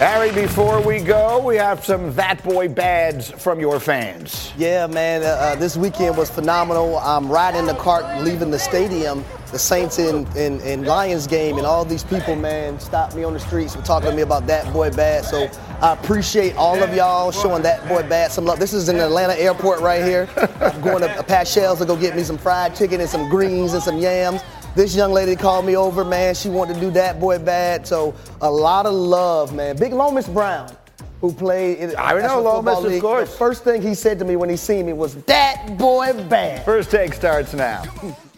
Harry, 0.00 0.32
before 0.32 0.80
we 0.80 0.98
go, 0.98 1.44
we 1.44 1.56
have 1.56 1.84
some 1.84 2.14
That 2.14 2.42
Boy 2.42 2.68
bads 2.68 3.30
from 3.32 3.60
your 3.60 3.78
fans. 3.78 4.50
Yeah, 4.56 4.86
man. 4.86 5.22
Uh, 5.22 5.26
uh, 5.26 5.54
this 5.56 5.76
weekend 5.76 6.16
was 6.16 6.30
phenomenal. 6.30 6.98
I'm 7.00 7.30
riding 7.30 7.66
the 7.66 7.74
cart, 7.74 8.24
leaving 8.24 8.50
the 8.50 8.58
stadium. 8.58 9.22
The 9.52 9.58
Saints 9.58 9.98
in, 9.98 10.26
in, 10.36 10.84
Lions 10.84 11.26
game, 11.26 11.58
and 11.58 11.66
all 11.66 11.84
these 11.84 12.04
people, 12.04 12.34
man, 12.34 12.80
stopped 12.80 13.14
me 13.14 13.24
on 13.24 13.34
the 13.34 13.40
streets 13.40 13.74
and 13.74 13.84
talking 13.84 14.08
to 14.08 14.16
me 14.16 14.22
about 14.22 14.46
that 14.46 14.72
boy 14.72 14.90
bad. 14.90 15.26
So 15.26 15.50
I 15.82 15.92
appreciate 15.92 16.56
all 16.56 16.82
of 16.82 16.94
y'all 16.94 17.30
showing 17.30 17.62
that 17.64 17.86
boy 17.86 18.02
bad 18.08 18.32
some 18.32 18.46
love. 18.46 18.58
This 18.58 18.72
is 18.72 18.88
in 18.88 18.96
Atlanta 18.96 19.34
airport 19.34 19.80
right 19.80 20.02
here. 20.02 20.30
I'm 20.60 20.80
going 20.80 21.02
to 21.02 21.22
Pat 21.24 21.46
Shells 21.46 21.80
to 21.80 21.84
go 21.84 21.94
get 21.94 22.16
me 22.16 22.22
some 22.22 22.38
fried 22.38 22.74
chicken 22.74 23.02
and 23.02 23.10
some 23.10 23.28
greens 23.28 23.74
and 23.74 23.82
some 23.82 23.98
yams. 23.98 24.40
This 24.74 24.94
young 24.94 25.12
lady 25.12 25.34
called 25.34 25.66
me 25.66 25.76
over, 25.76 26.04
man. 26.04 26.34
She 26.34 26.48
wanted 26.48 26.74
to 26.74 26.80
do 26.80 26.90
that 26.92 27.18
boy 27.18 27.38
bad. 27.38 27.86
So 27.86 28.14
a 28.40 28.50
lot 28.50 28.86
of 28.86 28.94
love, 28.94 29.54
man. 29.54 29.76
Big 29.76 29.92
Lomas 29.92 30.28
Brown, 30.28 30.70
who 31.20 31.32
played 31.32 31.78
in 31.78 31.94
I 31.98 32.12
know 32.12 32.40
Lomas, 32.40 32.74
Football 32.74 32.86
of 32.86 32.92
League, 32.92 33.02
course. 33.02 33.30
The 33.32 33.36
first 33.36 33.64
thing 33.64 33.82
he 33.82 33.94
said 33.94 34.18
to 34.20 34.24
me 34.24 34.36
when 34.36 34.48
he 34.48 34.56
seen 34.56 34.86
me 34.86 34.92
was, 34.92 35.16
"That 35.24 35.76
boy 35.76 36.12
bad." 36.28 36.64
First 36.64 36.90
take 36.90 37.14
starts 37.14 37.52
now. 37.52 37.82